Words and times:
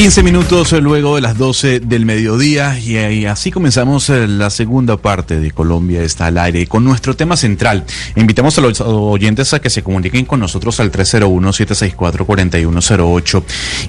15 0.00 0.22
minutos 0.22 0.72
luego 0.72 1.16
de 1.16 1.20
las 1.20 1.36
12 1.36 1.80
del 1.80 2.06
mediodía 2.06 2.78
y 2.78 3.26
así 3.26 3.50
comenzamos 3.50 4.08
eh, 4.08 4.26
la 4.26 4.48
segunda 4.48 4.96
parte 4.96 5.38
de 5.38 5.50
Colombia 5.50 6.02
está 6.02 6.24
al 6.24 6.38
aire 6.38 6.66
con 6.66 6.84
nuestro 6.84 7.14
tema 7.14 7.36
central. 7.36 7.84
Invitamos 8.16 8.56
a 8.56 8.62
los 8.62 8.80
oyentes 8.80 9.52
a 9.52 9.60
que 9.60 9.68
se 9.68 9.82
comuniquen 9.82 10.24
con 10.24 10.40
nosotros 10.40 10.80
al 10.80 10.90
301-764-4108. 10.90 13.42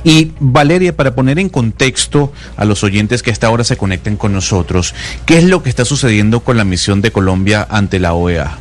Y 0.03 0.33
Valeria, 0.41 0.97
para 0.97 1.15
poner 1.15 1.39
en 1.39 1.47
contexto 1.47 2.33
a 2.57 2.65
los 2.65 2.83
oyentes 2.83 3.23
que 3.23 3.29
a 3.29 3.33
esta 3.33 3.49
hora 3.49 3.63
se 3.63 3.77
conecten 3.77 4.17
con 4.17 4.33
nosotros, 4.33 4.93
¿qué 5.25 5.37
es 5.37 5.45
lo 5.45 5.63
que 5.63 5.69
está 5.69 5.85
sucediendo 5.85 6.41
con 6.41 6.57
la 6.57 6.65
misión 6.65 7.01
de 7.01 7.13
Colombia 7.13 7.65
ante 7.69 7.99
la 7.99 8.15
OEA? 8.15 8.57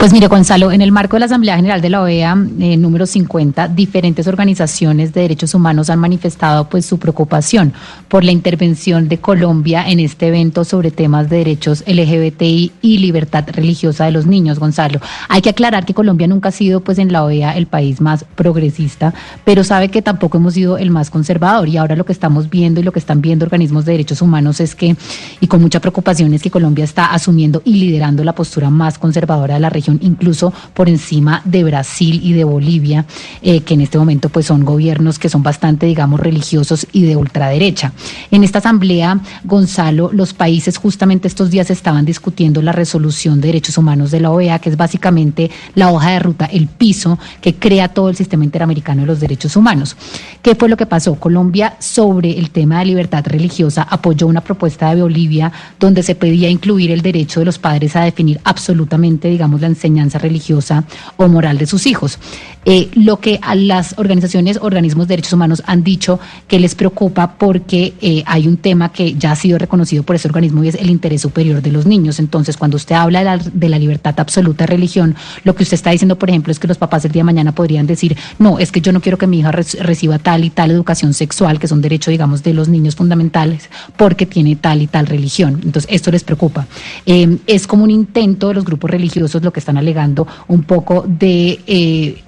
Pues 0.00 0.14
mire, 0.14 0.28
Gonzalo, 0.28 0.72
en 0.72 0.80
el 0.80 0.92
marco 0.92 1.16
de 1.16 1.20
la 1.20 1.26
Asamblea 1.26 1.56
General 1.56 1.82
de 1.82 1.90
la 1.90 2.00
OEA, 2.00 2.34
eh, 2.58 2.78
número 2.78 3.04
50, 3.04 3.68
diferentes 3.68 4.26
organizaciones 4.26 5.12
de 5.12 5.20
derechos 5.20 5.52
humanos 5.52 5.90
han 5.90 5.98
manifestado 5.98 6.70
pues 6.70 6.86
su 6.86 6.98
preocupación 6.98 7.74
por 8.08 8.24
la 8.24 8.32
intervención 8.32 9.10
de 9.10 9.18
Colombia 9.18 9.86
en 9.86 10.00
este 10.00 10.28
evento 10.28 10.64
sobre 10.64 10.90
temas 10.90 11.28
de 11.28 11.36
derechos 11.36 11.84
LGBTI 11.86 12.72
y 12.80 12.96
libertad 12.96 13.44
religiosa 13.52 14.06
de 14.06 14.12
los 14.12 14.24
niños, 14.24 14.58
Gonzalo. 14.58 15.00
Hay 15.28 15.42
que 15.42 15.50
aclarar 15.50 15.84
que 15.84 15.92
Colombia 15.92 16.26
nunca 16.26 16.48
ha 16.48 16.52
sido 16.52 16.80
pues 16.80 16.98
en 16.98 17.12
la 17.12 17.22
OEA 17.22 17.54
el 17.58 17.66
país 17.66 18.00
más 18.00 18.24
progresista, 18.24 19.12
pero 19.44 19.64
sabe 19.64 19.90
que 19.90 20.00
tampoco 20.00 20.38
hemos 20.38 20.54
sido 20.54 20.78
el 20.78 20.88
más 20.88 21.10
conservador 21.10 21.68
y 21.68 21.76
ahora 21.76 21.94
lo 21.94 22.06
que 22.06 22.12
estamos 22.12 22.48
viendo 22.48 22.80
y 22.80 22.84
lo 22.84 22.92
que 22.92 23.00
están 23.00 23.20
viendo 23.20 23.44
organismos 23.44 23.84
de 23.84 23.92
derechos 23.92 24.22
humanos 24.22 24.60
es 24.60 24.74
que, 24.74 24.96
y 25.40 25.46
con 25.46 25.60
mucha 25.60 25.78
preocupación, 25.78 26.32
es 26.32 26.40
que 26.40 26.50
Colombia 26.50 26.84
está 26.84 27.12
asumiendo 27.12 27.60
y 27.66 27.74
liderando 27.74 28.24
la 28.24 28.34
postura 28.34 28.70
más 28.70 28.98
conservadora 28.98 29.52
de 29.56 29.60
la 29.60 29.68
región 29.68 29.89
incluso 30.00 30.52
por 30.74 30.88
encima 30.88 31.42
de 31.44 31.64
Brasil 31.64 32.20
y 32.22 32.32
de 32.32 32.44
Bolivia, 32.44 33.06
eh, 33.42 33.60
que 33.60 33.74
en 33.74 33.82
este 33.82 33.98
momento 33.98 34.28
pues 34.28 34.46
son 34.46 34.64
gobiernos 34.64 35.18
que 35.18 35.28
son 35.28 35.42
bastante, 35.42 35.86
digamos, 35.86 36.20
religiosos 36.20 36.86
y 36.92 37.02
de 37.02 37.16
ultraderecha. 37.16 37.92
En 38.30 38.44
esta 38.44 38.58
asamblea, 38.58 39.20
Gonzalo, 39.44 40.10
los 40.12 40.34
países 40.34 40.78
justamente 40.78 41.28
estos 41.28 41.50
días 41.50 41.70
estaban 41.70 42.04
discutiendo 42.04 42.62
la 42.62 42.72
resolución 42.72 43.40
de 43.40 43.48
derechos 43.48 43.78
humanos 43.78 44.10
de 44.10 44.20
la 44.20 44.30
OEA, 44.30 44.58
que 44.58 44.70
es 44.70 44.76
básicamente 44.76 45.50
la 45.74 45.90
hoja 45.90 46.10
de 46.10 46.18
ruta, 46.18 46.44
el 46.46 46.66
piso 46.66 47.18
que 47.40 47.54
crea 47.54 47.88
todo 47.88 48.08
el 48.08 48.16
sistema 48.16 48.44
interamericano 48.44 49.02
de 49.02 49.06
los 49.06 49.20
derechos 49.20 49.56
humanos. 49.56 49.96
¿Qué 50.42 50.54
fue 50.54 50.68
lo 50.68 50.76
que 50.76 50.86
pasó? 50.86 51.14
Colombia 51.16 51.76
sobre 51.78 52.38
el 52.38 52.50
tema 52.50 52.78
de 52.80 52.86
libertad 52.86 53.24
religiosa 53.26 53.82
apoyó 53.82 54.26
una 54.26 54.40
propuesta 54.40 54.94
de 54.94 55.02
Bolivia 55.02 55.52
donde 55.78 56.02
se 56.02 56.14
pedía 56.14 56.48
incluir 56.48 56.90
el 56.90 57.02
derecho 57.02 57.40
de 57.40 57.46
los 57.46 57.58
padres 57.58 57.96
a 57.96 58.02
definir 58.02 58.40
absolutamente, 58.44 59.28
digamos, 59.28 59.60
la 59.60 59.66
enseñanza 59.80 60.18
religiosa 60.18 60.84
o 61.16 61.28
moral 61.28 61.56
de 61.56 61.66
sus 61.66 61.86
hijos. 61.86 62.18
Eh, 62.66 62.90
lo 62.94 63.20
que 63.20 63.38
a 63.40 63.54
las 63.54 63.94
organizaciones, 63.96 64.58
organismos 64.60 65.08
de 65.08 65.12
derechos 65.12 65.32
humanos 65.32 65.62
han 65.66 65.82
dicho 65.82 66.20
que 66.46 66.60
les 66.60 66.74
preocupa 66.74 67.36
porque 67.38 67.94
eh, 68.02 68.22
hay 68.26 68.46
un 68.46 68.58
tema 68.58 68.92
que 68.92 69.14
ya 69.14 69.32
ha 69.32 69.36
sido 69.36 69.56
reconocido 69.56 70.02
por 70.02 70.16
ese 70.16 70.28
organismo 70.28 70.62
y 70.62 70.68
es 70.68 70.74
el 70.74 70.90
interés 70.90 71.22
superior 71.22 71.62
de 71.62 71.72
los 71.72 71.86
niños. 71.86 72.18
Entonces, 72.18 72.58
cuando 72.58 72.76
usted 72.76 72.96
habla 72.96 73.38
de 73.38 73.68
la, 73.68 73.78
libertad 73.78 74.14
absoluta 74.20 74.64
de 74.64 74.66
religión, 74.66 75.14
lo 75.44 75.54
que 75.54 75.62
usted 75.62 75.74
está 75.74 75.90
diciendo, 75.90 76.18
por 76.18 76.28
ejemplo, 76.28 76.52
es 76.52 76.58
que 76.58 76.68
los 76.68 76.76
papás 76.76 77.02
el 77.06 77.12
día 77.12 77.20
de 77.20 77.24
mañana 77.24 77.52
podrían 77.52 77.86
decir, 77.86 78.14
no, 78.38 78.58
es 78.58 78.70
que 78.70 78.82
yo 78.82 78.92
no 78.92 79.00
quiero 79.00 79.16
que 79.16 79.26
mi 79.26 79.38
hija 79.38 79.52
reciba 79.52 80.18
tal 80.18 80.44
y 80.44 80.50
tal 80.50 80.70
educación 80.70 81.14
sexual, 81.14 81.58
que 81.58 81.66
son 81.66 81.80
derechos, 81.80 82.12
digamos, 82.12 82.42
de 82.42 82.52
los 82.52 82.68
niños 82.68 82.94
fundamentales, 82.94 83.70
porque 83.96 84.26
tiene 84.26 84.56
tal 84.56 84.82
y 84.82 84.86
tal 84.86 85.06
religión. 85.06 85.60
Entonces, 85.64 85.86
esto 85.90 86.10
les 86.10 86.24
preocupa. 86.24 86.66
Eh, 87.06 87.38
es 87.46 87.66
como 87.66 87.84
un 87.84 87.90
intento 87.90 88.48
de 88.48 88.54
los 88.54 88.66
grupos 88.66 88.90
religiosos, 88.90 89.42
lo 89.42 89.50
que 89.50 89.60
están 89.70 89.78
alegando, 89.78 90.26
un 90.48 90.64
poco 90.64 91.04
de 91.06 92.22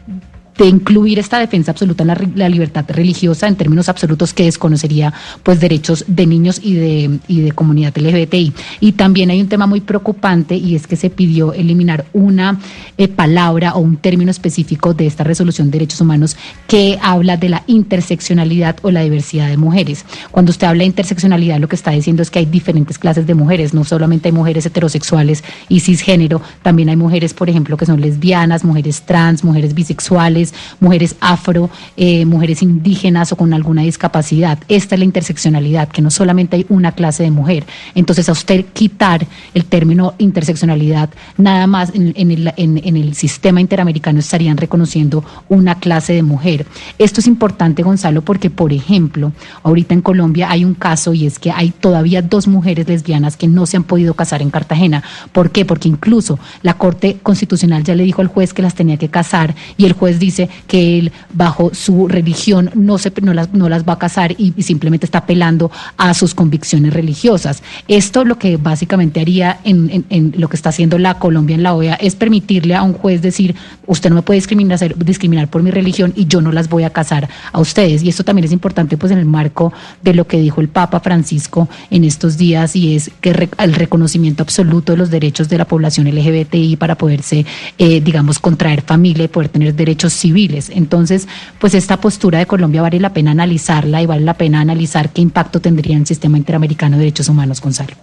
de 0.56 0.66
incluir 0.66 1.18
esta 1.18 1.38
defensa 1.38 1.72
absoluta 1.72 2.02
en 2.02 2.36
la, 2.36 2.48
libertad 2.48 2.84
religiosa 2.88 3.48
en 3.48 3.56
términos 3.56 3.88
absolutos 3.88 4.34
que 4.34 4.44
desconocería 4.44 5.12
pues 5.42 5.60
derechos 5.60 6.04
de 6.06 6.26
niños 6.26 6.60
y 6.62 6.74
de, 6.74 7.18
y 7.28 7.40
de 7.40 7.52
comunidad 7.52 7.96
LGBTI. 7.96 8.52
Y 8.80 8.92
también 8.92 9.30
hay 9.30 9.40
un 9.40 9.48
tema 9.48 9.66
muy 9.66 9.80
preocupante 9.80 10.54
y 10.54 10.74
es 10.74 10.86
que 10.86 10.96
se 10.96 11.10
pidió 11.10 11.52
eliminar 11.52 12.04
una 12.12 12.58
eh, 12.98 13.08
palabra 13.08 13.74
o 13.74 13.80
un 13.80 13.96
término 13.96 14.30
específico 14.30 14.94
de 14.94 15.06
esta 15.06 15.24
resolución 15.24 15.70
de 15.70 15.78
derechos 15.78 16.00
humanos 16.00 16.36
que 16.66 16.98
habla 17.00 17.36
de 17.36 17.48
la 17.48 17.62
interseccionalidad 17.66 18.76
o 18.82 18.90
la 18.90 19.02
diversidad 19.02 19.48
de 19.48 19.56
mujeres. 19.56 20.04
Cuando 20.30 20.50
usted 20.50 20.66
habla 20.66 20.80
de 20.80 20.86
interseccionalidad 20.86 21.58
lo 21.58 21.69
que 21.69 21.76
está 21.76 21.90
diciendo 21.92 22.22
es 22.22 22.30
que 22.30 22.40
hay 22.40 22.46
diferentes 22.46 22.98
clases 22.98 23.26
de 23.26 23.34
mujeres, 23.34 23.72
no 23.72 23.84
solamente 23.84 24.28
hay 24.28 24.32
mujeres 24.32 24.66
heterosexuales 24.66 25.42
y 25.69 25.80
cisgénero, 25.80 26.42
también 26.62 26.88
hay 26.88 26.96
mujeres, 26.96 27.32
por 27.34 27.48
ejemplo, 27.48 27.76
que 27.76 27.86
son 27.86 28.00
lesbianas, 28.00 28.64
mujeres 28.64 29.02
trans, 29.02 29.44
mujeres 29.44 29.74
bisexuales, 29.74 30.41
mujeres, 30.80 31.16
afro, 31.20 31.70
eh, 31.97 32.25
mujeres 32.25 32.62
indígenas 32.62 33.32
o 33.32 33.36
con 33.36 33.53
alguna 33.54 33.82
discapacidad. 33.82 34.58
Esta 34.69 34.94
es 34.94 34.98
la 34.98 35.04
interseccionalidad, 35.04 35.88
que 35.88 36.03
no 36.03 36.10
solamente 36.10 36.56
hay 36.56 36.66
una 36.69 36.92
clase 36.92 37.22
de 37.22 37.30
mujer. 37.30 37.64
Entonces, 37.94 38.28
a 38.28 38.32
usted 38.32 38.64
quitar 38.72 39.26
el 39.54 39.64
término 39.64 40.14
interseccionalidad, 40.19 41.10
nada 41.36 41.66
más 41.66 41.92
en, 41.94 42.31
el, 42.31 42.52
en 42.56 42.97
el 42.97 43.14
sistema 43.14 43.60
interamericano 43.60 44.19
estarían 44.19 44.56
reconociendo 44.56 45.25
una 45.48 45.76
clase 45.76 46.12
de 46.14 46.22
mujer. 46.22 46.66
Esto 46.98 47.20
es 47.20 47.26
importante, 47.26 47.82
Gonzalo, 47.82 48.22
porque, 48.22 48.50
por 48.50 48.72
ejemplo, 48.72 49.32
ahorita 49.62 49.94
en 49.94 50.02
Colombia 50.02 50.50
hay 50.50 50.64
un 50.64 50.75
caso 50.75 51.14
y 51.14 51.26
es 51.26 51.38
que 51.38 51.50
hay 51.50 51.70
todavía 51.70 52.22
dos 52.22 52.48
mujeres 52.48 52.88
lesbianas 52.88 53.36
que 53.36 53.48
no 53.48 53.66
se 53.66 53.76
han 53.76 53.84
podido 53.84 54.14
casar 54.14 54.42
en 54.42 54.50
Cartagena. 54.50 55.02
¿Por 55.32 55.50
qué? 55.50 55.64
Porque 55.64 55.88
incluso 55.88 56.38
la 56.62 56.75
Corte 56.75 57.19
Constitucional 57.22 57.84
ya 57.84 57.94
le 57.94 58.04
dijo 58.04 58.22
al 58.22 58.28
juez 58.28 58.54
que 58.54 58.62
las 58.62 58.75
tenía 58.75 58.97
que 58.97 59.08
casar 59.08 59.54
y 59.76 59.84
el 59.84 59.92
juez 59.92 60.19
dice 60.19 60.31
dice 60.32 60.48
que 60.66 60.98
él, 60.98 61.12
bajo 61.32 61.75
su 61.75 62.09
religión, 62.09 62.70
no, 62.75 62.98
se, 62.98 63.12
no, 63.22 63.34
las, 63.34 63.53
no 63.53 63.69
las 63.69 63.84
va 63.84 63.94
a 63.94 63.98
casar 63.98 64.32
y, 64.38 64.53
simplemente 64.62 65.06
está 65.06 65.19
apelando 65.19 65.70
a 65.97 66.15
sus 66.15 66.34
convicciones 66.34 66.94
religiosas. 66.94 67.62
Esto 67.88 68.25
lo 68.25 68.38
que 68.38 68.56
básicamente 68.56 69.20
haría 69.20 69.60
en, 69.65 70.34
lo 70.37 70.48
que 70.48 70.56
está 70.56 70.70
haciendo 70.70 70.98
la 70.98 71.19
Colombia 71.19 71.54
en 71.54 71.62
la 71.62 71.75
OEA 71.75 71.94
es 71.94 72.15
permitirle 72.15 72.75
a 72.75 72.82
un 72.82 72.94
juez 72.94 73.22
decir, 73.22 73.54
usted 73.87 74.10
no 74.10 74.16
me 74.16 74.22
puede 74.22 74.38
discriminar, 74.38 74.78
discriminar 75.04 75.48
por 75.48 75.62
mi 75.62 75.70
religión 75.70 76.12
y 76.16 76.26
yo 76.26 76.41
no 76.41 76.53
las 76.53 76.69
voy 76.69 76.84
a 76.84 76.91
casar 76.91 77.28
a 77.53 77.60
ustedes. 77.60 78.03
Y 78.03 78.09
esto 78.09 78.25
también 78.25 78.44
es 78.44 78.53
importante 78.53 78.97
pues 78.97 79.12
en 79.12 79.19
el 79.19 79.26
marco 79.26 79.72
de 80.03 80.14
lo 80.14 80.26
que 80.26 80.38
dijo 80.38 80.60
el 80.60 80.69
Papa 80.69 81.00
Francisco 81.00 81.69
en 81.91 82.04
estos 82.04 82.37
días 82.37 82.76
y 82.76 82.94
es 82.97 83.10
que 83.20 83.49
el 83.59 83.75
reconocimiento 83.75 84.43
absoluto 84.43 84.93
de 84.93 84.99
los 84.99 85.10
derechos 85.10 85.49
de 85.49 85.59
la 85.59 85.66
población 85.66 86.09
LGBTI 86.09 86.76
para 86.76 86.97
poderse, 86.97 87.44
eh, 87.78 88.00
digamos, 88.00 88.38
contraer 88.38 88.82
familia 88.82 89.25
y 89.25 89.28
poder 89.28 89.49
tener 89.49 89.75
derechos 89.75 90.12
civiles. 90.22 90.70
Entonces, 90.70 91.28
pues 91.58 91.74
esta 91.74 91.98
postura 91.98 92.38
de 92.38 92.46
Colombia 92.46 92.82
vale 92.82 92.98
la 92.98 93.12
pena 93.12 93.32
analizarla 93.32 94.00
y 94.02 94.06
vale 94.06 94.22
la 94.22 94.34
pena 94.34 94.60
analizar 94.60 95.10
qué 95.10 95.20
impacto 95.20 95.60
tendría 95.60 95.94
en 95.94 96.02
el 96.02 96.06
sistema 96.06 96.38
interamericano 96.38 96.96
de 96.96 97.04
derechos 97.04 97.28
humanos, 97.28 97.60
Gonzalo. 97.60 97.94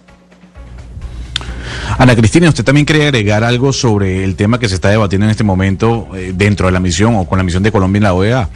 Ana 1.98 2.14
Cristina, 2.14 2.48
¿usted 2.48 2.64
también 2.64 2.86
quiere 2.86 3.06
agregar 3.06 3.44
algo 3.44 3.72
sobre 3.72 4.24
el 4.24 4.36
tema 4.36 4.58
que 4.58 4.68
se 4.68 4.74
está 4.76 4.88
debatiendo 4.88 5.26
en 5.26 5.30
este 5.30 5.44
momento 5.44 6.08
eh, 6.14 6.32
dentro 6.34 6.66
de 6.66 6.72
la 6.72 6.80
misión 6.80 7.16
o 7.16 7.26
con 7.26 7.36
la 7.38 7.44
misión 7.44 7.62
de 7.62 7.72
Colombia 7.72 7.98
en 7.98 8.02
la 8.04 8.14
OEA? 8.14 8.48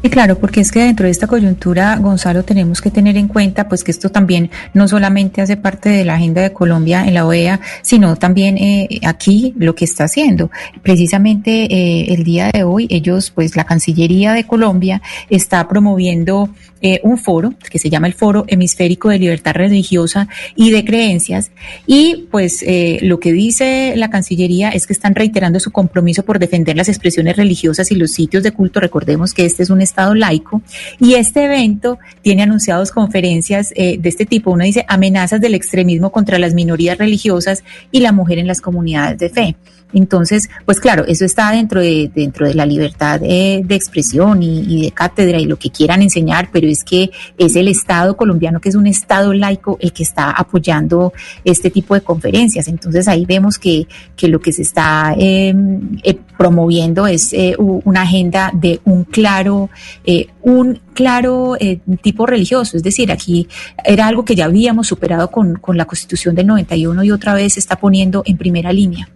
Sí, 0.00 0.10
claro, 0.10 0.38
porque 0.38 0.60
es 0.60 0.70
que 0.70 0.78
dentro 0.78 1.06
de 1.06 1.10
esta 1.10 1.26
coyuntura, 1.26 1.96
Gonzalo, 1.96 2.44
tenemos 2.44 2.80
que 2.80 2.92
tener 2.92 3.16
en 3.16 3.26
cuenta 3.26 3.68
pues 3.68 3.82
que 3.82 3.90
esto 3.90 4.10
también 4.10 4.48
no 4.72 4.86
solamente 4.86 5.42
hace 5.42 5.56
parte 5.56 5.88
de 5.88 6.04
la 6.04 6.14
agenda 6.14 6.40
de 6.40 6.52
Colombia 6.52 7.04
en 7.04 7.14
la 7.14 7.26
OEA, 7.26 7.58
sino 7.82 8.14
también 8.14 8.58
eh, 8.58 9.00
aquí 9.04 9.54
lo 9.58 9.74
que 9.74 9.84
está 9.84 10.04
haciendo. 10.04 10.52
Precisamente 10.82 11.64
eh, 11.64 12.14
el 12.14 12.22
día 12.22 12.50
de 12.52 12.62
hoy, 12.62 12.86
ellos, 12.90 13.32
pues 13.32 13.56
la 13.56 13.64
Cancillería 13.64 14.34
de 14.34 14.44
Colombia 14.44 15.02
está 15.30 15.66
promoviendo 15.66 16.48
eh, 16.80 17.00
un 17.02 17.18
foro 17.18 17.54
que 17.68 17.80
se 17.80 17.90
llama 17.90 18.06
el 18.06 18.14
Foro 18.14 18.44
Hemisférico 18.46 19.08
de 19.08 19.18
Libertad 19.18 19.56
Religiosa 19.56 20.28
y 20.54 20.70
de 20.70 20.84
Creencias. 20.84 21.50
Y 21.88 22.28
pues 22.30 22.64
lo 23.02 23.18
que 23.18 23.32
dice 23.32 23.94
la 23.96 24.10
Cancillería 24.10 24.68
es 24.70 24.86
que 24.86 24.92
están 24.92 25.16
reiterando 25.16 25.58
su 25.58 25.72
compromiso 25.72 26.24
por 26.24 26.38
defender 26.38 26.76
las 26.76 26.88
expresiones 26.88 27.36
religiosas 27.36 27.90
y 27.90 27.96
los 27.96 28.12
sitios 28.12 28.44
de 28.44 28.52
culto. 28.52 28.78
Recordemos 28.78 29.34
que 29.34 29.44
este 29.44 29.64
es 29.64 29.70
un 29.70 29.87
Estado 29.88 30.14
laico. 30.14 30.62
Y 31.00 31.14
este 31.14 31.44
evento 31.44 31.98
tiene 32.22 32.42
anunciados 32.42 32.90
conferencias 32.90 33.70
de 33.70 34.00
este 34.02 34.26
tipo. 34.26 34.50
Uno 34.50 34.64
dice 34.64 34.84
amenazas 34.88 35.40
del 35.40 35.54
extremismo 35.54 36.10
contra 36.10 36.38
las 36.38 36.54
minorías 36.54 36.98
religiosas 36.98 37.64
y 37.90 38.00
la 38.00 38.12
mujer 38.12 38.38
en 38.38 38.46
las 38.46 38.60
comunidades 38.60 39.18
de 39.18 39.28
fe. 39.30 39.56
Entonces, 39.92 40.50
pues 40.66 40.80
claro, 40.80 41.04
eso 41.06 41.24
está 41.24 41.50
dentro 41.50 41.80
de, 41.80 42.10
dentro 42.14 42.46
de 42.46 42.54
la 42.54 42.66
libertad 42.66 43.20
de, 43.20 43.64
expresión 43.70 44.42
y, 44.42 44.82
de 44.82 44.90
cátedra 44.90 45.38
y 45.38 45.46
lo 45.46 45.56
que 45.56 45.70
quieran 45.70 46.02
enseñar, 46.02 46.50
pero 46.52 46.68
es 46.68 46.84
que 46.84 47.10
es 47.38 47.56
el 47.56 47.68
Estado 47.68 48.16
colombiano, 48.16 48.60
que 48.60 48.68
es 48.68 48.74
un 48.74 48.86
Estado 48.86 49.32
laico, 49.32 49.78
el 49.80 49.92
que 49.92 50.02
está 50.02 50.30
apoyando 50.30 51.12
este 51.44 51.70
tipo 51.70 51.94
de 51.94 52.02
conferencias. 52.02 52.68
Entonces 52.68 53.08
ahí 53.08 53.24
vemos 53.24 53.58
que, 53.58 53.86
que 54.14 54.28
lo 54.28 54.40
que 54.40 54.52
se 54.52 54.62
está 54.62 55.14
em, 55.16 55.98
eh, 56.02 56.18
promoviendo 56.36 57.06
es 57.06 57.32
eh, 57.32 57.56
una 57.58 58.02
agenda 58.02 58.50
de 58.52 58.80
un 58.84 59.04
claro, 59.04 59.70
eh, 60.04 60.28
un 60.42 60.80
claro 60.92 61.56
tipo 62.02 62.26
religioso. 62.26 62.76
Es 62.76 62.82
decir, 62.82 63.10
aquí 63.10 63.48
era 63.84 64.06
algo 64.06 64.24
que 64.24 64.34
ya 64.34 64.46
habíamos 64.46 64.86
superado 64.86 65.30
con, 65.30 65.56
con 65.56 65.76
la 65.76 65.86
Constitución 65.86 66.34
del 66.34 66.46
91 66.46 67.04
y 67.04 67.10
otra 67.10 67.34
vez 67.34 67.54
se 67.54 67.60
está 67.60 67.76
poniendo 67.76 68.22
en 68.26 68.36
primera 68.36 68.72
línea. 68.72 69.08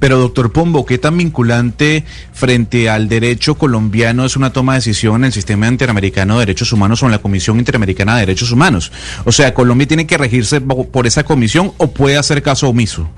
Pero, 0.00 0.18
doctor 0.18 0.50
Pombo, 0.50 0.84
¿qué 0.84 0.98
tan 0.98 1.16
vinculante 1.16 2.04
frente 2.32 2.88
al 2.88 3.08
derecho 3.08 3.54
colombiano 3.54 4.24
es 4.24 4.34
una 4.34 4.52
toma 4.52 4.72
de 4.72 4.78
decisión 4.78 5.16
en 5.16 5.26
el 5.26 5.32
sistema 5.32 5.68
interamericano 5.68 6.34
de 6.34 6.46
derechos 6.46 6.72
humanos 6.72 7.02
o 7.02 7.06
en 7.06 7.12
la 7.12 7.18
Comisión 7.18 7.58
Interamericana 7.58 8.14
de 8.14 8.20
Derechos 8.20 8.50
Humanos? 8.50 8.90
O 9.24 9.30
sea, 9.30 9.54
¿Colombia 9.54 9.86
tiene 9.86 10.06
que 10.06 10.16
regirse 10.16 10.60
por 10.60 11.06
esa 11.06 11.22
comisión 11.22 11.72
o 11.76 11.92
puede 11.92 12.16
hacer 12.16 12.42
caso 12.42 12.68
omiso? 12.68 13.08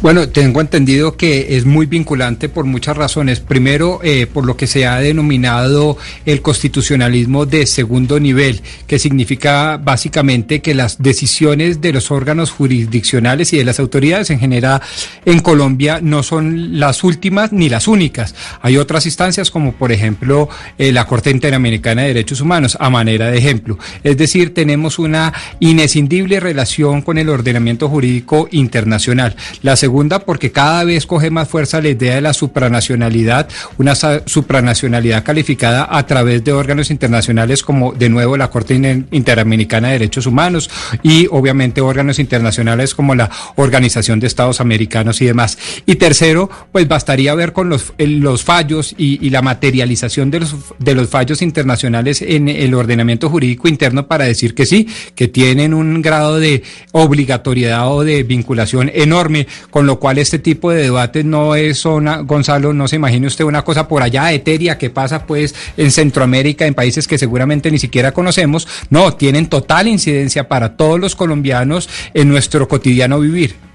Bueno, 0.00 0.28
tengo 0.28 0.60
entendido 0.60 1.16
que 1.16 1.56
es 1.56 1.64
muy 1.64 1.86
vinculante 1.86 2.48
por 2.48 2.64
muchas 2.64 2.96
razones. 2.96 3.40
Primero, 3.40 4.00
eh, 4.02 4.26
por 4.26 4.46
lo 4.46 4.56
que 4.56 4.66
se 4.66 4.86
ha 4.86 4.98
denominado 4.98 5.96
el 6.26 6.42
constitucionalismo 6.42 7.46
de 7.46 7.66
segundo 7.66 8.18
nivel, 8.20 8.62
que 8.86 8.98
significa 8.98 9.76
básicamente 9.76 10.60
que 10.60 10.74
las 10.74 11.02
decisiones 11.02 11.80
de 11.80 11.92
los 11.92 12.10
órganos 12.10 12.50
jurisdiccionales 12.50 13.52
y 13.52 13.58
de 13.58 13.64
las 13.64 13.78
autoridades 13.78 14.30
en 14.30 14.38
general 14.38 14.82
en 15.24 15.40
Colombia 15.40 16.00
no 16.02 16.22
son 16.22 16.78
las 16.80 17.04
últimas 17.04 17.52
ni 17.52 17.68
las 17.68 17.88
únicas. 17.88 18.34
Hay 18.60 18.76
otras 18.76 19.06
instancias 19.06 19.50
como 19.50 19.72
por 19.72 19.92
ejemplo 19.92 20.48
eh, 20.78 20.92
la 20.92 21.06
Corte 21.06 21.30
Interamericana 21.30 22.02
de 22.02 22.08
Derechos 22.08 22.40
Humanos, 22.40 22.76
a 22.80 22.90
manera 22.90 23.30
de 23.30 23.38
ejemplo. 23.38 23.78
Es 24.02 24.16
decir, 24.16 24.54
tenemos 24.54 24.98
una 24.98 25.32
inescindible 25.60 26.40
relación 26.40 27.02
con 27.02 27.18
el 27.18 27.28
ordenamiento 27.28 27.88
jurídico 27.88 28.48
internacional. 28.50 29.36
Segunda, 29.76 30.20
porque 30.20 30.52
cada 30.52 30.84
vez 30.84 31.06
coge 31.06 31.30
más 31.30 31.48
fuerza 31.48 31.80
la 31.80 31.88
idea 31.88 32.14
de 32.14 32.20
la 32.20 32.32
supranacionalidad, 32.32 33.48
una 33.78 33.94
supranacionalidad 33.94 35.24
calificada 35.24 35.88
a 35.90 36.06
través 36.06 36.44
de 36.44 36.52
órganos 36.52 36.90
internacionales 36.90 37.62
como 37.62 37.92
de 37.92 38.08
nuevo 38.08 38.36
la 38.36 38.50
Corte 38.50 38.74
Interamericana 39.10 39.88
de 39.88 39.94
Derechos 39.94 40.26
Humanos 40.26 40.70
y 41.02 41.26
obviamente 41.30 41.80
órganos 41.80 42.18
internacionales 42.18 42.94
como 42.94 43.14
la 43.14 43.30
Organización 43.56 44.20
de 44.20 44.26
Estados 44.26 44.60
Americanos 44.60 45.20
y 45.20 45.26
demás. 45.26 45.58
Y 45.86 45.96
tercero, 45.96 46.50
pues 46.70 46.88
bastaría 46.88 47.34
ver 47.34 47.52
con 47.52 47.68
los, 47.68 47.92
los 47.98 48.44
fallos 48.44 48.94
y, 48.96 49.30
la 49.32 49.40
materialización 49.40 50.30
de 50.30 50.40
los, 50.40 50.54
de 50.78 50.94
los 50.94 51.08
fallos 51.08 51.40
internacionales 51.40 52.20
en 52.20 52.48
el 52.48 52.74
ordenamiento 52.74 53.30
jurídico 53.30 53.66
interno 53.66 54.06
para 54.06 54.26
decir 54.26 54.54
que 54.54 54.66
sí, 54.66 54.86
que 55.14 55.28
tienen 55.28 55.72
un 55.72 56.02
grado 56.02 56.38
de 56.38 56.62
obligatoriedad 56.92 57.90
o 57.90 58.04
de 58.04 58.22
vinculación 58.22 58.90
enorme 58.92 59.46
con 59.70 59.86
lo 59.86 59.98
cual 59.98 60.18
este 60.18 60.38
tipo 60.38 60.70
de 60.70 60.82
debates 60.82 61.24
no 61.24 61.54
es 61.54 61.78
zona, 61.78 62.18
Gonzalo, 62.18 62.72
no 62.72 62.88
se 62.88 62.96
imagine 62.96 63.26
usted 63.26 63.44
una 63.44 63.62
cosa 63.62 63.88
por 63.88 64.02
allá 64.02 64.32
etérea 64.32 64.78
que 64.78 64.90
pasa 64.90 65.26
pues 65.26 65.54
en 65.76 65.90
Centroamérica, 65.90 66.66
en 66.66 66.74
países 66.74 67.06
que 67.06 67.18
seguramente 67.18 67.70
ni 67.70 67.78
siquiera 67.78 68.12
conocemos, 68.12 68.68
no, 68.90 69.14
tienen 69.14 69.46
total 69.46 69.88
incidencia 69.88 70.48
para 70.48 70.76
todos 70.76 71.00
los 71.00 71.16
colombianos 71.16 71.88
en 72.14 72.28
nuestro 72.28 72.68
cotidiano 72.68 73.20
vivir. 73.20 73.71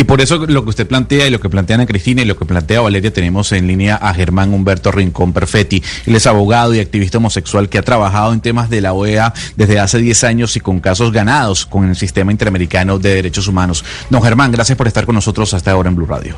Y 0.00 0.04
por 0.04 0.22
eso 0.22 0.38
lo 0.46 0.64
que 0.64 0.70
usted 0.70 0.86
plantea 0.86 1.26
y 1.26 1.30
lo 1.30 1.40
que 1.40 1.50
plantea 1.50 1.74
Ana 1.74 1.84
Cristina 1.84 2.22
y 2.22 2.24
lo 2.24 2.34
que 2.34 2.46
plantea 2.46 2.80
Valeria, 2.80 3.12
tenemos 3.12 3.52
en 3.52 3.66
línea 3.66 3.96
a 3.96 4.14
Germán 4.14 4.54
Humberto 4.54 4.90
Rincón 4.90 5.34
Perfetti. 5.34 5.82
Él 6.06 6.16
es 6.16 6.26
abogado 6.26 6.74
y 6.74 6.80
activista 6.80 7.18
homosexual 7.18 7.68
que 7.68 7.76
ha 7.76 7.82
trabajado 7.82 8.32
en 8.32 8.40
temas 8.40 8.70
de 8.70 8.80
la 8.80 8.94
OEA 8.94 9.34
desde 9.56 9.78
hace 9.78 9.98
10 9.98 10.24
años 10.24 10.56
y 10.56 10.60
con 10.60 10.80
casos 10.80 11.12
ganados 11.12 11.66
con 11.66 11.86
el 11.86 11.96
sistema 11.96 12.32
interamericano 12.32 12.98
de 12.98 13.16
derechos 13.16 13.46
humanos. 13.46 13.84
Don 14.08 14.22
Germán, 14.22 14.52
gracias 14.52 14.78
por 14.78 14.86
estar 14.86 15.04
con 15.04 15.16
nosotros 15.16 15.52
hasta 15.52 15.70
ahora 15.72 15.90
en 15.90 15.96
Blue 15.96 16.06
Radio. 16.06 16.34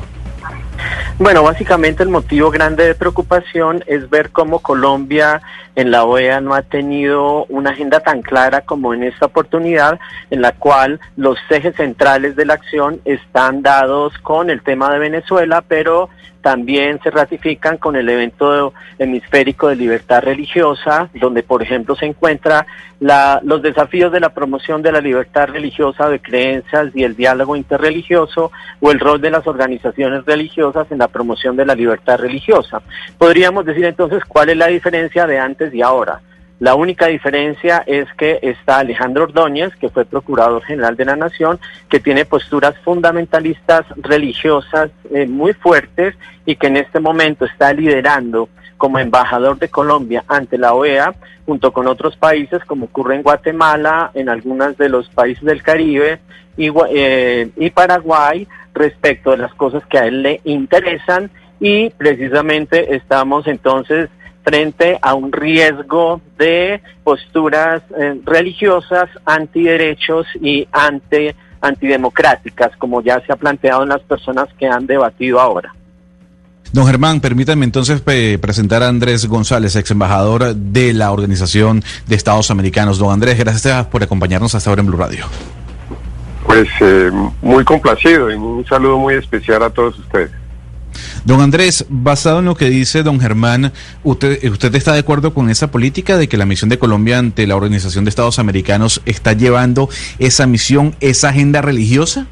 Bueno, 1.19 1.43
básicamente 1.43 2.03
el 2.03 2.09
motivo 2.09 2.49
grande 2.49 2.85
de 2.85 2.95
preocupación 2.95 3.83
es 3.87 4.09
ver 4.09 4.31
cómo 4.31 4.59
Colombia 4.59 5.41
en 5.75 5.91
la 5.91 6.03
OEA 6.05 6.41
no 6.41 6.53
ha 6.53 6.63
tenido 6.63 7.45
una 7.45 7.71
agenda 7.71 7.99
tan 7.99 8.21
clara 8.21 8.61
como 8.61 8.93
en 8.93 9.03
esta 9.03 9.27
oportunidad, 9.27 9.99
en 10.31 10.41
la 10.41 10.53
cual 10.53 10.99
los 11.15 11.37
ejes 11.49 11.75
centrales 11.75 12.35
de 12.35 12.45
la 12.45 12.55
acción 12.55 12.99
están 13.05 13.61
dados 13.61 14.17
con 14.19 14.49
el 14.49 14.61
tema 14.61 14.91
de 14.91 14.99
Venezuela, 14.99 15.63
pero 15.67 16.09
también 16.43 16.99
se 17.01 17.09
ratifican 17.09 17.77
con 17.77 17.95
el 17.95 18.09
evento 18.09 18.73
hemisférico 18.99 19.69
de 19.69 19.77
libertad 19.77 20.21
religiosa, 20.21 21.09
donde 21.13 21.41
por 21.41 21.63
ejemplo 21.63 21.95
se 21.95 22.05
encuentra 22.05 22.67
los 22.99 23.61
desafíos 23.61 24.11
de 24.11 24.19
la 24.19 24.33
promoción 24.33 24.81
de 24.81 24.91
la 24.91 25.01
libertad 25.01 25.47
religiosa 25.47 26.09
de 26.09 26.21
creencias 26.21 26.89
y 26.93 27.03
el 27.03 27.15
diálogo 27.15 27.55
interreligioso 27.55 28.51
o 28.79 28.91
el 28.91 28.99
rol 28.99 29.21
de 29.21 29.31
las 29.31 29.47
organizaciones 29.47 30.25
religiosas 30.25 30.72
en 30.89 30.97
la 30.97 31.07
promoción 31.07 31.55
de 31.55 31.65
la 31.65 31.75
libertad 31.75 32.17
religiosa. 32.17 32.81
Podríamos 33.17 33.65
decir 33.65 33.85
entonces 33.85 34.23
cuál 34.25 34.49
es 34.49 34.57
la 34.57 34.67
diferencia 34.67 35.27
de 35.27 35.39
antes 35.39 35.73
y 35.73 35.81
ahora. 35.81 36.21
La 36.59 36.75
única 36.75 37.07
diferencia 37.07 37.83
es 37.85 38.07
que 38.17 38.39
está 38.41 38.77
Alejandro 38.77 39.23
Ordóñez, 39.23 39.75
que 39.75 39.89
fue 39.89 40.05
Procurador 40.05 40.63
General 40.63 40.95
de 40.95 41.05
la 41.05 41.15
Nación, 41.15 41.59
que 41.89 41.99
tiene 41.99 42.25
posturas 42.25 42.75
fundamentalistas 42.85 43.85
religiosas 43.97 44.89
eh, 45.13 45.25
muy 45.25 45.53
fuertes 45.53 46.15
y 46.45 46.55
que 46.55 46.67
en 46.67 46.77
este 46.77 46.99
momento 46.99 47.43
está 47.43 47.73
liderando 47.73 48.47
como 48.83 48.99
embajador 48.99 49.57
de 49.59 49.69
Colombia 49.69 50.25
ante 50.27 50.57
la 50.57 50.73
OEA, 50.73 51.15
junto 51.45 51.71
con 51.71 51.87
otros 51.87 52.17
países, 52.17 52.65
como 52.65 52.87
ocurre 52.87 53.15
en 53.15 53.23
Guatemala, 53.23 54.11
en 54.13 54.27
algunos 54.27 54.77
de 54.77 54.89
los 54.89 55.07
países 55.07 55.45
del 55.45 55.63
Caribe 55.63 56.19
y, 56.57 56.69
eh, 56.89 57.49
y 57.55 57.69
Paraguay, 57.69 58.45
respecto 58.73 59.31
de 59.31 59.37
las 59.37 59.53
cosas 59.53 59.85
que 59.85 59.99
a 59.99 60.05
él 60.05 60.21
le 60.21 60.41
interesan 60.43 61.31
y 61.61 61.91
precisamente 61.91 62.93
estamos 62.93 63.47
entonces 63.47 64.09
frente 64.43 64.99
a 65.01 65.13
un 65.13 65.31
riesgo 65.31 66.19
de 66.37 66.81
posturas 67.05 67.83
eh, 67.97 68.19
religiosas, 68.25 69.09
antiderechos 69.23 70.27
y 70.41 70.67
anti, 70.73 71.31
antidemocráticas, 71.61 72.75
como 72.75 73.01
ya 73.01 73.21
se 73.21 73.31
ha 73.31 73.37
planteado 73.37 73.83
en 73.83 73.89
las 73.89 74.01
personas 74.01 74.49
que 74.59 74.67
han 74.67 74.85
debatido 74.87 75.39
ahora. 75.39 75.73
Don 76.73 76.87
Germán, 76.87 77.21
permítanme 77.21 77.65
entonces 77.65 78.01
presentar 78.01 78.81
a 78.81 78.87
Andrés 78.87 79.27
González, 79.27 79.75
ex 79.75 79.91
embajador 79.91 80.55
de 80.55 80.91
la 80.93 81.11
Organización 81.11 81.83
de 82.07 82.15
Estados 82.15 82.49
Americanos. 82.49 82.97
Don 82.97 83.11
Andrés, 83.11 83.37
gracias 83.37 83.85
por 83.85 84.01
acompañarnos 84.01 84.55
hasta 84.55 84.71
ahora 84.71 84.79
en 84.79 84.87
Blue 84.87 84.97
Radio. 84.97 85.27
Pues 86.47 86.67
eh, 86.81 87.11
muy 87.43 87.63
complacido 87.63 88.31
y 88.31 88.33
un 88.33 88.65
saludo 88.65 88.97
muy 88.97 89.13
especial 89.13 89.61
a 89.61 89.69
todos 89.69 89.99
ustedes. 89.99 90.31
Don 91.23 91.41
Andrés, 91.41 91.85
basado 91.89 92.39
en 92.39 92.45
lo 92.45 92.55
que 92.55 92.71
dice 92.71 93.03
don 93.03 93.19
Germán, 93.19 93.71
¿usted, 94.03 94.43
¿usted 94.49 94.73
está 94.73 94.93
de 94.93 94.99
acuerdo 94.99 95.31
con 95.31 95.51
esa 95.51 95.69
política 95.69 96.17
de 96.17 96.27
que 96.27 96.37
la 96.37 96.47
misión 96.47 96.69
de 96.69 96.79
Colombia 96.79 97.19
ante 97.19 97.45
la 97.45 97.55
Organización 97.55 98.03
de 98.03 98.09
Estados 98.09 98.39
Americanos 98.39 98.99
está 99.05 99.33
llevando 99.33 99.89
esa 100.17 100.47
misión, 100.47 100.95
esa 101.01 101.29
agenda 101.29 101.61
religiosa? 101.61 102.25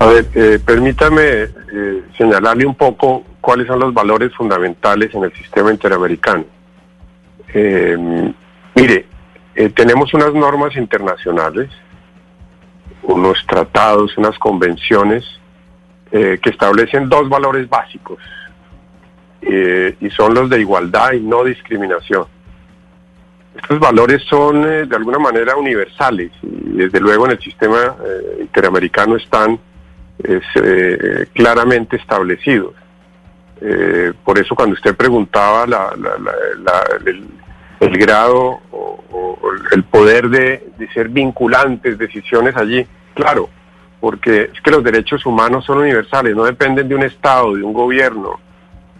A 0.00 0.06
ver, 0.06 0.28
eh, 0.34 0.58
permítame 0.64 1.56
eh, 1.72 2.02
señalarle 2.16 2.66
un 2.66 2.74
poco 2.74 3.24
cuáles 3.40 3.66
son 3.66 3.80
los 3.80 3.92
valores 3.94 4.34
fundamentales 4.34 5.14
en 5.14 5.24
el 5.24 5.32
sistema 5.32 5.70
interamericano. 5.70 6.44
Eh, 7.52 7.96
mire, 8.74 9.06
tenemos 9.74 10.12
unas 10.14 10.34
normas 10.34 10.76
internacionales, 10.76 11.68
unos 13.02 13.44
tratados, 13.46 14.16
unas 14.18 14.38
convenciones 14.38 15.24
eh, 16.10 16.38
que 16.42 16.48
establecen 16.48 17.06
dos 17.10 17.28
valores 17.28 17.68
básicos 17.68 18.18
eh, 19.42 19.94
y 20.00 20.08
son 20.08 20.32
los 20.32 20.48
de 20.48 20.58
igualdad 20.58 21.12
y 21.12 21.20
no 21.20 21.44
discriminación. 21.44 22.24
Estos 23.54 23.78
valores 23.78 24.22
son 24.24 24.64
eh, 24.64 24.86
de 24.86 24.96
alguna 24.96 25.18
manera 25.18 25.54
universales 25.56 26.30
y 26.42 26.78
desde 26.78 27.00
luego 27.00 27.26
en 27.26 27.32
el 27.32 27.40
sistema 27.40 27.94
interamericano 28.40 29.16
están 29.16 29.58
claramente 31.32 31.96
establecidos. 31.96 32.74
por 34.24 34.38
eso 34.38 34.54
cuando 34.54 34.74
usted 34.74 34.96
preguntaba 34.96 35.64
el, 37.80 37.98
grado 37.98 38.60
o, 38.70 39.38
el 39.72 39.84
poder 39.84 40.28
de, 40.28 40.88
ser 40.92 41.08
vinculantes 41.08 41.98
decisiones 41.98 42.56
allí, 42.56 42.86
claro, 43.14 43.48
porque 44.00 44.50
es 44.52 44.60
que 44.60 44.70
los 44.70 44.82
derechos 44.82 45.24
humanos 45.26 45.64
son 45.64 45.78
universales, 45.78 46.34
no 46.34 46.44
dependen 46.44 46.88
de 46.88 46.94
un 46.94 47.02
Estado, 47.02 47.54
de 47.54 47.62
un 47.62 47.72
gobierno, 47.72 48.40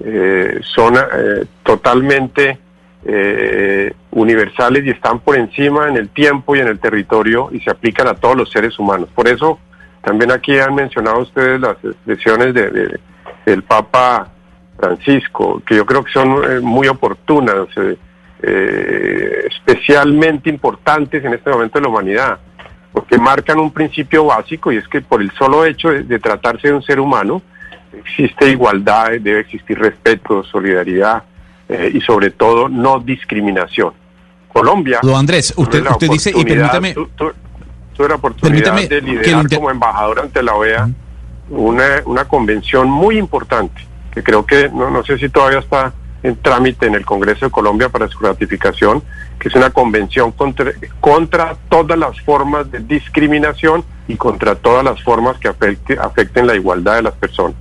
eh, 0.00 0.60
son 0.62 0.96
eh, 0.96 1.46
totalmente 1.62 2.58
eh, 3.04 3.92
universales 4.10 4.84
y 4.84 4.90
están 4.90 5.20
por 5.20 5.36
encima 5.36 5.88
en 5.88 5.96
el 5.96 6.08
tiempo 6.08 6.54
y 6.54 6.60
en 6.60 6.68
el 6.68 6.78
territorio 6.78 7.48
y 7.52 7.60
se 7.60 7.70
aplican 7.70 8.08
a 8.08 8.14
todos 8.14 8.36
los 8.36 8.50
seres 8.50 8.78
humanos. 8.78 9.08
Por 9.14 9.28
eso 9.28 9.58
también 10.02 10.32
aquí 10.32 10.58
han 10.58 10.74
mencionado 10.74 11.20
ustedes 11.20 11.60
las 11.60 11.76
expresiones 11.82 12.54
de, 12.54 12.98
del 13.44 13.62
Papa 13.62 14.28
Francisco, 14.78 15.62
que 15.66 15.76
yo 15.76 15.86
creo 15.86 16.04
que 16.04 16.12
son 16.12 16.64
muy 16.64 16.88
oportunas, 16.88 17.68
especialmente 18.40 20.48
importantes 20.48 21.24
en 21.24 21.34
este 21.34 21.50
momento 21.50 21.78
de 21.78 21.82
la 21.82 21.88
humanidad 21.88 22.38
porque 22.92 23.18
marcan 23.18 23.60
un 23.60 23.70
principio 23.70 24.24
básico 24.24 24.72
y 24.72 24.76
es 24.76 24.88
que 24.88 25.00
por 25.00 25.20
el 25.20 25.30
solo 25.32 25.64
hecho 25.64 25.90
de, 25.90 26.18
tratarse 26.18 26.68
de 26.68 26.74
un 26.74 26.82
ser 26.82 26.98
humano, 26.98 27.42
existe 27.96 28.50
igualdad, 28.50 29.12
debe 29.20 29.40
existir 29.40 29.78
respeto, 29.78 30.42
solidaridad 30.42 31.22
eh, 31.68 31.90
y 31.94 32.00
sobre 32.00 32.30
todo 32.30 32.68
no 32.68 32.98
discriminación. 32.98 33.92
Colombia. 34.52 35.00
Don 35.02 35.14
Andrés, 35.14 35.52
usted, 35.56 35.86
usted 35.88 36.08
dice, 36.08 36.32
y 36.34 36.44
permítame. 36.44 36.94
Tuve 37.98 38.08
la 38.08 38.14
oportunidad 38.14 38.74
de 38.88 39.00
liderar 39.02 39.48
como 39.52 39.70
embajador 39.70 40.20
ante 40.20 40.40
la 40.40 40.54
OEA 40.54 40.88
una, 41.50 42.02
una 42.04 42.26
convención 42.26 42.88
muy 42.88 43.18
importante, 43.18 43.82
que 44.12 44.22
creo 44.22 44.46
que, 44.46 44.70
no, 44.72 44.88
no 44.88 45.04
sé 45.04 45.18
si 45.18 45.28
todavía 45.28 45.58
está 45.58 45.92
en 46.22 46.36
trámite 46.36 46.86
en 46.86 46.94
el 46.94 47.04
Congreso 47.04 47.46
de 47.46 47.50
Colombia 47.50 47.88
para 47.88 48.06
su 48.06 48.20
ratificación, 48.20 49.02
que 49.40 49.48
es 49.48 49.54
una 49.56 49.70
convención 49.70 50.30
contra, 50.30 50.72
contra 51.00 51.56
todas 51.68 51.98
las 51.98 52.20
formas 52.20 52.70
de 52.70 52.80
discriminación 52.80 53.84
y 54.06 54.16
contra 54.16 54.54
todas 54.54 54.84
las 54.84 55.02
formas 55.02 55.36
que 55.38 55.48
afecten 55.48 56.46
la 56.46 56.54
igualdad 56.54 56.96
de 56.96 57.02
las 57.02 57.14
personas. 57.14 57.56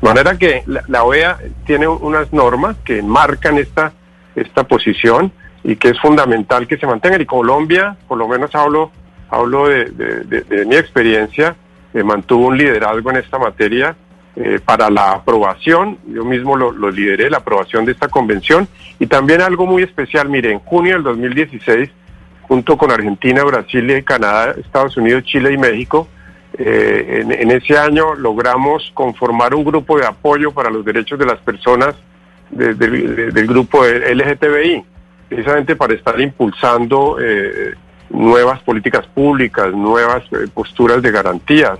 De 0.00 0.08
manera 0.08 0.38
que 0.38 0.64
la, 0.66 1.04
OEA 1.04 1.38
tiene 1.66 1.86
unas 1.86 2.32
normas 2.32 2.76
que 2.84 3.02
marcan 3.02 3.58
esta, 3.58 3.92
esta 4.34 4.64
posición 4.64 5.32
y 5.64 5.76
que 5.76 5.90
es 5.90 6.00
fundamental 6.00 6.66
que 6.66 6.78
se 6.78 6.86
mantengan. 6.86 7.20
Y 7.20 7.26
Colombia, 7.26 7.96
por 8.08 8.18
lo 8.18 8.26
menos 8.26 8.54
hablo, 8.54 8.90
hablo 9.32 9.68
de, 9.68 10.66
mi 10.66 10.76
experiencia, 10.76 11.56
eh, 11.94 12.02
mantuvo 12.02 12.48
un 12.48 12.58
liderazgo 12.58 13.10
en 13.10 13.16
esta 13.16 13.38
materia 13.38 13.96
eh, 14.36 14.60
para 14.62 14.90
la 14.90 15.12
aprobación, 15.12 15.98
yo 16.06 16.24
mismo 16.24 16.54
lo, 16.56 16.90
lideré, 16.90 17.30
la 17.30 17.38
aprobación 17.38 17.86
de 17.86 17.92
esta 17.92 18.08
convención, 18.08 18.68
y 18.98 19.06
también 19.06 19.40
algo 19.40 19.64
muy 19.66 19.82
especial, 19.82 20.28
mire, 20.28 20.52
en 20.52 20.58
junio 20.58 20.94
del 20.94 21.02
2016, 21.02 21.90
junto 22.42 22.76
con 22.76 22.90
Argentina, 22.90 23.42
Brasil, 23.42 24.04
Canadá, 24.04 24.54
Estados 24.58 24.98
Unidos, 24.98 25.24
Chile 25.24 25.52
y 25.52 25.56
México, 25.56 26.08
eh, 26.58 27.24
en, 27.26 27.50
ese 27.50 27.78
año 27.78 28.14
logramos 28.14 28.90
conformar 28.92 29.54
un 29.54 29.64
grupo 29.64 29.98
de 29.98 30.04
apoyo 30.04 30.52
para 30.52 30.68
los 30.68 30.84
derechos 30.84 31.18
de 31.18 31.24
las 31.24 31.38
personas 31.38 31.94
del 32.50 33.46
grupo 33.46 33.82
LGTBI, 33.86 34.84
precisamente 35.30 35.74
para 35.74 35.94
estar 35.94 36.20
impulsando 36.20 37.16
eh, 37.18 37.74
nuevas 38.12 38.60
políticas 38.62 39.06
públicas, 39.06 39.72
nuevas 39.72 40.22
posturas 40.54 41.02
de 41.02 41.10
garantías 41.10 41.78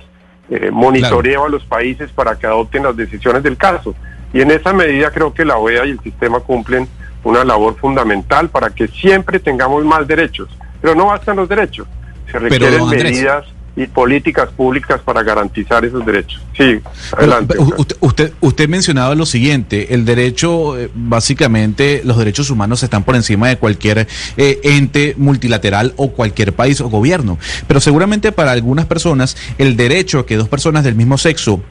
eh, 0.49 0.69
monitoreo 0.71 1.45
a 1.45 1.49
los 1.49 1.63
países 1.63 2.11
para 2.11 2.35
que 2.37 2.47
adopten 2.47 2.83
las 2.83 2.95
decisiones 2.95 3.43
del 3.43 3.55
caso. 3.55 3.95
Y 4.33 4.41
en 4.41 4.51
esa 4.51 4.73
medida 4.73 5.11
creo 5.11 5.33
que 5.33 5.45
la 5.45 5.57
OEA 5.57 5.85
y 5.85 5.91
el 5.91 5.99
sistema 6.01 6.39
cumplen 6.39 6.87
una 7.23 7.43
labor 7.43 7.77
fundamental 7.77 8.49
para 8.49 8.69
que 8.69 8.87
siempre 8.87 9.39
tengamos 9.39 9.85
más 9.85 10.07
derechos. 10.07 10.49
Pero 10.81 10.95
no 10.95 11.05
bastan 11.05 11.37
los 11.37 11.47
derechos, 11.47 11.87
se 12.29 12.39
requieren 12.39 12.89
medidas 12.89 13.45
y 13.75 13.87
políticas 13.87 14.49
públicas 14.49 15.01
para 15.01 15.23
garantizar 15.23 15.83
esos 15.83 16.05
derechos. 16.05 16.41
Sí, 16.55 16.79
adelante. 17.17 17.55
usted, 17.99 18.33
usted, 18.39 18.69
mencionaba 18.69 19.15
lo 19.15 19.25
siguiente, 19.25 19.93
el 19.95 20.05
derecho, 20.05 20.77
eh, 20.77 20.89
básicamente, 20.93 22.01
los 22.03 22.17
derechos 22.17 22.49
humanos 22.49 22.83
están 22.83 23.03
por 23.03 23.15
encima 23.15 23.47
de 23.47 23.57
cualquier 23.57 24.07
eh, 24.37 24.59
ente 24.63 25.15
multilateral 25.17 25.93
o 25.97 26.11
cualquier 26.11 26.53
país 26.53 26.81
o 26.81 26.89
gobierno. 26.89 27.39
Pero 27.67 27.79
seguramente 27.79 28.31
para 28.31 28.51
algunas 28.51 28.85
personas, 28.85 29.35
el 29.57 29.75
derecho 29.75 30.19
a 30.19 30.25
que 30.25 30.37
dos 30.37 30.49
personas 30.49 30.83
del 30.83 30.95
mismo 30.95 31.17
sexo 31.17 31.61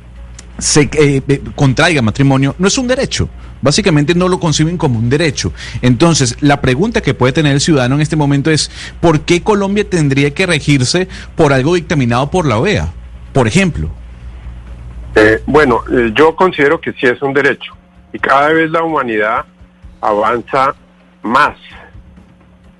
se 0.62 0.82
eh, 0.82 1.22
eh, 1.26 1.42
contraiga 1.56 2.02
matrimonio 2.02 2.54
no 2.58 2.68
es 2.68 2.78
un 2.78 2.86
derecho. 2.86 3.28
Básicamente 3.60 4.14
no 4.14 4.28
lo 4.28 4.38
conciben 4.38 4.76
como 4.76 4.98
un 4.98 5.10
derecho. 5.10 5.52
Entonces, 5.82 6.36
la 6.40 6.60
pregunta 6.60 7.00
que 7.00 7.14
puede 7.14 7.32
tener 7.32 7.52
el 7.52 7.60
ciudadano 7.60 7.96
en 7.96 8.00
este 8.00 8.16
momento 8.16 8.50
es, 8.50 8.70
¿por 9.00 9.22
qué 9.22 9.42
Colombia 9.42 9.88
tendría 9.88 10.32
que 10.32 10.46
regirse 10.46 11.08
por 11.36 11.52
algo 11.52 11.74
dictaminado 11.74 12.30
por 12.30 12.46
la 12.46 12.58
OEA? 12.58 12.92
Por 13.32 13.48
ejemplo. 13.48 13.88
Eh, 15.16 15.42
bueno, 15.46 15.82
yo 16.14 16.36
considero 16.36 16.80
que 16.80 16.92
sí 16.92 17.06
es 17.06 17.20
un 17.22 17.32
derecho. 17.34 17.76
Y 18.12 18.18
cada 18.18 18.52
vez 18.52 18.70
la 18.70 18.82
humanidad 18.84 19.44
avanza 20.00 20.74
más 21.22 21.56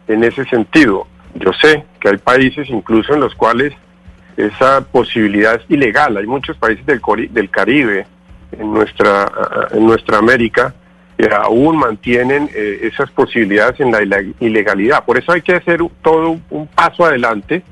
en 0.07 0.23
ese 0.23 0.45
sentido. 0.45 1.07
Yo 1.35 1.51
sé 1.61 1.85
que 2.01 2.11
hay 2.11 2.19
países 2.19 2.69
incluso 2.69 3.15
en 3.15 3.21
los 3.21 3.35
cuales 3.35 3.73
esa 4.37 4.81
posibilidad 4.83 5.55
es 5.55 5.63
ilegal. 5.69 6.17
Hay 6.17 6.27
muchos 6.27 6.57
países 6.57 6.85
del, 6.87 7.01
del 7.31 7.51
Caribe, 7.51 8.07
en 8.53 8.73
nuestra, 8.73 9.31
en 9.73 9.87
nuestra 9.87 10.19
América, 10.19 10.75
que 11.17 11.29
aún 11.33 11.79
mantienen 11.79 12.51
eh, 12.55 12.81
esas 12.83 13.11
posibilidades 13.11 13.81
en 13.81 13.91
la 13.91 14.03
ilegalidad. 14.41 15.05
Por 15.05 15.19
eso 15.19 15.33
hay 15.33 15.43
que 15.43 15.55
hacer 15.55 15.81
todo 16.03 16.39
un 16.51 16.67
paso 16.67 17.05
adelante 17.05 17.63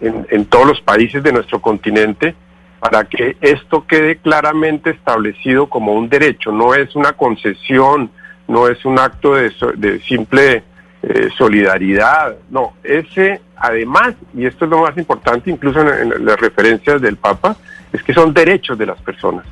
en, 0.00 0.26
en 0.30 0.44
todos 0.46 0.66
los 0.66 0.80
países 0.80 1.22
de 1.22 1.32
nuestro 1.32 1.60
continente 1.60 2.34
para 2.80 3.04
que 3.04 3.36
esto 3.40 3.86
quede 3.86 4.16
claramente 4.16 4.90
establecido 4.90 5.68
como 5.68 5.92
un 5.94 6.08
derecho, 6.08 6.50
no 6.50 6.74
es 6.74 6.96
una 6.96 7.12
concesión, 7.12 8.10
no 8.48 8.66
es 8.66 8.84
un 8.84 8.98
acto 8.98 9.34
de, 9.34 9.52
de 9.76 10.00
simple 10.00 10.64
eh, 11.02 11.28
solidaridad, 11.38 12.36
no, 12.50 12.74
ese 12.82 13.40
además, 13.62 14.14
y 14.34 14.44
esto 14.44 14.64
es 14.64 14.70
lo 14.72 14.82
más 14.82 14.96
importante, 14.98 15.50
incluso 15.50 15.80
en, 15.80 16.26
las 16.26 16.38
referencias 16.38 17.00
del 17.00 17.16
Papa, 17.16 17.56
es 17.92 18.02
que 18.02 18.12
son 18.12 18.34
derechos 18.34 18.76
de 18.76 18.86
las 18.86 19.00
personas. 19.00 19.46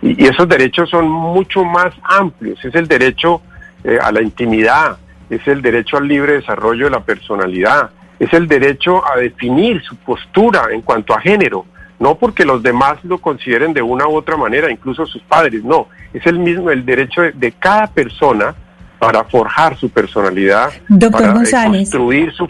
Y, 0.00 0.24
esos 0.24 0.48
derechos 0.48 0.88
son 0.88 1.08
mucho 1.08 1.62
más 1.62 1.94
amplios. 2.02 2.64
Es 2.64 2.74
el 2.74 2.88
derecho 2.88 3.42
eh, 3.84 3.98
a 4.02 4.10
la 4.10 4.22
intimidad, 4.22 4.96
es 5.28 5.46
el 5.46 5.60
derecho 5.60 5.98
al 5.98 6.08
libre 6.08 6.32
desarrollo 6.32 6.86
de 6.86 6.92
la 6.92 7.00
personalidad, 7.00 7.90
es 8.18 8.32
el 8.32 8.48
derecho 8.48 9.02
a 9.06 9.18
definir 9.18 9.82
su 9.82 9.96
postura 9.96 10.68
en 10.72 10.80
cuanto 10.80 11.12
a 11.12 11.20
género, 11.20 11.66
no 11.98 12.14
porque 12.14 12.46
los 12.46 12.62
demás 12.62 13.04
lo 13.04 13.18
consideren 13.18 13.74
de 13.74 13.82
una 13.82 14.08
u 14.08 14.16
otra 14.16 14.38
manera, 14.38 14.70
incluso 14.70 15.04
sus 15.04 15.22
padres, 15.22 15.62
no, 15.62 15.88
es 16.14 16.26
el 16.26 16.38
mismo 16.38 16.70
el 16.70 16.86
derecho 16.86 17.22
de 17.22 17.52
cada 17.52 17.88
persona 17.88 18.54
para 19.02 19.24
forjar 19.24 19.76
su 19.76 19.90
personalidad, 19.90 20.70
para 21.10 21.32
eh, 21.32 21.50
construir 21.66 22.32
su, 22.34 22.46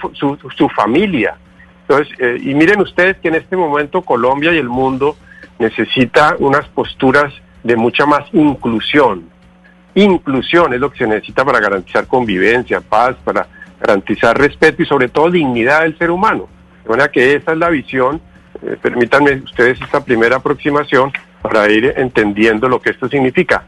su, 0.54 0.68
familia. 0.68 1.34
Entonces, 1.88 2.14
eh, 2.18 2.36
y 2.42 2.52
miren 2.52 2.82
ustedes 2.82 3.16
que 3.22 3.28
en 3.28 3.36
este 3.36 3.56
momento 3.56 4.02
Colombia 4.02 4.52
y 4.52 4.58
el 4.58 4.68
mundo 4.68 5.16
necesita 5.58 6.36
unas 6.40 6.68
posturas 6.68 7.32
de 7.64 7.74
mucha 7.74 8.04
más 8.04 8.24
inclusión. 8.34 9.30
Inclusión 9.94 10.74
es 10.74 10.80
lo 10.80 10.90
que 10.90 10.98
se 10.98 11.06
necesita 11.06 11.42
para 11.42 11.58
garantizar 11.58 12.06
convivencia, 12.06 12.82
paz, 12.82 13.16
para 13.24 13.46
garantizar 13.80 14.36
respeto 14.36 14.82
y 14.82 14.84
sobre 14.84 15.08
todo 15.08 15.30
dignidad 15.30 15.84
del 15.84 15.96
ser 15.96 16.10
humano. 16.10 16.50
De 16.84 16.90
manera 16.90 17.10
que 17.10 17.34
esa 17.34 17.52
es 17.52 17.58
la 17.58 17.70
visión, 17.70 18.20
eh, 18.60 18.76
permítanme 18.82 19.36
ustedes 19.36 19.80
esta 19.80 20.04
primera 20.04 20.36
aproximación 20.36 21.10
para 21.40 21.66
ir 21.70 21.94
entendiendo 21.96 22.68
lo 22.68 22.78
que 22.78 22.90
esto 22.90 23.08
significa. 23.08 23.64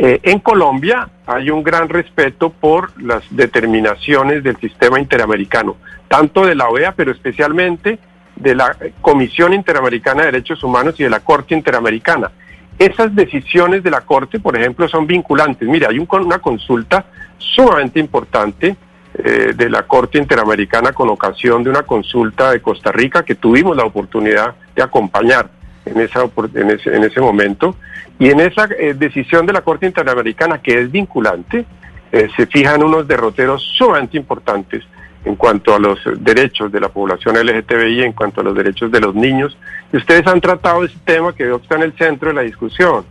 Eh, 0.00 0.20
en 0.22 0.38
Colombia 0.38 1.08
hay 1.26 1.50
un 1.50 1.64
gran 1.64 1.88
respeto 1.88 2.50
por 2.50 3.00
las 3.02 3.24
determinaciones 3.30 4.44
del 4.44 4.56
sistema 4.58 5.00
interamericano, 5.00 5.76
tanto 6.06 6.46
de 6.46 6.54
la 6.54 6.68
OEA, 6.68 6.92
pero 6.92 7.10
especialmente 7.10 7.98
de 8.36 8.54
la 8.54 8.76
Comisión 9.00 9.52
Interamericana 9.52 10.20
de 10.20 10.26
Derechos 10.26 10.62
Humanos 10.62 10.94
y 10.98 11.02
de 11.02 11.10
la 11.10 11.18
Corte 11.18 11.54
Interamericana. 11.54 12.30
Esas 12.78 13.12
decisiones 13.12 13.82
de 13.82 13.90
la 13.90 14.02
Corte, 14.02 14.38
por 14.38 14.56
ejemplo, 14.56 14.88
son 14.88 15.04
vinculantes. 15.04 15.68
Mira, 15.68 15.88
hay 15.88 15.98
una 15.98 16.38
consulta 16.38 17.06
sumamente 17.38 17.98
importante 17.98 18.76
eh, 19.14 19.52
de 19.56 19.68
la 19.68 19.82
Corte 19.82 20.18
Interamericana 20.18 20.92
con 20.92 21.08
ocasión 21.08 21.64
de 21.64 21.70
una 21.70 21.82
consulta 21.82 22.52
de 22.52 22.62
Costa 22.62 22.92
Rica 22.92 23.24
que 23.24 23.34
tuvimos 23.34 23.76
la 23.76 23.84
oportunidad 23.84 24.54
de 24.76 24.82
acompañar 24.84 25.50
en, 25.90 26.70
ese, 26.70 26.94
en 26.94 27.04
ese 27.04 27.20
momento. 27.20 27.76
Y 28.18 28.30
en 28.30 28.40
esa 28.40 28.68
eh, 28.78 28.94
decisión 28.94 29.46
de 29.46 29.52
la 29.52 29.62
Corte 29.62 29.86
Interamericana, 29.86 30.60
que 30.60 30.80
es 30.80 30.90
vinculante, 30.90 31.64
eh, 32.10 32.28
se 32.36 32.46
fijan 32.46 32.82
unos 32.82 33.06
derroteros 33.06 33.62
sumamente 33.76 34.16
importantes 34.16 34.84
en 35.24 35.36
cuanto 35.36 35.74
a 35.74 35.78
los 35.78 35.98
derechos 36.20 36.72
de 36.72 36.80
la 36.80 36.88
población 36.88 37.36
LGTBI, 37.36 38.02
en 38.02 38.12
cuanto 38.12 38.40
a 38.40 38.44
los 38.44 38.54
derechos 38.54 38.90
de 38.90 39.00
los 39.00 39.14
niños. 39.14 39.56
Y 39.92 39.98
ustedes 39.98 40.26
han 40.26 40.40
tratado 40.40 40.84
ese 40.84 40.96
tema 41.04 41.34
que 41.34 41.52
está 41.52 41.76
en 41.76 41.82
el 41.82 41.92
centro 41.96 42.28
de 42.28 42.34
la 42.34 42.42
discusión. 42.42 43.04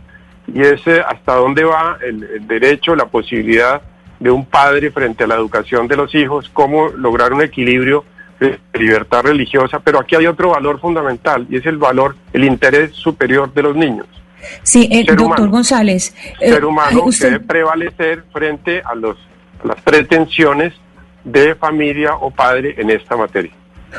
Y 0.52 0.62
es 0.62 0.80
hasta 1.06 1.34
dónde 1.34 1.64
va 1.64 1.98
el 2.02 2.46
derecho, 2.46 2.96
la 2.96 3.06
posibilidad 3.06 3.82
de 4.18 4.30
un 4.30 4.46
padre 4.46 4.90
frente 4.90 5.24
a 5.24 5.26
la 5.26 5.36
educación 5.36 5.86
de 5.86 5.96
los 5.96 6.14
hijos, 6.14 6.50
cómo 6.52 6.88
lograr 6.88 7.32
un 7.32 7.42
equilibrio 7.42 8.04
de 8.40 8.58
libertad 8.74 9.22
religiosa, 9.22 9.80
pero 9.80 10.00
aquí 10.00 10.14
hay 10.14 10.26
otro 10.26 10.50
valor 10.50 10.80
fundamental 10.80 11.46
y 11.50 11.56
es 11.56 11.66
el 11.66 11.76
valor, 11.76 12.16
el 12.32 12.44
interés 12.44 12.92
superior 12.92 13.52
de 13.52 13.62
los 13.62 13.76
niños. 13.76 14.06
Sí, 14.62 14.88
el 14.90 15.16
doctor 15.16 15.48
González. 15.48 16.14
ser 16.38 16.64
humano 16.64 17.04
debe 17.18 17.40
prevalecer 17.40 18.24
frente 18.32 18.82
a, 18.84 18.94
los, 18.94 19.16
a 19.62 19.68
las 19.68 19.80
pretensiones 19.82 20.72
de 21.24 21.54
familia 21.56 22.14
o 22.14 22.30
padre 22.30 22.74
en 22.78 22.90
esta 22.90 23.16
materia. 23.16 23.52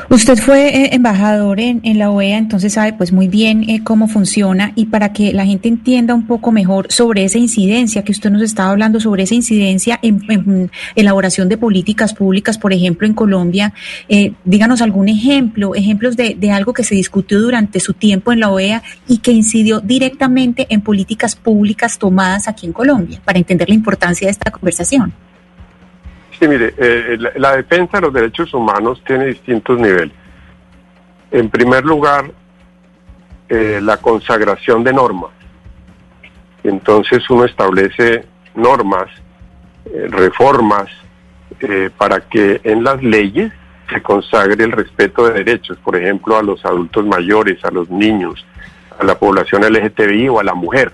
Usted 0.08 0.38
fue 0.38 0.68
eh, 0.68 0.94
embajador 0.94 1.60
en, 1.60 1.80
la 1.98 2.10
OEA, 2.10 2.38
entonces 2.38 2.72
sabe 2.74 2.92
pues 2.92 3.12
muy 3.12 3.28
bien 3.28 3.68
eh, 3.68 3.82
cómo 3.82 4.06
funciona 4.06 4.72
y 4.76 4.86
para 4.86 5.12
que 5.12 5.32
la 5.32 5.44
gente 5.44 5.68
entienda 5.68 6.14
un 6.14 6.26
poco 6.26 6.52
mejor 6.52 6.86
sobre 6.90 7.24
esa 7.24 7.38
incidencia 7.38 8.02
que 8.02 8.12
usted 8.12 8.30
nos 8.30 8.42
estaba 8.42 8.70
hablando, 8.70 9.00
sobre 9.00 9.24
esa 9.24 9.34
incidencia 9.34 9.98
en, 10.02 10.70
elaboración 10.94 11.48
de 11.48 11.58
políticas 11.58 12.14
públicas, 12.14 12.56
por 12.56 12.72
ejemplo, 12.72 13.06
en 13.06 13.14
Colombia, 13.14 13.72
eh, 14.08 14.32
díganos 14.44 14.80
algún 14.80 15.08
ejemplo, 15.08 15.74
ejemplos 15.74 16.16
de, 16.16 16.36
de 16.38 16.50
algo 16.52 16.72
que 16.72 16.84
se 16.84 16.94
discutió 16.94 17.40
durante 17.40 17.80
su 17.80 17.94
tiempo 17.94 18.32
en 18.32 18.40
la 18.40 18.50
OEA 18.50 18.82
y 19.08 19.18
que 19.18 19.32
incidió 19.32 19.80
directamente 19.80 20.66
en 20.70 20.82
políticas 20.82 21.34
públicas 21.34 21.98
tomadas 21.98 22.48
aquí 22.48 22.66
en 22.66 22.72
Colombia, 22.72 23.20
para 23.24 23.38
entender 23.38 23.68
la 23.68 23.74
importancia 23.74 24.26
de 24.26 24.32
esta 24.32 24.50
conversación. 24.50 25.12
Sí, 26.40 26.48
mire, 26.48 26.72
eh, 26.78 27.18
la, 27.36 27.56
defensa 27.56 27.98
de 27.98 28.00
los 28.00 28.14
derechos 28.14 28.54
humanos 28.54 29.02
tiene 29.06 29.26
distintos 29.26 29.78
niveles. 29.78 30.14
En 31.30 31.50
primer 31.50 31.84
lugar, 31.84 32.32
eh, 33.50 33.78
la 33.82 33.98
consagración 33.98 34.82
de 34.82 34.94
normas. 34.94 35.32
Entonces 36.64 37.28
uno 37.28 37.44
establece 37.44 38.24
normas, 38.54 39.10
eh, 39.84 40.06
reformas, 40.08 40.88
para 41.98 42.20
que 42.20 42.58
en 42.64 42.84
las 42.84 43.02
leyes 43.02 43.52
se 43.92 44.00
consagre 44.00 44.64
el 44.64 44.72
respeto 44.72 45.26
de 45.26 45.44
derechos, 45.44 45.76
por 45.84 45.94
ejemplo, 45.94 46.38
a 46.38 46.42
los 46.42 46.64
adultos 46.64 47.04
mayores, 47.04 47.62
a 47.66 47.70
los 47.70 47.90
niños, 47.90 48.46
a 48.98 49.04
la 49.04 49.18
población 49.18 49.62
LGTBI 49.62 50.30
o 50.30 50.40
a 50.40 50.44
la 50.44 50.54
mujer. 50.54 50.90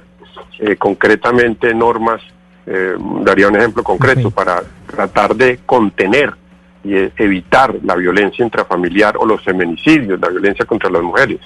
concretamente 0.79 1.73
normas 1.73 2.21
eh, 2.67 2.97
daría 3.23 3.47
un 3.47 3.57
ejemplo 3.57 3.85
concreto 3.85 4.31
para 4.31 4.63
tratar 4.87 5.37
de 5.37 5.61
contener 5.65 6.35
y 6.83 6.95
e, 6.95 7.13
evitar 7.17 7.75
la 7.85 7.95
violencia 7.95 8.45
intrafamiliar 8.45 9.17
o 9.17 9.25
los 9.25 9.43
feminicidios, 9.43 10.19
la 10.21 10.29
violencia 10.29 10.65
contra 10.65 10.91
las 10.91 11.03
mujeres. 11.03 11.39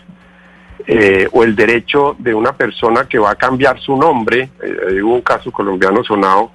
Eh, 0.87 1.29
o 1.33 1.45
el 1.45 1.55
derecho 1.55 2.17
de 2.19 2.35
una 2.35 2.53
persona 2.53 3.05
que 3.05 3.19
va 3.19 3.33
a 3.33 3.35
cambiar 3.35 3.79
su 3.81 3.97
nombre, 3.97 4.49
eh, 4.63 5.03
hubo 5.03 5.15
un 5.15 5.21
caso 5.21 5.53
colombiano 5.53 6.03
sonado 6.03 6.53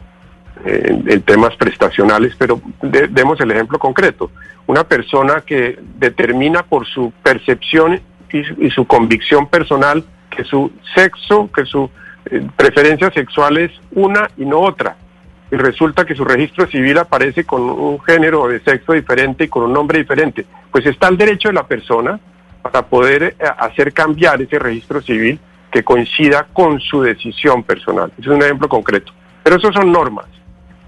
en 0.64 1.22
temas 1.24 1.54
prestacionales, 1.58 2.34
pero 2.40 2.62
demos 2.82 3.40
el 3.42 3.52
ejemplo 3.52 3.78
concreto. 3.78 4.32
Una 4.68 4.86
persona 4.86 5.42
que 5.42 5.78
determina 6.00 6.64
por 6.64 6.88
su 6.88 7.12
percepción 7.22 8.00
y, 8.32 8.66
y 8.66 8.72
su 8.72 8.88
convicción 8.88 9.48
personal 9.48 10.06
que 10.30 10.46
su 10.46 10.72
sexo, 10.96 11.50
que 11.54 11.66
su 11.66 11.90
eh, 12.26 12.48
preferencias 12.56 13.14
sexuales 13.14 13.72
una 13.92 14.30
y 14.38 14.46
no 14.46 14.60
otra. 14.60 14.96
Y 15.52 15.56
resulta 15.58 16.06
que 16.06 16.16
su 16.16 16.26
registro 16.26 16.68
civil 16.68 16.98
aparece 16.98 17.46
con 17.46 17.62
un 17.62 18.02
género 18.02 18.48
de 18.48 18.60
sexo 18.62 18.94
diferente 18.94 19.44
y 19.46 19.48
con 19.48 19.64
un 19.64 19.74
nombre 19.74 20.00
diferente. 20.00 20.46
Pues 20.72 20.86
está 20.86 21.08
el 21.08 21.18
derecho 21.18 21.50
de 21.50 21.54
la 21.54 21.68
persona 21.68 22.20
para 22.62 22.82
poder 22.82 23.24
eh, 23.24 23.36
hacer 23.58 23.94
cambiar 23.94 24.42
ese 24.42 24.58
registro 24.58 25.02
civil 25.02 25.40
que 25.72 25.84
coincida 25.84 26.48
con 26.52 26.80
su 26.80 27.02
decisión 27.02 27.64
personal. 27.64 28.12
es 28.18 28.28
un 28.28 28.42
ejemplo 28.42 28.68
concreto. 28.68 29.12
Pero 29.44 29.58
eso 29.58 29.72
son 29.72 29.92
normas, 29.92 30.26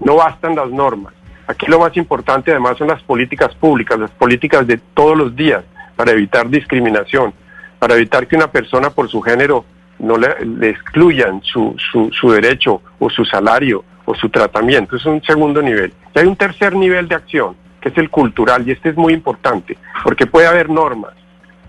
no 0.00 0.16
bastan 0.16 0.56
las 0.56 0.70
normas. 0.70 1.12
Aquí 1.46 1.66
lo 1.66 1.78
más 1.78 1.96
importante 1.96 2.50
además 2.50 2.76
son 2.76 2.88
las 2.88 3.02
políticas 3.02 3.54
públicas, 3.54 3.98
las 3.98 4.10
políticas 4.10 4.66
de 4.66 4.78
todos 4.94 5.16
los 5.16 5.36
días 5.36 5.62
para 5.94 6.12
evitar 6.12 6.48
discriminación, 6.48 7.32
para 7.78 7.94
evitar 7.94 8.26
que 8.26 8.36
una 8.36 8.50
persona 8.50 8.90
por 8.90 9.08
su 9.08 9.20
género 9.20 9.64
no 9.98 10.16
le, 10.16 10.28
excluyan 10.68 11.42
su, 11.42 11.74
su, 11.90 12.10
su, 12.12 12.30
derecho 12.30 12.82
o 12.98 13.10
su 13.10 13.24
salario 13.24 13.84
o 14.04 14.14
su 14.14 14.28
tratamiento. 14.28 14.96
Es 14.96 15.04
un 15.06 15.22
segundo 15.22 15.60
nivel. 15.60 15.92
Y 16.14 16.18
hay 16.18 16.26
un 16.26 16.36
tercer 16.36 16.74
nivel 16.74 17.08
de 17.08 17.16
acción, 17.16 17.56
que 17.80 17.88
es 17.88 17.98
el 17.98 18.10
cultural, 18.10 18.66
y 18.66 18.72
este 18.72 18.90
es 18.90 18.96
muy 18.96 19.12
importante, 19.12 19.76
porque 20.02 20.26
puede 20.26 20.46
haber 20.46 20.70
normas, 20.70 21.12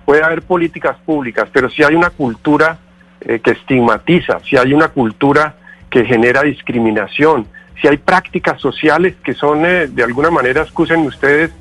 puede 0.05 0.23
haber 0.23 0.41
políticas 0.41 0.97
públicas, 1.05 1.49
pero 1.51 1.69
si 1.69 1.83
hay 1.83 1.95
una 1.95 2.09
cultura 2.09 2.79
eh, 3.21 3.39
que 3.39 3.51
estigmatiza, 3.51 4.39
si 4.47 4.57
hay 4.57 4.73
una 4.73 4.87
cultura 4.87 5.55
que 5.89 6.05
genera 6.05 6.43
discriminación, 6.43 7.47
si 7.81 7.87
hay 7.87 7.97
prácticas 7.97 8.61
sociales 8.61 9.15
que 9.23 9.33
son, 9.33 9.65
eh, 9.65 9.87
de 9.87 10.03
alguna 10.03 10.29
manera, 10.29 10.61
excusen 10.61 11.01
ustedes, 11.01 11.51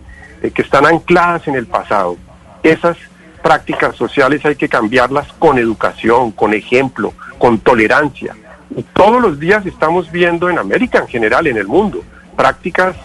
eh, 0.43 0.51
que 0.51 0.63
están 0.63 0.87
ancladas 0.87 1.49
en 1.49 1.57
el 1.57 1.67
pasado, 1.67 2.17
esas 2.63 2.97
prácticas 3.43 3.97
sociales 3.97 4.45
hay 4.45 4.57
que 4.57 4.69
cambiarlas 4.69 5.33
con 5.39 5.59
educación, 5.59 6.33
con 6.33 6.55
ejemplo, 6.55 7.13
con 7.39 7.59
tolerancia. 7.59 8.35
Y 8.77 8.83
todos 8.83 9.21
los 9.21 9.39
días 9.39 9.65
estamos 9.67 10.11
viendo 10.11 10.51
en 10.51 10.59
América 10.59 10.99
en 10.99 11.09
general, 11.09 11.47
en 11.47 11.57
el 11.57 11.67
mundo, 11.67 12.03
prácticas 12.37 12.97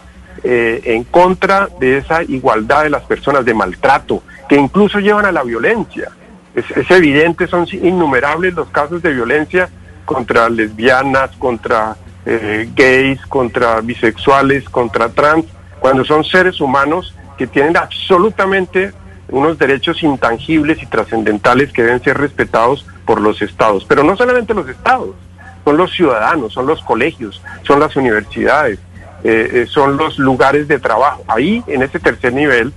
eh, 0.44 0.82
en 0.86 1.04
contra 1.06 1.70
de 1.80 1.98
esa 1.98 2.24
igualdad 2.24 2.84
de 2.84 2.90
las 2.90 3.04
personas, 3.04 3.46
de 3.46 3.54
maltrato, 3.54 4.24
que 4.50 4.56
incluso 4.56 5.00
llevan 5.00 5.26
a 5.26 5.32
la 5.32 5.44
violencia. 5.44 6.10
Es, 6.54 6.92
evidente, 6.92 7.48
son 7.48 7.66
innumerables 7.72 8.54
los 8.54 8.68
casos 8.70 9.02
de 9.02 9.14
violencia 9.14 9.70
contra 10.06 10.50
lesbianas, 10.50 11.32
contra 11.38 11.96
eh, 12.26 12.70
gays, 12.76 13.26
contra 13.26 13.82
bisexuales, 13.82 14.66
contra 14.70 15.10
trans, 15.10 15.46
cuando 15.80 16.06
son 16.06 16.24
seres 16.24 16.62
humanos 16.62 17.16
que 17.38 17.48
tienen 17.48 17.76
absolutamente 17.78 18.92
unos 19.30 19.58
derechos 19.58 20.04
intangibles 20.04 20.82
y 20.82 20.86
trascendentales 20.86 21.72
que 21.72 21.84
deben 21.84 22.04
ser 22.04 22.18
respetados 22.18 22.86
por 23.06 23.22
los 23.22 23.42
estados. 23.42 23.86
Pero 23.86 24.04
no 24.04 24.16
solamente 24.16 24.54
los 24.54 24.68
estados, 24.68 25.16
son 25.64 25.78
los 25.78 25.92
ciudadanos, 25.94 26.54
son 26.54 26.68
los 26.68 26.82
colegios, 26.84 27.42
son 27.64 27.80
las 27.80 27.96
universidades, 27.96 28.80
eh, 29.24 29.50
eh, 29.54 29.66
son 29.68 29.98
los 29.98 30.20
lugares 30.20 30.68
de 30.68 30.80
trabajo. 30.80 31.24
Ahí, 31.28 31.64
en 31.68 31.82
ese 31.84 32.00
tercer 32.00 32.34
nivel 32.34 32.74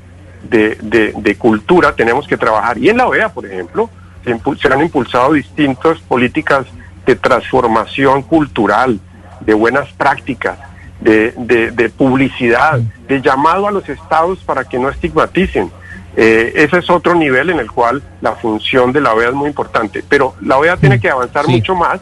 de, 0.48 1.37
cultura, 1.38 1.94
tenemos 1.94 2.26
que 2.28 2.37
trabajar. 2.37 2.78
Y 2.78 2.88
en 2.88 2.98
la 2.98 3.09
OEA, 3.09 3.30
por 3.30 3.46
ejemplo, 3.46 3.90
se, 4.24 4.72
han 4.72 4.80
impulsado 4.80 5.32
distintas 5.32 5.98
políticas 6.00 6.66
de 7.04 7.16
transformación 7.16 8.22
cultural, 8.22 9.00
de 9.40 9.54
buenas 9.54 9.92
prácticas, 9.92 10.59
de, 11.00 11.32
de 11.37 11.90
publicidad, 11.90 12.80
de 13.06 13.20
llamado 13.20 13.68
a 13.68 13.70
los 13.70 13.88
estados 13.88 14.38
para 14.40 14.64
que 14.64 14.78
no 14.78 14.88
estigmaticen 14.88 15.70
eh, 16.16 16.52
ese 16.55 16.79
es 16.79 16.88
otro 16.88 17.14
nivel 17.14 17.50
en 17.50 17.61
el 17.61 17.70
cual 17.70 18.02
la 18.22 18.33
función 18.33 18.92
de 18.92 19.02
la 19.02 19.12
OEA 19.12 19.29
es 19.29 19.35
muy 19.35 19.48
importante. 19.48 20.02
Pero 20.09 20.35
la 20.40 20.59
OEA 20.59 20.76
tiene 20.76 20.98
que 20.98 21.11
avanzar 21.11 21.46
mucho 21.46 21.74
más 21.74 22.00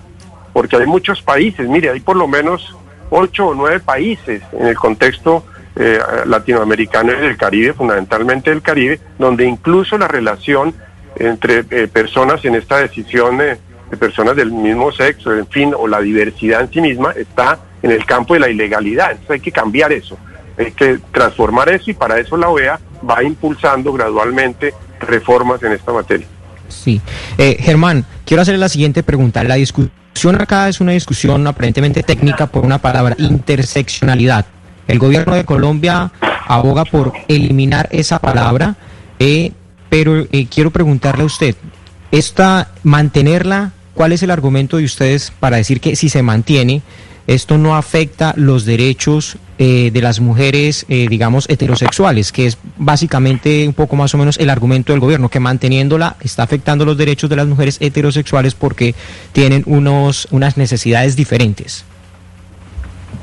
porque 0.53 0.77
hay 0.77 0.87
muchos 0.87 1.20
países, 1.20 1.68
mire, 1.68 1.90
hay 1.90 2.00
por 2.00 2.16
lo 2.16 2.29
menos 2.29 2.77
ocho 3.11 3.48
o 3.48 3.55
nueve 3.55 3.81
países 3.81 4.40
en 4.53 4.68
el 4.68 4.77
contexto 4.77 5.44
eh, 5.77 5.98
latinoamericano 6.27 7.12
y 7.12 7.16
del 7.16 7.37
Caribe, 7.37 7.72
fundamentalmente 7.72 8.50
del 8.50 8.62
Caribe, 8.62 9.00
donde 9.18 9.44
incluso 9.44 9.98
la 9.98 10.07
relación 10.07 10.72
entre 11.16 11.64
eh, 11.70 11.88
personas 11.88 12.44
en 12.44 12.55
esta 12.55 12.79
decisión 12.79 13.38
de 13.38 13.59
personas 13.98 14.37
del 14.37 14.53
mismo 14.53 14.92
sexo, 14.92 15.33
en 15.33 15.46
fin, 15.48 15.74
o 15.77 15.87
la 15.87 16.00
diversidad 16.00 16.62
en 16.62 16.72
sí 16.72 16.81
misma, 16.81 17.12
está 17.12 17.59
en 17.83 17.90
el 17.90 18.05
campo 18.07 18.35
de 18.35 18.40
la 18.40 18.48
ilegalidad. 18.48 19.12
Entonces 19.12 19.31
hay 19.31 19.40
que 19.40 19.53
cambiar 19.53 19.92
eso, 19.92 20.16
hay 20.56 20.72
que 20.72 20.98
transformar 21.12 21.68
eso 21.68 21.90
y 21.90 21.94
para 21.94 22.18
eso 22.18 22.36
la 22.36 22.48
OEA 22.48 22.78
va 23.08 23.22
impulsando 23.22 23.92
gradualmente 23.92 24.74
reformas 25.00 25.62
en 25.62 25.72
esta 25.72 25.92
materia. 25.92 26.26
Sí. 26.68 27.00
Eh, 27.38 27.56
Germán, 27.60 28.04
quiero 28.24 28.42
hacerle 28.42 28.60
la 28.60 28.68
siguiente 28.68 29.02
pregunta. 29.02 29.44
La 29.44 29.56
discusión 29.56 30.40
acá 30.40 30.68
es 30.68 30.80
una 30.80 30.92
discusión 30.92 31.46
aparentemente 31.46 32.02
técnica 32.02 32.46
por 32.46 32.64
una 32.64 32.78
palabra, 32.78 33.14
interseccionalidad. 33.18 34.46
El 34.86 34.98
gobierno 34.98 35.34
de 35.34 35.44
Colombia 35.44 36.10
aboga 36.46 36.84
por 36.84 37.12
eliminar 37.28 37.88
esa 37.90 38.18
palabra, 38.18 38.76
eh, 39.18 39.52
pero 39.88 40.26
eh, 40.30 40.46
quiero 40.46 40.70
preguntarle 40.70 41.22
a 41.22 41.26
usted, 41.26 41.56
¿esta 42.10 42.70
mantenerla? 42.82 43.72
¿Cuál 43.94 44.12
es 44.12 44.22
el 44.22 44.30
argumento 44.30 44.76
de 44.76 44.84
ustedes 44.84 45.32
para 45.38 45.56
decir 45.56 45.80
que 45.80 45.96
si 45.96 46.08
se 46.08 46.22
mantiene, 46.22 46.82
esto 47.26 47.58
no 47.58 47.76
afecta 47.76 48.34
los 48.37 48.64
derechos 48.64 49.37
eh, 49.58 49.90
de 49.92 50.02
las 50.02 50.20
mujeres, 50.20 50.84
eh, 50.88 51.06
digamos, 51.08 51.48
heterosexuales, 51.48 52.32
que 52.32 52.46
es 52.46 52.58
básicamente 52.76 53.66
un 53.66 53.72
poco 53.72 53.96
más 53.96 54.14
o 54.14 54.18
menos 54.18 54.37
el 54.38 54.50
argumento 54.50 54.92
del 54.92 55.00
gobierno, 55.00 55.28
que 55.28 55.40
manteniéndola 55.40 56.16
está 56.20 56.42
afectando 56.42 56.84
los 56.84 56.98
derechos 56.98 57.30
de 57.30 57.37
las 57.37 57.46
mujeres 57.46 57.78
heterosexuales 57.80 58.54
porque 58.54 58.94
tienen 59.32 59.62
unos, 59.66 60.28
unas 60.30 60.56
necesidades 60.56 61.16
diferentes. 61.16 61.84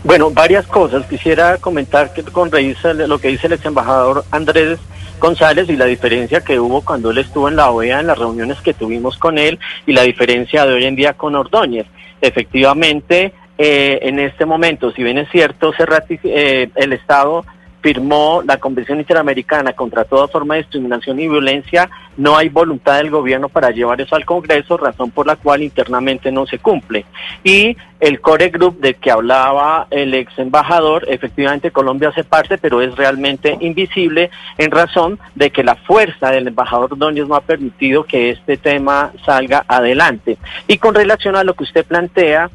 Bueno, 0.03 0.31
varias 0.31 0.65
cosas. 0.65 1.05
Quisiera 1.05 1.57
comentar 1.57 2.13
que 2.13 2.23
con 2.23 2.49
lo 2.49 3.19
que 3.19 3.27
dice 3.27 3.47
el 3.47 3.53
ex 3.53 3.65
embajador 3.65 4.25
Andrés 4.31 4.79
González 5.19 5.69
y 5.69 5.75
la 5.75 5.85
diferencia 5.85 6.41
que 6.41 6.59
hubo 6.59 6.81
cuando 6.81 7.11
él 7.11 7.19
estuvo 7.19 7.47
en 7.47 7.55
la 7.55 7.69
OEA, 7.69 7.99
en 7.99 8.07
las 8.07 8.17
reuniones 8.17 8.59
que 8.61 8.73
tuvimos 8.73 9.17
con 9.17 9.37
él, 9.37 9.59
y 9.85 9.93
la 9.93 10.01
diferencia 10.01 10.65
de 10.65 10.73
hoy 10.73 10.85
en 10.85 10.95
día 10.95 11.13
con 11.13 11.35
Ordóñez. 11.35 11.85
Efectivamente, 12.21 13.33
eh, 13.57 13.99
en 14.03 14.19
este 14.19 14.45
momento, 14.45 14.91
si 14.91 15.03
bien 15.03 15.17
es 15.17 15.29
cierto, 15.29 15.73
se 15.73 15.85
eh, 16.23 16.69
el 16.75 16.93
Estado 16.93 17.45
firmó 17.81 18.41
la 18.45 18.57
Convención 18.57 18.99
Interamericana 18.99 19.73
contra 19.73 20.05
toda 20.05 20.27
forma 20.27 20.55
de 20.55 20.61
discriminación 20.61 21.19
y 21.19 21.27
violencia, 21.27 21.89
no 22.15 22.37
hay 22.37 22.49
voluntad 22.49 22.97
del 22.97 23.09
gobierno 23.09 23.49
para 23.49 23.71
llevar 23.71 23.99
eso 23.99 24.15
al 24.15 24.25
Congreso, 24.25 24.77
razón 24.77 25.11
por 25.11 25.25
la 25.25 25.35
cual 25.35 25.63
internamente 25.63 26.31
no 26.31 26.45
se 26.45 26.59
cumple. 26.59 27.05
Y 27.43 27.75
el 27.99 28.21
Core 28.21 28.49
Group 28.49 28.79
de 28.79 28.93
que 28.93 29.11
hablaba 29.11 29.87
el 29.89 30.13
ex 30.13 30.37
embajador, 30.37 31.05
efectivamente 31.07 31.71
Colombia 31.71 32.09
hace 32.09 32.23
parte, 32.23 32.57
pero 32.57 32.81
es 32.81 32.95
realmente 32.95 33.57
invisible 33.61 34.29
en 34.57 34.71
razón 34.71 35.19
de 35.35 35.49
que 35.49 35.63
la 35.63 35.75
fuerza 35.75 36.31
del 36.31 36.47
embajador 36.47 36.93
Ordóñez 36.93 37.27
no 37.27 37.35
ha 37.35 37.41
permitido 37.41 38.03
que 38.03 38.29
este 38.29 38.57
tema 38.57 39.11
salga 39.25 39.65
adelante. 39.67 40.37
Y 40.67 40.77
con 40.77 40.93
relación 40.93 41.35
a 41.35 41.43
lo 41.43 41.55
que 41.55 41.63
usted 41.63 41.85
plantea, 41.85 42.49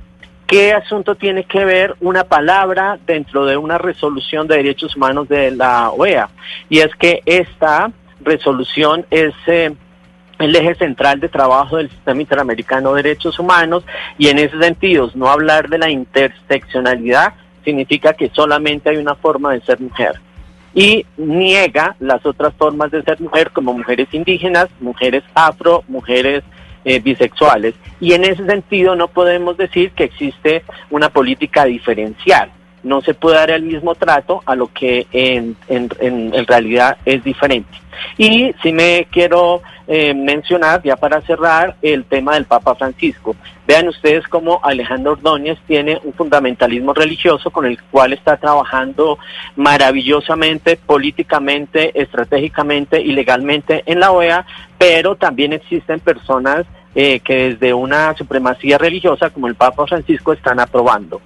¿Qué 0.47 0.73
asunto 0.73 1.17
tiene 1.17 1.45
que 1.45 1.65
ver 1.65 1.97
una 2.01 2.23
palabra 2.23 2.99
dentro 3.05 3.45
de 3.47 3.57
una 3.57 3.79
resolución 3.79 4.47
de 4.47 4.59
derechos 4.59 4.95
humanos 4.95 5.29
de 5.29 5.51
la 5.51 5.91
OEA? 5.91 6.29
Y 6.69 6.79
es 6.79 6.95
que 6.95 7.21
esta 7.27 7.91
resolución 8.21 9.05
es 9.11 9.35
eh, 9.49 9.75
el 10.39 10.55
eje 10.55 10.77
central 10.77 11.19
de 11.19 11.29
trabajo 11.29 11.79
del 11.79 11.91
Sistema 11.91 12.21
Interamericano 12.21 12.95
de 12.95 13.03
Derechos 13.03 13.41
Humanos 13.41 13.85
y 14.19 14.29
en 14.29 14.39
ese 14.39 14.57
sentido, 14.61 15.11
no 15.15 15.29
hablar 15.29 15.69
de 15.69 15.79
la 15.79 15.91
interseccionalidad 15.91 17.35
significa 17.65 18.13
que 18.13 18.31
solamente 18.33 18.91
hay 18.91 18.99
una 18.99 19.17
forma 19.17 19.53
de 19.53 19.61
ser 19.63 19.81
mujer 19.81 20.21
y 20.75 21.07
niega 21.17 21.97
las 21.99 22.25
otras 22.25 22.55
formas 22.55 22.93
de 22.93 23.03
ser 23.03 23.21
mujer 23.21 23.51
como 23.51 23.73
mujeres 23.73 24.09
indígenas, 24.13 24.69
mujeres 24.79 25.25
afro, 25.35 25.83
mujeres 25.89 26.45
eh, 26.87 27.01
bisexuales. 27.01 27.75
Y 27.99 28.13
en 28.13 28.23
ese 28.23 28.47
sentido 28.47 28.95
no 28.95 29.09
podemos 29.09 29.57
decir 29.57 29.91
que 29.91 30.05
existe 30.05 30.63
una 30.89 31.09
política 31.09 31.65
diferencial. 31.65 32.53
No 32.85 33.01
se 33.01 33.13
puede 33.13 33.39
dar 33.39 33.51
el 33.51 33.65
mismo 33.65 33.97
trato 33.97 34.41
a 34.47 34.55
lo 34.55 34.69
que 34.69 35.09
en, 35.11 35.57
en, 35.67 35.91
en, 35.99 36.47
realidad 36.47 36.97
es 37.05 37.25
diferente. 37.25 37.77
Y 38.17 38.55
si 38.63 38.73
me 38.73 39.09
quiero 39.11 39.63
eh, 39.89 40.15
mencionar, 40.15 40.81
ya 40.85 40.95
para 40.95 41.21
cerrar, 41.23 41.75
el 41.83 42.05
tema 42.05 42.35
del 42.35 42.45
Papa 42.45 42.77
Francisco. 42.77 43.35
Vean 43.67 43.89
ustedes 43.89 44.29
cómo 44.29 44.61
Alejandro 44.63 45.13
Ordóñez 45.15 45.59
tiene 45.67 46.01
un 46.05 46.13
fundamentalismo 46.13 46.95
religioso 46.95 47.51
con 47.51 47.67
el 47.67 47.83
cual 47.83 48.13
está 48.13 48.37
trabajando 48.37 49.19
maravillosamente, 49.57 50.77
políticamente, 50.77 52.01
estratégicamente 52.01 53.01
y 53.01 53.11
legalmente 53.11 53.83
en 53.87 53.99
la 53.99 54.13
OEA, 54.13 54.47
pero 54.79 55.17
también 55.17 55.53
existen 55.53 55.99
personas 55.99 56.65
eh, 56.99 57.21
que 57.21 57.51
desde 57.51 57.75
una 57.75 58.17
supremacía 58.17 58.79
religiosa 58.79 59.29
como 59.29 59.49
el 59.49 59.55
Papa 59.55 59.87
Francisco 59.87 60.33
están 60.33 60.59
aprobando. 60.61 61.21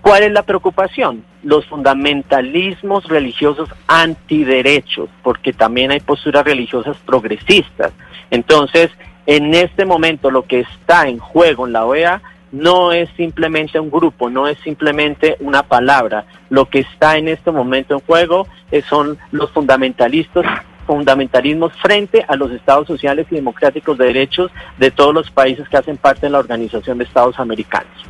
¿Cuál 0.00 0.22
es 0.22 0.30
la 0.30 0.44
preocupación? 0.44 1.24
Los 1.42 1.66
fundamentalismos 1.66 3.08
religiosos 3.08 3.68
antiderechos, 3.88 5.08
porque 5.24 5.52
también 5.52 5.90
hay 5.90 5.98
posturas 5.98 6.44
religiosas 6.44 6.96
progresistas. 6.98 7.90
Entonces, 8.30 8.92
en 9.26 9.52
este 9.54 9.84
momento 9.84 10.30
lo 10.30 10.44
que 10.44 10.60
está 10.60 11.08
en 11.08 11.18
juego 11.18 11.66
en 11.66 11.72
la 11.72 11.84
OEA 11.86 12.22
no 12.52 12.92
es 12.92 13.10
simplemente 13.16 13.80
un 13.80 13.90
grupo, 13.90 14.30
no 14.30 14.46
es 14.46 14.56
simplemente 14.60 15.36
una 15.40 15.64
palabra. 15.64 16.24
Lo 16.50 16.66
que 16.66 16.78
está 16.78 17.18
en 17.18 17.26
este 17.26 17.50
momento 17.50 17.94
en 17.94 18.00
juego 18.00 18.46
son 18.88 19.18
los 19.32 19.50
fundamentalistas 19.50 20.46
fundamentalismos 20.86 21.72
frente 21.82 22.24
a 22.26 22.36
los 22.36 22.50
estados 22.52 22.86
sociales 22.86 23.26
y 23.30 23.34
democráticos 23.34 23.98
de 23.98 24.06
derechos 24.06 24.50
de 24.78 24.90
todos 24.90 25.14
los 25.14 25.30
países 25.30 25.68
que 25.68 25.76
hacen 25.76 25.96
parte 25.96 26.26
de 26.26 26.30
la 26.30 26.38
Organización 26.38 26.98
de 26.98 27.04
Estados 27.04 27.38
Americanos. 27.38 28.06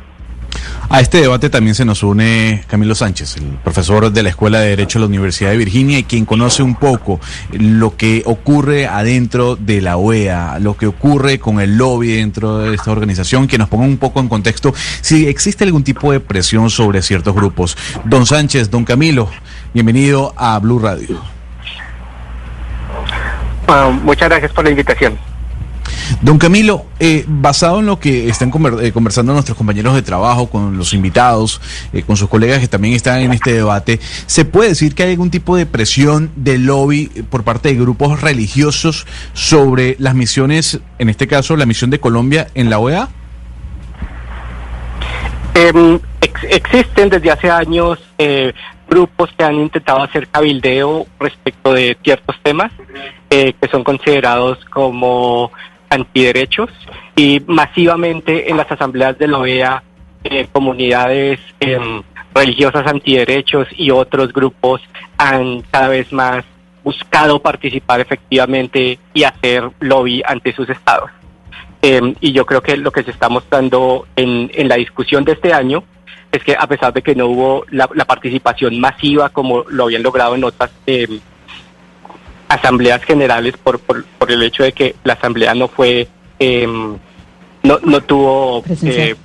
A 0.89 1.01
este 1.01 1.19
debate 1.19 1.49
también 1.49 1.75
se 1.75 1.83
nos 1.83 2.01
une 2.01 2.63
Camilo 2.65 2.95
Sánchez, 2.95 3.35
el 3.37 3.43
profesor 3.61 4.09
de 4.09 4.23
la 4.23 4.29
Escuela 4.29 4.61
de 4.61 4.69
Derecho 4.69 4.99
de 4.99 5.03
la 5.03 5.07
Universidad 5.07 5.51
de 5.51 5.57
Virginia 5.57 5.99
y 5.99 6.03
quien 6.03 6.23
conoce 6.23 6.63
un 6.63 6.75
poco 6.75 7.19
lo 7.51 7.97
que 7.97 8.23
ocurre 8.25 8.87
adentro 8.87 9.57
de 9.57 9.81
la 9.81 9.97
OEA, 9.97 10.59
lo 10.59 10.77
que 10.77 10.87
ocurre 10.87 11.39
con 11.39 11.59
el 11.59 11.77
lobby 11.77 12.13
dentro 12.13 12.59
de 12.59 12.73
esta 12.73 12.91
organización, 12.91 13.47
que 13.47 13.57
nos 13.57 13.67
ponga 13.67 13.85
un 13.85 13.97
poco 13.97 14.21
en 14.21 14.29
contexto 14.29 14.73
si 15.01 15.27
existe 15.27 15.65
algún 15.65 15.83
tipo 15.83 16.13
de 16.13 16.21
presión 16.21 16.69
sobre 16.69 17.01
ciertos 17.01 17.35
grupos. 17.35 17.77
Don 18.05 18.25
Sánchez, 18.25 18.71
don 18.71 18.85
Camilo, 18.85 19.29
bienvenido 19.73 20.33
a 20.37 20.57
Blue 20.59 20.79
Radio. 20.79 21.36
Ah, 23.67 23.91
muchas 24.03 24.29
gracias 24.29 24.51
por 24.53 24.63
la 24.63 24.71
invitación. 24.71 25.17
Don 26.21 26.37
Camilo, 26.37 26.85
eh, 26.99 27.25
basado 27.27 27.79
en 27.79 27.85
lo 27.85 27.99
que 27.99 28.29
están 28.29 28.51
eh, 28.81 28.91
conversando 28.91 29.33
nuestros 29.33 29.57
compañeros 29.57 29.93
de 29.93 30.01
trabajo, 30.01 30.49
con 30.49 30.77
los 30.77 30.93
invitados, 30.93 31.61
eh, 31.93 32.01
con 32.03 32.17
sus 32.17 32.29
colegas 32.29 32.59
que 32.59 32.67
también 32.67 32.93
están 32.93 33.19
en 33.19 33.33
este 33.33 33.53
debate, 33.53 33.99
¿se 34.25 34.45
puede 34.45 34.69
decir 34.69 34.95
que 34.95 35.03
hay 35.03 35.11
algún 35.11 35.29
tipo 35.29 35.55
de 35.55 35.65
presión 35.65 36.31
de 36.35 36.57
lobby 36.57 37.07
por 37.29 37.43
parte 37.43 37.69
de 37.69 37.75
grupos 37.75 38.21
religiosos 38.21 39.05
sobre 39.33 39.95
las 39.99 40.15
misiones, 40.15 40.79
en 40.97 41.09
este 41.09 41.27
caso 41.27 41.55
la 41.55 41.65
misión 41.65 41.89
de 41.89 41.99
Colombia 41.99 42.47
en 42.55 42.69
la 42.69 42.79
OEA? 42.79 43.09
Em, 45.53 45.99
existen 46.49 47.09
desde 47.09 47.31
hace 47.31 47.49
años 47.49 47.99
grupos 48.87 49.29
que 49.37 49.43
han 49.43 49.55
intentado 49.55 50.01
hacer 50.01 50.27
cabildeo 50.27 51.05
respecto 51.19 51.73
de 51.73 51.97
ciertos 52.03 52.35
temas 52.41 52.71
eh, 53.29 53.53
que 53.59 53.67
son 53.67 53.83
considerados 53.83 54.63
como 54.65 55.51
antiderechos 55.89 56.69
y 57.15 57.41
masivamente 57.45 58.49
en 58.49 58.57
las 58.57 58.71
asambleas 58.71 59.17
de 59.17 59.27
la 59.27 59.39
OEA 59.39 59.83
eh, 60.23 60.47
comunidades 60.51 61.39
em, 61.59 62.01
religiosas 62.33 62.85
antiderechos 62.87 63.67
y 63.75 63.91
otros 63.91 64.33
grupos 64.33 64.81
han 65.17 65.61
cada 65.71 65.89
vez 65.89 66.11
más 66.11 66.43
buscado 66.83 67.41
participar 67.41 67.99
efectivamente 67.99 68.99
y 69.13 69.23
hacer 69.23 69.69
lobby 69.79 70.23
ante 70.25 70.53
sus 70.53 70.69
estados. 70.69 71.11
Em, 71.81 72.15
y 72.21 72.31
yo 72.31 72.45
creo 72.45 72.61
que 72.61 72.77
lo 72.77 72.91
que 72.91 73.03
se 73.03 73.11
está 73.11 73.29
mostrando 73.29 74.07
en, 74.15 74.49
en 74.53 74.67
la 74.67 74.75
discusión 74.75 75.23
de 75.23 75.33
este 75.33 75.53
año 75.53 75.83
es 76.37 76.43
que 76.43 76.55
a 76.57 76.67
pesar 76.67 76.93
de 76.93 77.01
que 77.01 77.15
no 77.15 77.27
hubo 77.27 77.65
la, 77.69 77.87
participación 77.87 78.79
masiva 78.79 79.29
como 79.29 79.63
lo 79.69 79.85
habían 79.85 80.03
logrado 80.03 80.35
en 80.35 80.43
otras 80.43 80.71
eh, 80.85 81.19
asambleas 82.47 83.03
generales 83.03 83.55
por, 83.57 83.79
por, 83.79 84.05
el 84.31 84.43
hecho 84.43 84.63
de 84.63 84.71
que 84.71 84.95
la 85.03 85.13
asamblea 85.13 85.53
no 85.53 85.67
fue, 85.67 86.07
em, 86.39 86.97
no, 87.63 87.79
no 87.83 88.01
tuvo 88.01 88.63
eh, 88.83 89.15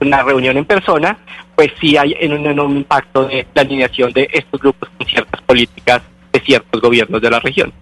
una 0.00 0.22
reunión 0.22 0.56
en 0.56 0.64
persona, 0.64 1.18
pues 1.56 1.72
sí 1.80 1.96
hay 1.96 2.14
en 2.20 2.32
un 2.32 2.46
enorme 2.46 2.78
impacto 2.78 3.26
de 3.26 3.46
la 3.54 3.62
alineación 3.62 4.12
de 4.12 4.28
estos 4.32 4.60
grupos 4.60 4.88
con 4.96 5.06
ciertas 5.06 5.42
políticas 5.42 6.02
de 6.32 6.40
ciertos 6.40 6.80
gobiernos 6.80 7.20
de 7.20 7.30
la 7.30 7.40
región. 7.40 7.72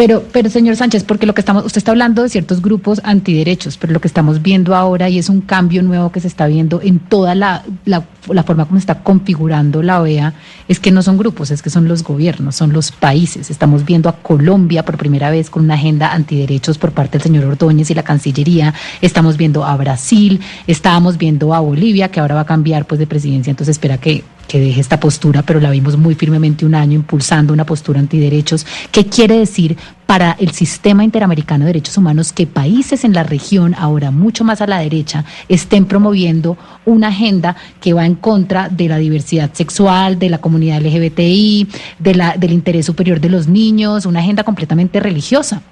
Pero, 0.00 0.24
pero 0.32 0.48
señor 0.48 0.76
Sánchez, 0.76 1.04
porque 1.04 1.26
lo 1.26 1.34
que 1.34 1.42
estamos, 1.42 1.62
usted 1.66 1.76
está 1.76 1.90
hablando 1.90 2.22
de 2.22 2.30
ciertos 2.30 2.62
grupos 2.62 3.02
antiderechos, 3.04 3.76
pero 3.76 3.92
lo 3.92 4.00
que 4.00 4.08
estamos 4.08 4.40
viendo 4.40 4.74
ahora 4.74 5.10
y 5.10 5.18
es 5.18 5.28
un 5.28 5.42
cambio 5.42 5.82
nuevo 5.82 6.10
que 6.10 6.20
se 6.20 6.26
está 6.26 6.46
viendo 6.46 6.80
en 6.82 7.00
toda 7.00 7.34
la, 7.34 7.66
la, 7.84 8.06
forma 8.44 8.64
como 8.64 8.78
está 8.78 9.02
configurando 9.02 9.82
la 9.82 10.00
OEA, 10.00 10.32
es 10.68 10.80
que 10.80 10.90
no 10.90 11.02
son 11.02 11.18
grupos, 11.18 11.50
es 11.50 11.60
que 11.60 11.68
son 11.68 11.86
los 11.86 12.02
gobiernos, 12.02 12.56
son 12.56 12.72
los 12.72 12.92
países. 12.92 13.50
Estamos 13.50 13.84
viendo 13.84 14.08
a 14.08 14.14
Colombia 14.14 14.86
por 14.86 14.96
primera 14.96 15.30
vez 15.30 15.50
con 15.50 15.64
una 15.64 15.74
agenda 15.74 16.14
antiderechos 16.14 16.78
por 16.78 16.92
parte 16.92 17.18
del 17.18 17.22
señor 17.22 17.44
Ordóñez 17.44 17.90
y 17.90 17.94
la 17.94 18.02
Cancillería. 18.02 18.72
Estamos 19.02 19.36
viendo 19.36 19.66
a 19.66 19.76
Brasil, 19.76 20.40
estábamos 20.66 21.18
viendo 21.18 21.52
a 21.52 21.60
Bolivia, 21.60 22.10
que 22.10 22.20
ahora 22.20 22.36
va 22.36 22.40
a 22.40 22.46
cambiar 22.46 22.86
pues 22.86 22.98
de 22.98 23.06
presidencia, 23.06 23.50
entonces 23.50 23.76
espera 23.76 23.98
que 23.98 24.24
que 24.50 24.58
deje 24.58 24.80
esta 24.80 24.98
postura, 24.98 25.42
pero 25.42 25.60
la 25.60 25.70
vimos 25.70 25.96
muy 25.96 26.16
firmemente 26.16 26.66
un 26.66 26.74
año 26.74 26.94
impulsando 26.94 27.52
una 27.52 27.64
postura 27.64 28.00
antiderechos. 28.00 28.66
¿Qué 28.90 29.06
quiere 29.06 29.38
decir 29.38 29.76
para 30.06 30.32
el 30.40 30.50
sistema 30.50 31.04
interamericano 31.04 31.64
de 31.64 31.68
derechos 31.68 31.96
humanos 31.96 32.32
que 32.32 32.48
países 32.48 33.04
en 33.04 33.12
la 33.12 33.22
región, 33.22 33.76
ahora 33.78 34.10
mucho 34.10 34.42
más 34.42 34.60
a 34.60 34.66
la 34.66 34.80
derecha, 34.80 35.24
estén 35.48 35.84
promoviendo 35.86 36.58
una 36.84 37.08
agenda 37.08 37.54
que 37.80 37.92
va 37.92 38.04
en 38.04 38.16
contra 38.16 38.68
de 38.68 38.88
la 38.88 38.98
diversidad 38.98 39.52
sexual, 39.52 40.18
de 40.18 40.30
la 40.30 40.38
comunidad 40.38 40.80
LGBTI, 40.80 41.68
de 42.00 42.14
la, 42.16 42.34
del 42.36 42.52
interés 42.52 42.86
superior 42.86 43.20
de 43.20 43.28
los 43.28 43.46
niños, 43.46 44.04
una 44.04 44.18
agenda 44.18 44.42
completamente 44.42 44.98
religiosa? 44.98 45.62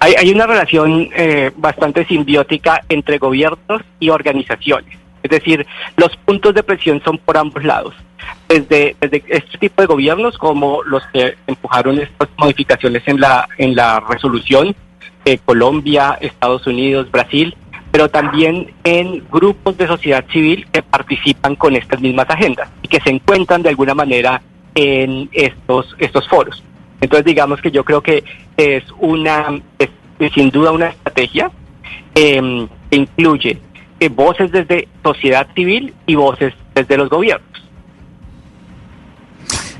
Hay, 0.00 0.12
hay 0.18 0.30
una 0.30 0.46
relación 0.46 1.08
eh, 1.16 1.50
bastante 1.56 2.04
simbiótica 2.04 2.82
entre 2.90 3.16
gobiernos 3.16 3.80
y 3.98 4.10
organizaciones. 4.10 5.07
Es 5.22 5.30
decir, 5.30 5.66
los 5.96 6.16
puntos 6.16 6.54
de 6.54 6.62
presión 6.62 7.02
son 7.04 7.18
por 7.18 7.36
ambos 7.36 7.64
lados. 7.64 7.94
Desde, 8.48 8.96
desde 9.00 9.22
este 9.28 9.58
tipo 9.58 9.82
de 9.82 9.86
gobiernos 9.86 10.36
como 10.38 10.82
los 10.82 11.02
que 11.12 11.36
empujaron 11.46 11.98
estas 11.98 12.28
modificaciones 12.36 13.02
en 13.06 13.20
la, 13.20 13.48
en 13.58 13.74
la 13.74 14.00
resolución, 14.00 14.74
eh, 15.24 15.38
Colombia, 15.44 16.18
Estados 16.20 16.66
Unidos, 16.66 17.10
Brasil, 17.10 17.56
pero 17.90 18.08
también 18.08 18.72
en 18.84 19.24
grupos 19.30 19.76
de 19.76 19.86
sociedad 19.86 20.24
civil 20.30 20.66
que 20.72 20.82
participan 20.82 21.56
con 21.56 21.76
estas 21.76 22.00
mismas 22.00 22.28
agendas 22.28 22.68
y 22.82 22.88
que 22.88 23.00
se 23.00 23.10
encuentran 23.10 23.62
de 23.62 23.70
alguna 23.70 23.94
manera 23.94 24.42
en 24.74 25.28
estos, 25.32 25.96
estos 25.98 26.28
foros. 26.28 26.62
Entonces 27.00 27.24
digamos 27.24 27.60
que 27.60 27.70
yo 27.70 27.84
creo 27.84 28.02
que 28.02 28.24
es 28.56 28.84
una, 28.98 29.60
es, 29.78 29.90
sin 30.34 30.50
duda 30.50 30.72
una 30.72 30.88
estrategia 30.88 31.50
eh, 32.14 32.66
que 32.90 32.96
incluye 32.96 33.58
voces 34.06 34.52
desde 34.52 34.86
sociedad 35.02 35.48
civil 35.54 35.92
y 36.06 36.14
voces 36.14 36.54
desde 36.74 36.96
los 36.96 37.08
gobiernos. 37.08 37.48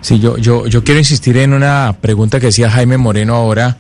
Sí, 0.00 0.18
yo, 0.18 0.36
yo, 0.38 0.66
yo 0.66 0.82
quiero 0.84 0.98
insistir 0.98 1.36
en 1.36 1.52
una 1.52 1.96
pregunta 2.00 2.40
que 2.40 2.46
decía 2.46 2.70
Jaime 2.70 2.98
Moreno 2.98 3.34
ahora 3.34 3.76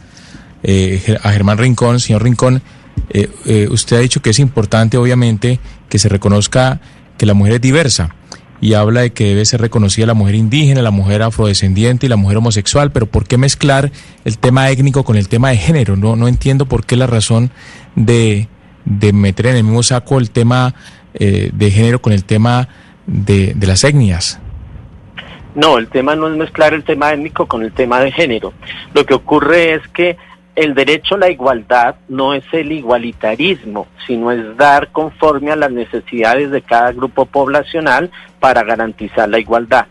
eh, 0.62 1.16
a 1.22 1.30
Germán 1.30 1.58
Rincón. 1.58 2.00
Señor 2.00 2.22
Rincón, 2.22 2.62
eh, 3.10 3.28
eh, 3.46 3.68
usted 3.70 3.96
ha 3.96 4.00
dicho 4.00 4.20
que 4.20 4.30
es 4.30 4.38
importante, 4.38 4.96
obviamente, 4.96 5.60
que 5.88 5.98
se 5.98 6.08
reconozca 6.08 6.80
que 7.16 7.26
la 7.26 7.34
mujer 7.34 7.54
es 7.54 7.60
diversa 7.60 8.14
y 8.60 8.74
habla 8.74 9.02
de 9.02 9.12
que 9.12 9.26
debe 9.26 9.44
ser 9.44 9.60
reconocida 9.60 10.06
la 10.06 10.14
mujer 10.14 10.34
indígena, 10.34 10.82
la 10.82 10.90
mujer 10.90 11.22
afrodescendiente 11.22 12.06
y 12.06 12.08
la 12.08 12.16
mujer 12.16 12.38
homosexual, 12.38 12.90
pero 12.90 13.06
¿por 13.06 13.26
qué 13.26 13.38
mezclar 13.38 13.92
el 14.24 14.38
tema 14.38 14.68
étnico 14.70 15.04
con 15.04 15.16
el 15.16 15.28
tema 15.28 15.50
de 15.50 15.56
género? 15.56 15.96
No, 15.96 16.16
no 16.16 16.26
entiendo 16.26 16.66
por 16.66 16.84
qué 16.84 16.96
la 16.96 17.06
razón 17.06 17.50
de, 17.94 18.48
de 18.88 19.12
meter 19.12 19.46
en 19.46 19.56
el 19.56 19.64
mismo 19.64 19.82
saco 19.82 20.18
el 20.18 20.30
tema 20.30 20.74
eh, 21.14 21.50
de 21.52 21.70
género 21.70 22.00
con 22.00 22.12
el 22.12 22.24
tema 22.24 22.68
de, 23.06 23.52
de 23.54 23.66
las 23.66 23.84
etnias. 23.84 24.40
No, 25.54 25.76
el 25.78 25.88
tema 25.88 26.14
no 26.14 26.28
es 26.28 26.36
mezclar 26.36 26.72
el 26.72 26.84
tema 26.84 27.12
étnico 27.12 27.46
con 27.46 27.62
el 27.62 27.72
tema 27.72 28.00
de 28.00 28.12
género. 28.12 28.52
Lo 28.94 29.04
que 29.04 29.14
ocurre 29.14 29.74
es 29.74 29.88
que 29.88 30.16
el 30.58 30.74
derecho 30.74 31.14
a 31.14 31.18
la 31.18 31.30
igualdad 31.30 31.94
no 32.08 32.34
es 32.34 32.42
el 32.50 32.72
igualitarismo, 32.72 33.86
sino 34.08 34.32
es 34.32 34.56
dar 34.56 34.88
conforme 34.88 35.52
a 35.52 35.56
las 35.56 35.70
necesidades 35.70 36.50
de 36.50 36.62
cada 36.62 36.90
grupo 36.90 37.26
poblacional 37.26 38.10
para 38.40 38.64
garantizar 38.64 39.28
la 39.28 39.38
igualdad. 39.38 39.86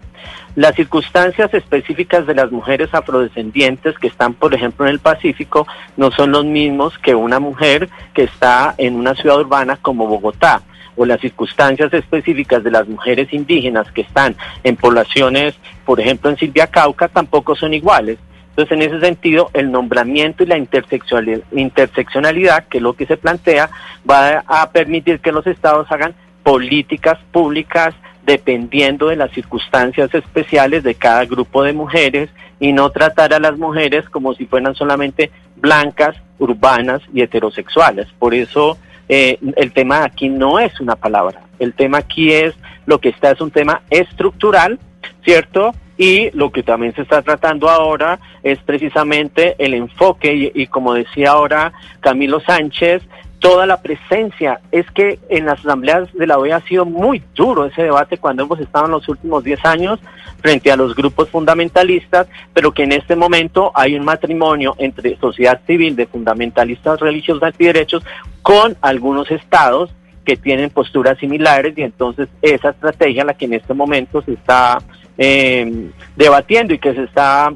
Las 0.55 0.75
circunstancias 0.75 1.53
específicas 1.53 2.27
de 2.27 2.35
las 2.35 2.51
mujeres 2.51 2.93
afrodescendientes 2.93 3.97
que 3.97 4.07
están, 4.07 4.33
por 4.33 4.53
ejemplo, 4.53 4.85
en 4.85 4.91
el 4.91 4.99
Pacífico, 4.99 5.65
no 5.95 6.11
son 6.11 6.33
los 6.33 6.43
mismos 6.43 6.97
que 6.97 7.15
una 7.15 7.39
mujer 7.39 7.87
que 8.13 8.23
está 8.23 8.75
en 8.77 8.95
una 8.95 9.15
ciudad 9.15 9.39
urbana 9.39 9.77
como 9.81 10.05
Bogotá 10.07 10.63
o 10.97 11.05
las 11.05 11.21
circunstancias 11.21 11.93
específicas 11.93 12.61
de 12.61 12.71
las 12.71 12.89
mujeres 12.89 13.31
indígenas 13.31 13.89
que 13.91 14.01
están 14.01 14.35
en 14.65 14.75
poblaciones, 14.75 15.55
por 15.85 16.01
ejemplo, 16.01 16.29
en 16.29 16.37
Silvia 16.37 16.67
Cauca, 16.67 17.07
tampoco 17.07 17.55
son 17.55 17.73
iguales. 17.73 18.17
Entonces, 18.57 18.75
en 18.75 18.91
ese 18.91 19.05
sentido, 19.05 19.51
el 19.53 19.71
nombramiento 19.71 20.41
y 20.41 20.47
la 20.47 20.57
interseccionalidad, 20.57 22.65
que 22.65 22.77
es 22.77 22.83
lo 22.83 22.93
que 22.93 23.05
se 23.05 23.15
plantea, 23.15 23.69
va 24.09 24.43
a 24.47 24.71
permitir 24.71 25.19
que 25.19 25.31
los 25.31 25.45
estados 25.45 25.85
hagan 25.91 26.15
políticas 26.41 27.19
públicas 27.31 27.93
dependiendo 28.25 29.09
de 29.09 29.15
las 29.15 29.31
circunstancias 29.31 30.11
especiales 30.11 30.81
de 30.81 30.95
cada 30.95 31.25
grupo 31.25 31.61
de 31.61 31.73
mujeres 31.73 32.31
y 32.59 32.73
no 32.73 32.89
tratar 32.89 33.31
a 33.35 33.39
las 33.39 33.59
mujeres 33.59 34.09
como 34.09 34.33
si 34.33 34.47
fueran 34.47 34.73
solamente 34.73 35.29
blancas, 35.55 36.15
urbanas 36.39 37.03
y 37.13 37.21
heterosexuales. 37.21 38.07
Por 38.17 38.33
eso 38.33 38.79
eh, 39.07 39.37
el 39.55 39.71
tema 39.71 40.03
aquí 40.03 40.29
no 40.29 40.57
es 40.57 40.81
una 40.81 40.95
palabra, 40.95 41.41
el 41.59 41.75
tema 41.75 41.99
aquí 41.99 42.33
es 42.33 42.55
lo 42.87 42.99
que 42.99 43.09
está 43.09 43.29
es 43.29 43.39
un 43.39 43.51
tema 43.51 43.83
estructural, 43.91 44.79
¿cierto? 45.23 45.75
Y 45.97 46.29
lo 46.31 46.51
que 46.51 46.63
también 46.63 46.93
se 46.93 47.01
está 47.01 47.21
tratando 47.21 47.69
ahora 47.69 48.19
es 48.43 48.59
precisamente 48.59 49.55
el 49.57 49.73
enfoque 49.73 50.51
y, 50.53 50.67
como 50.67 50.93
decía 50.93 51.31
ahora 51.31 51.73
Camilo 52.01 52.39
Sánchez, 52.39 53.01
toda 53.39 53.65
la 53.65 53.81
presencia. 53.81 54.59
Es 54.71 54.89
que 54.91 55.19
en 55.29 55.45
las 55.45 55.59
asambleas 55.59 56.11
de 56.13 56.27
la 56.27 56.37
OEA 56.37 56.57
ha 56.57 56.61
sido 56.61 56.85
muy 56.85 57.23
duro 57.35 57.65
ese 57.65 57.83
debate 57.83 58.17
cuando 58.17 58.43
hemos 58.43 58.59
estado 58.59 58.85
en 58.85 58.91
los 58.91 59.09
últimos 59.09 59.43
10 59.43 59.65
años 59.65 59.99
frente 60.39 60.71
a 60.71 60.77
los 60.77 60.95
grupos 60.95 61.29
fundamentalistas, 61.29 62.27
pero 62.53 62.71
que 62.71 62.83
en 62.83 62.91
este 62.91 63.15
momento 63.15 63.71
hay 63.73 63.95
un 63.95 64.05
matrimonio 64.05 64.75
entre 64.77 65.17
sociedad 65.17 65.61
civil 65.65 65.95
de 65.95 66.05
fundamentalistas 66.05 66.99
religiosos 66.99 67.41
antiderechos 67.41 68.03
con 68.43 68.77
algunos 68.81 69.31
estados 69.31 69.91
que 70.23 70.35
tienen 70.35 70.69
posturas 70.69 71.17
similares 71.19 71.77
y 71.77 71.83
entonces 71.83 72.27
esa 72.41 72.71
estrategia 72.71 73.23
la 73.23 73.35
que 73.35 73.45
en 73.45 73.53
este 73.53 73.73
momento 73.73 74.21
se 74.21 74.33
está 74.33 74.77
eh, 75.17 75.89
debatiendo 76.15 76.73
y 76.73 76.79
que 76.79 76.93
se 76.93 77.03
está 77.03 77.53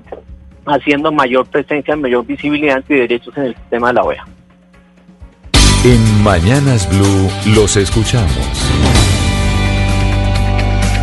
haciendo 0.65 1.11
mayor 1.11 1.45
presencia, 1.47 1.95
mayor 1.95 2.25
visibilidad 2.25 2.77
antiderechos 2.77 3.35
en 3.37 3.43
el 3.45 3.55
sistema 3.55 3.87
de 3.87 3.93
la 3.93 4.03
OEA. 4.03 4.27
En 5.83 6.23
Mañanas 6.23 6.87
Blue 6.89 7.55
los 7.55 7.75
escuchamos. 7.75 9.20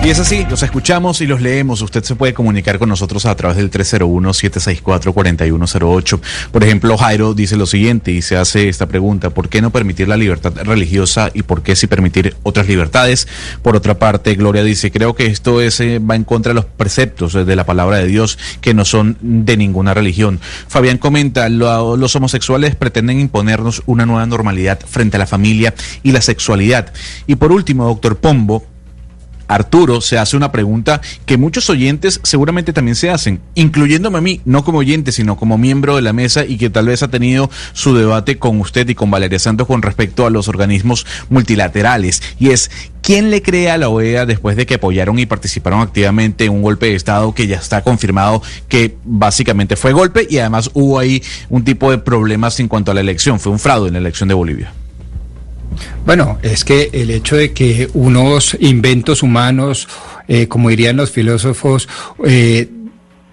Y 0.09 0.11
es 0.11 0.21
así, 0.21 0.47
los 0.49 0.63
escuchamos 0.63 1.21
y 1.21 1.27
los 1.27 1.43
leemos. 1.43 1.83
Usted 1.83 2.03
se 2.03 2.17
puede 2.17 2.33
comunicar 2.33 2.79
con 2.79 2.89
nosotros 2.89 3.27
a 3.27 3.37
través 3.37 3.59
del 3.59 3.71
301-764-4108. 3.71 6.21
Por 6.51 6.65
ejemplo, 6.65 6.97
Jairo 6.97 7.35
dice 7.35 7.59
lo 7.59 7.67
siguiente 7.67 8.13
y 8.13 8.23
se 8.23 8.39
hace 8.39 8.71
esta 8.71 8.87
pregunta, 8.87 9.29
¿por 9.29 9.51
qué 9.51 9.61
no 9.61 9.69
permitir 9.69 10.09
la 10.09 10.17
libertad 10.17 10.55
religiosa 10.65 11.31
y 11.35 11.43
por 11.43 11.63
qué 11.63 11.77
sí 11.77 11.89
permitir 11.89 12.35
otras 12.43 12.69
libertades? 12.69 13.29
Por 13.61 13.77
otra 13.77 13.99
parte, 13.99 14.35
Gloria 14.35 14.65
dice, 14.65 14.91
creo 14.91 15.15
que 15.15 15.27
esto 15.27 15.61
es, 15.61 15.79
eh, 15.81 15.99
va 15.99 16.17
en 16.17 16.25
contra 16.25 16.53
de 16.53 16.55
los 16.55 16.65
preceptos 16.65 17.35
de 17.35 17.55
la 17.55 17.67
palabra 17.67 17.99
de 17.99 18.07
Dios 18.07 18.39
que 18.63 18.73
no 18.73 18.87
son 18.87 19.19
de 19.21 19.59
ninguna 19.59 19.93
religión. 19.93 20.41
Fabián 20.69 20.97
comenta, 20.97 21.51
los 21.51 22.17
homosexuales 22.17 22.77
pretenden 22.77 23.21
imponernos 23.21 23.83
una 23.85 24.07
nueva 24.07 24.25
normalidad 24.25 24.81
frente 24.89 25.19
a 25.19 25.21
la 25.21 25.27
familia 25.27 25.75
y 26.03 26.13
la 26.13 26.23
sexualidad. 26.23 26.95
Y 27.27 27.35
por 27.35 27.53
último, 27.53 27.85
doctor 27.85 28.17
Pombo, 28.17 28.65
Arturo 29.49 30.01
se 30.01 30.19
hace 30.19 30.37
una 30.37 30.53
pregunta 30.53 31.01
que 31.27 31.39
muchos 31.39 31.69
oyentes 31.71 32.21
seguramente 32.23 32.73
también 32.73 32.95
se 32.95 33.11
hacen, 33.11 33.41
incluyéndome 33.55 34.19
a 34.19 34.21
mí, 34.21 34.41
no 34.45 34.63
como 34.65 34.79
oyente, 34.79 35.11
sino 35.11 35.37
como 35.37 35.59
miembro 35.59 35.97
de 35.97 36.03
la 36.03 36.13
mesa 36.13 36.45
y 36.45 36.59
que 36.59 36.71
tal 36.71 36.87
vez 36.87 37.03
ha 37.03 37.09
tenido 37.09 37.51
su 37.73 37.95
debate 37.95 38.39
con 38.39 38.61
usted 38.61 38.89
y 38.89 38.95
con 38.95 39.11
Valeria 39.11 39.39
Santos 39.39 39.67
con 39.67 39.83
respecto 39.83 40.27
a 40.27 40.31
los 40.31 40.49
organismos 40.49 41.07
multilaterales. 41.31 42.23
Y 42.39 42.51
es, 42.51 42.71
¿quién 43.03 43.31
le 43.31 43.43
cree 43.43 43.71
a 43.71 43.79
la 43.79 43.89
OEA 43.89 44.27
después 44.27 44.57
de 44.57 44.67
que 44.67 44.75
apoyaron 44.75 45.19
y 45.19 45.27
participaron 45.27 45.81
activamente 45.81 46.45
en 46.45 46.53
un 46.53 46.63
golpe 46.63 46.87
de 46.87 46.95
Estado 46.95 47.35
que 47.35 47.47
ya 47.47 47.57
está 47.57 47.83
confirmado 47.83 48.43
que 48.69 48.97
básicamente 49.05 49.77
fue 49.77 49.93
golpe 49.93 50.27
y 50.29 50.39
además 50.39 50.71
hubo 50.75 50.99
ahí 50.99 51.23
un 51.49 51.65
tipo 51.65 51.91
de 51.91 51.99
problemas 51.99 52.61
en 52.61 52.69
cuanto 52.69 52.91
a 52.91 52.95
la 52.95 53.01
elección? 53.01 53.41
Fue 53.41 53.53
un 53.53 53.59
fraude 53.59 53.89
en 53.89 53.95
la 53.95 54.01
elección 54.01 54.29
de 54.29 54.35
Bolivia. 54.35 54.73
Bueno, 56.05 56.39
es 56.43 56.65
que 56.65 56.91
el 56.93 57.11
hecho 57.11 57.37
de 57.37 57.53
que 57.53 57.89
unos 57.95 58.57
inventos 58.61 59.23
humanos, 59.23 59.89
eh, 60.27 60.49
como 60.49 60.71
dirían 60.71 60.97
los 60.97 61.11
filósofos, 61.11 61.89
eh, 62.25 62.69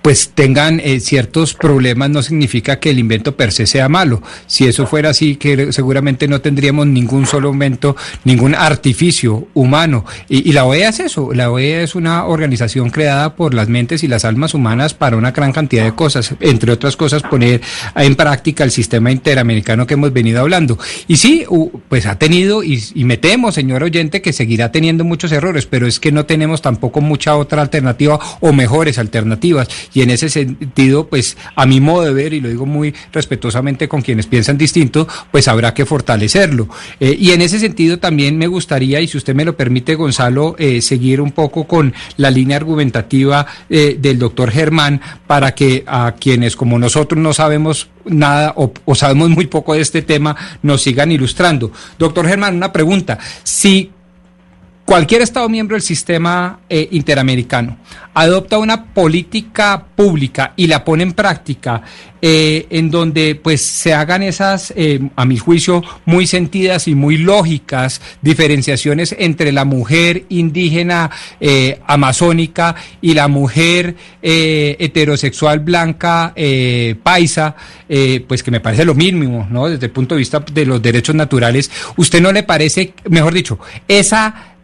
pues 0.06 0.30
tengan 0.36 0.80
eh, 0.82 1.00
ciertos 1.00 1.56
problemas 1.56 2.12
no 2.12 2.22
significa 2.22 2.80
que 2.80 2.91
el 2.91 3.00
invento 3.00 3.36
per 3.36 3.52
se 3.52 3.65
sea 3.65 3.89
malo. 3.89 4.22
Si 4.46 4.68
eso 4.68 4.86
fuera 4.86 5.10
así, 5.10 5.36
que 5.36 5.74
seguramente 5.74 6.28
no 6.28 6.41
tendríamos 6.41 6.86
ningún 6.86 7.26
solo 7.26 7.52
invento, 7.52 7.96
ningún 8.24 8.54
artificio 8.54 9.48
humano. 9.56 10.06
Y, 10.30 10.52
la 10.52 10.65
OEA 10.65 10.89
es 10.89 11.00
eso, 11.00 11.34
la 11.34 11.50
OEA 11.50 11.82
es 11.82 11.96
una 11.96 12.26
organización 12.26 12.91
creada 12.91 13.36
por 13.36 13.56
las 13.56 13.68
mentes 13.68 14.04
y 14.04 14.08
las 14.08 14.26
almas 14.26 14.54
humanas 14.54 14.94
para 14.94 15.18
una 15.18 15.32
gran 15.32 15.52
cantidad 15.52 15.86
de 15.86 15.96
cosas, 15.96 16.36
entre 16.39 16.72
otras 16.72 16.96
cosas 16.98 17.24
poner 17.24 17.62
en 17.96 18.13
práctica 18.13 18.63
el 18.63 18.70
sistema 18.70 19.10
interamericano 19.10 19.88
que 19.88 19.96
hemos 19.96 20.13
venido 20.13 20.39
hablando. 20.39 20.78
Y 21.08 21.18
sí, 21.18 21.46
pues 21.89 22.06
ha 22.06 22.20
tenido, 22.20 22.63
y, 22.63 22.80
y 22.94 23.06
me 23.06 23.18
temo, 23.18 23.52
señor 23.52 23.82
oyente, 23.82 24.22
que 24.22 24.34
seguirá 24.34 24.72
teniendo 24.72 25.04
muchos 25.04 25.32
errores, 25.32 25.65
pero 25.65 25.88
es 25.88 26.00
que 26.00 26.12
no 26.12 26.28
tenemos 26.28 26.62
tampoco 26.62 27.02
mucha 27.02 27.36
otra 27.36 27.63
alternativa 27.63 28.20
o 28.39 28.54
mejores 28.54 29.00
alternativas 29.00 29.68
y 29.96 30.02
en 30.02 30.10
ese 30.12 30.30
sentido, 30.30 31.08
pues 31.08 31.38
a 31.56 31.66
mi 31.66 31.80
modo 31.80 32.04
de 32.04 32.14
ver, 32.14 32.34
y 32.34 32.42
lo 32.42 32.50
digo 32.50 32.66
muy 32.66 32.94
respetuosamente 33.14 33.88
con 33.88 34.02
quienes 34.02 34.28
piensan 34.28 34.58
distinto, 34.58 35.08
pues 35.32 35.48
habrá 35.48 35.74
que 35.74 35.86
fortalecerlo. 35.86 36.68
Eh, 37.00 37.16
y 37.18 37.32
en 37.32 37.42
ese 37.42 37.60
sentido 37.60 37.98
también 37.98 38.38
me 38.38 38.48
gustaría, 38.48 39.00
y 39.00 39.08
si 39.08 39.18
usted 39.18 39.34
me 39.34 39.46
lo 39.46 39.56
permite, 39.56 39.96
Gonzalo, 39.96 40.56
eh, 40.60 40.82
seguir 40.82 41.22
un 41.22 41.32
poco 41.32 41.66
con 41.66 41.94
la 42.18 42.30
línea 42.30 42.58
argumentativa 42.58 43.48
eh, 43.70 43.98
del 44.00 44.20
doctor 44.20 44.52
Germán 44.52 45.00
para 45.26 45.56
que 45.56 45.86
a 45.88 46.14
quienes 46.20 46.58
como 46.58 46.78
nosotros 46.78 47.20
no 47.20 47.34
sabemos 47.34 47.90
nada 48.06 48.54
o, 48.58 48.96
sabemos 48.96 49.30
muy 49.30 49.48
poco 49.48 49.74
de 49.74 49.82
este 49.82 50.02
tema 50.02 50.36
nos 50.62 50.82
sigan 50.82 51.12
ilustrando. 51.12 51.72
Doctor 51.98 52.28
Germán, 52.28 52.56
una 52.56 52.72
pregunta. 52.72 53.18
Si 53.44 53.92
cualquier 54.86 55.24
Estado 55.24 55.50
miembro 55.50 55.76
del 55.76 55.82
sistema 55.82 56.60
eh, 56.69 56.88
interamericano 56.91 57.78
adopta 58.13 58.60
una 58.60 58.93
política 58.93 59.88
pública 59.93 60.54
y 60.56 60.67
la 60.67 60.86
pone 60.86 61.04
en 61.04 61.12
práctica 61.12 61.82
eh, 62.21 62.65
en 62.69 62.89
donde 62.89 63.36
pues 63.36 63.62
se 63.62 63.93
hagan 63.93 64.24
esas, 64.24 64.71
eh, 64.78 65.02
a 65.17 65.26
mi 65.26 65.38
juicio, 65.38 65.84
muy 66.06 66.26
sentidas 66.26 66.88
y 66.88 66.95
muy 66.95 67.17
lógicas 67.17 68.00
diferenciaciones 68.21 69.13
entre 69.19 69.52
la 69.52 69.65
mujer 69.65 70.24
indígena 70.30 71.12
amazónica 71.86 72.76
y 73.02 73.13
la 73.15 73.28
mujer 73.28 73.98
heterosexual 74.21 75.60
blanca 75.60 76.34
paisa, 77.04 77.56
pues 78.28 78.43
que 78.43 78.52
me 78.52 78.62
parece 78.62 78.86
lo 78.86 78.95
mínimo, 78.95 79.45
¿no? 79.52 79.67
Desde 79.67 79.88
el 79.88 79.91
punto 79.91 80.15
de 80.15 80.19
vista 80.19 80.39
de 80.39 80.65
los 80.65 80.82
derechos 80.82 81.15
naturales, 81.15 81.69
¿usted 81.98 82.21
no 82.21 82.32
le 82.32 82.43
parece, 82.43 82.93
mejor 83.10 83.34
dicho, 83.34 83.60
esa 83.88 84.55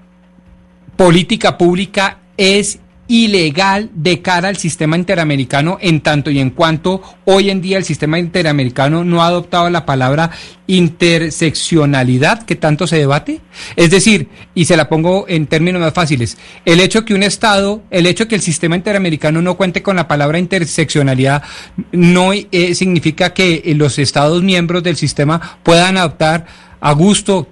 política 0.95 1.58
pública 1.58 2.19
es 2.38 2.80
ilegal 3.12 3.89
de 3.93 4.21
cara 4.21 4.47
al 4.47 4.56
sistema 4.56 4.95
interamericano 4.95 5.77
en 5.82 5.99
tanto 5.99 6.32
y 6.32 6.39
en 6.39 6.49
cuanto 6.49 7.01
hoy 7.25 7.49
en 7.49 7.62
día 7.62 7.77
el 7.77 7.84
sistema 7.84 8.17
interamericano 8.17 9.04
no 9.04 9.21
ha 9.21 9.27
adoptado 9.27 9.69
la 9.69 9.86
palabra 9.86 10.32
interseccionalidad 10.65 12.43
que 12.43 12.56
tanto 12.56 12.88
se 12.88 12.95
debate? 12.95 13.41
Es 13.75 13.89
decir, 13.89 14.30
y 14.56 14.63
se 14.63 14.77
la 14.77 14.88
pongo 14.88 15.25
en 15.27 15.47
términos 15.47 15.82
más 15.82 15.93
fáciles, 15.93 16.38
el 16.63 16.80
hecho 16.80 17.04
que 17.04 17.13
un 17.13 17.23
Estado, 17.23 17.84
el 17.91 18.08
hecho 18.08 18.30
que 18.30 18.36
el 18.36 18.41
sistema 18.41 18.77
interamericano 18.77 19.41
no 19.41 19.58
cuente 19.58 19.84
con 19.84 19.97
la 19.97 20.08
palabra 20.08 20.39
interseccionalidad 20.39 21.43
no 21.91 22.32
eh, 22.32 22.75
significa 22.75 23.34
que 23.34 23.62
los 23.75 23.99
Estados 23.99 24.41
miembros 24.41 24.84
del 24.84 24.95
sistema 24.95 25.60
puedan 25.63 25.97
adoptar 25.97 26.45
a 26.80 26.93
gusto 26.93 27.49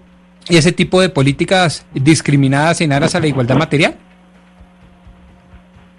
ese 0.57 0.71
tipo 0.71 1.01
de 1.01 1.09
políticas 1.09 1.85
discriminadas 1.93 2.81
en 2.81 2.91
aras 2.91 3.15
a 3.15 3.19
la 3.19 3.27
igualdad 3.27 3.57
material. 3.57 3.95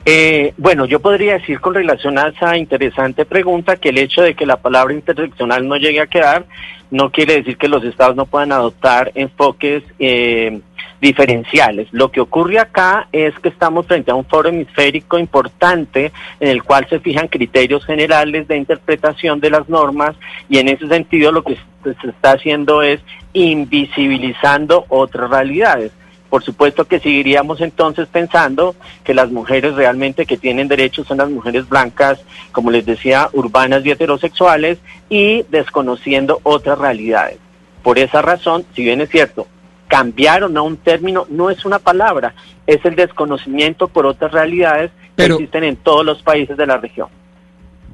Eh, 0.04 0.54
bueno, 0.56 0.86
yo 0.86 1.00
podría 1.00 1.34
decir 1.34 1.60
con 1.60 1.74
relación 1.74 2.18
a 2.18 2.28
esa 2.28 2.56
interesante 2.56 3.26
pregunta 3.26 3.76
que 3.76 3.90
el 3.90 3.98
hecho 3.98 4.22
de 4.22 4.34
que 4.34 4.46
la 4.46 4.56
palabra 4.56 4.94
interseccional 4.94 5.68
no 5.68 5.76
llegue 5.76 6.00
a 6.00 6.06
quedar 6.06 6.46
no 6.90 7.10
quiere 7.10 7.34
decir 7.34 7.56
que 7.56 7.68
los 7.68 7.84
estados 7.84 8.16
no 8.16 8.26
puedan 8.26 8.50
adoptar 8.50 9.12
enfoques 9.14 9.84
eh, 9.98 10.60
diferenciales. 11.00 11.88
Lo 11.92 12.10
que 12.10 12.20
ocurre 12.20 12.58
acá 12.58 13.08
es 13.12 13.38
que 13.38 13.48
estamos 13.48 13.86
frente 13.86 14.10
a 14.10 14.14
un 14.14 14.24
foro 14.24 14.48
hemisférico 14.48 15.18
importante 15.18 16.12
en 16.40 16.48
el 16.48 16.62
cual 16.62 16.86
se 16.88 17.00
fijan 17.00 17.28
criterios 17.28 17.84
generales 17.84 18.46
de 18.48 18.56
interpretación 18.56 19.40
de 19.40 19.50
las 19.50 19.68
normas 19.68 20.14
y 20.48 20.58
en 20.58 20.68
ese 20.68 20.88
sentido 20.88 21.32
lo 21.32 21.42
que 21.42 21.56
se 21.82 22.08
está 22.08 22.32
haciendo 22.32 22.82
es 22.82 23.00
invisibilizando 23.32 24.84
otras 24.88 25.30
realidades. 25.30 25.92
Por 26.28 26.44
supuesto 26.44 26.86
que 26.86 27.00
seguiríamos 27.00 27.60
entonces 27.60 28.06
pensando 28.06 28.76
que 29.02 29.14
las 29.14 29.32
mujeres 29.32 29.74
realmente 29.74 30.26
que 30.26 30.36
tienen 30.36 30.68
derechos 30.68 31.08
son 31.08 31.18
las 31.18 31.28
mujeres 31.28 31.68
blancas, 31.68 32.20
como 32.52 32.70
les 32.70 32.86
decía, 32.86 33.28
urbanas 33.32 33.84
y 33.84 33.90
heterosexuales, 33.90 34.78
y 35.08 35.42
desconociendo 35.50 36.40
otras 36.44 36.78
realidades. 36.78 37.38
Por 37.82 37.98
esa 37.98 38.22
razón, 38.22 38.64
si 38.76 38.84
bien 38.84 39.00
es 39.00 39.10
cierto, 39.10 39.48
cambiaron 39.90 40.56
a 40.56 40.62
un 40.62 40.76
término, 40.76 41.26
no 41.28 41.50
es 41.50 41.64
una 41.64 41.80
palabra, 41.80 42.32
es 42.64 42.82
el 42.84 42.94
desconocimiento 42.94 43.88
por 43.88 44.06
otras 44.06 44.30
realidades 44.30 44.92
que 45.16 45.24
existen 45.24 45.64
en 45.64 45.76
todos 45.76 46.06
los 46.06 46.22
países 46.22 46.56
de 46.56 46.64
la 46.64 46.78
región. 46.78 47.08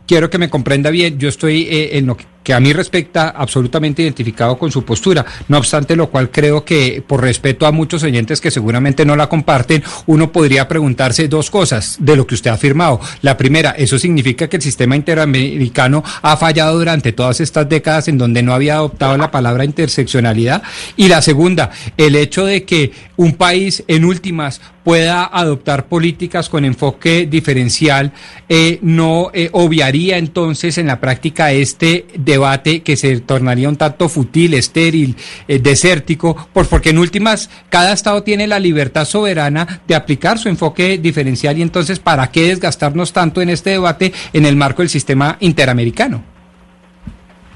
Quiero 0.07 0.29
que 0.29 0.37
me 0.37 0.51
comprenda 0.51 0.91
bien, 0.91 1.19
yo 1.19 1.31
estoy 1.31 1.63
eh, 1.63 1.97
en 1.97 2.07
lo 2.07 2.17
que 2.17 2.27
que 2.47 2.55
a 2.55 2.61
mí 2.61 2.73
respecta 2.73 3.31
absolutamente 3.31 4.03
identificado 4.03 4.57
con 4.57 4.71
su 4.71 4.85
postura. 4.85 5.27
No 5.49 5.59
obstante 5.59 5.97
lo 5.97 6.11
cual 6.11 6.31
creo 6.31 6.65
que 6.65 7.03
por 7.05 7.21
respeto 7.21 7.67
a 7.67 7.73
muchos 7.73 8.05
oyentes 8.05 8.41
que 8.41 8.53
seguramente 8.53 9.05
no 9.05 9.17
la 9.17 9.29
comparten, 9.29 9.83
uno 10.07 10.31
podría 10.31 10.69
preguntarse 10.69 11.27
dos 11.27 11.51
cosas 11.51 11.97
de 11.99 12.15
lo 12.15 12.25
que 12.25 12.37
usted 12.37 12.53
ha 12.53 12.55
afirmado. 12.55 13.01
La 13.23 13.37
primera, 13.37 13.73
¿eso 13.73 13.99
significa 13.99 14.49
que 14.49 14.59
el 14.59 14.63
sistema 14.63 14.95
interamericano 14.95 16.05
ha 16.23 16.37
fallado 16.37 16.79
durante 16.79 17.13
todas 17.13 17.41
estas 17.41 17.69
décadas 17.69 18.07
en 18.07 18.17
donde 18.17 18.45
no 18.45 18.55
había 18.55 18.75
adoptado 18.75 19.17
la 19.17 19.33
palabra 19.33 19.65
interseccionalidad? 19.65 20.63
Y 20.97 21.09
la 21.09 21.23
segunda, 21.23 21.73
el 21.97 22.15
hecho 22.15 22.47
de 22.47 22.63
que 22.63 22.93
un 23.17 23.33
país 23.33 23.83
en 23.89 24.05
últimas 24.05 24.61
pueda 24.87 25.25
adoptar 25.25 25.89
políticas 25.89 26.49
con 26.49 26.65
enfoque 26.65 27.27
diferencial, 27.27 28.13
eh, 28.49 28.79
no 28.83 29.33
eh, 29.35 29.49
obviaría 29.51 30.17
entonces 30.17 30.79
en 30.79 30.87
la 30.87 31.01
práctica 31.01 31.51
este 31.51 32.07
debate 32.37 32.83
que 32.83 32.97
se 32.97 33.21
tornaría 33.21 33.69
un 33.69 33.77
tanto 33.77 34.09
futil, 34.09 34.55
estéril, 34.55 35.17
eh, 35.49 35.59
desértico, 35.59 36.49
pues 36.53 36.69
porque 36.69 36.91
en 36.91 36.99
últimas 36.99 37.51
cada 37.69 37.93
Estado 37.93 38.23
tiene 38.23 38.47
la 38.47 38.59
libertad 38.59 39.05
soberana 39.05 39.81
de 39.87 39.95
aplicar 39.95 40.39
su 40.39 40.49
enfoque 40.49 40.99
diferencial 40.99 41.59
y 41.59 41.63
entonces 41.63 41.99
¿para 41.99 42.31
qué 42.31 42.49
desgastarnos 42.49 43.13
tanto 43.13 43.41
en 43.41 43.51
este 43.51 43.71
debate 43.71 44.13
en 44.33 44.47
el 44.47 44.57
marco 44.57 44.83
del 44.83 44.89
sistema 44.89 45.37
interamericano? 45.41 46.23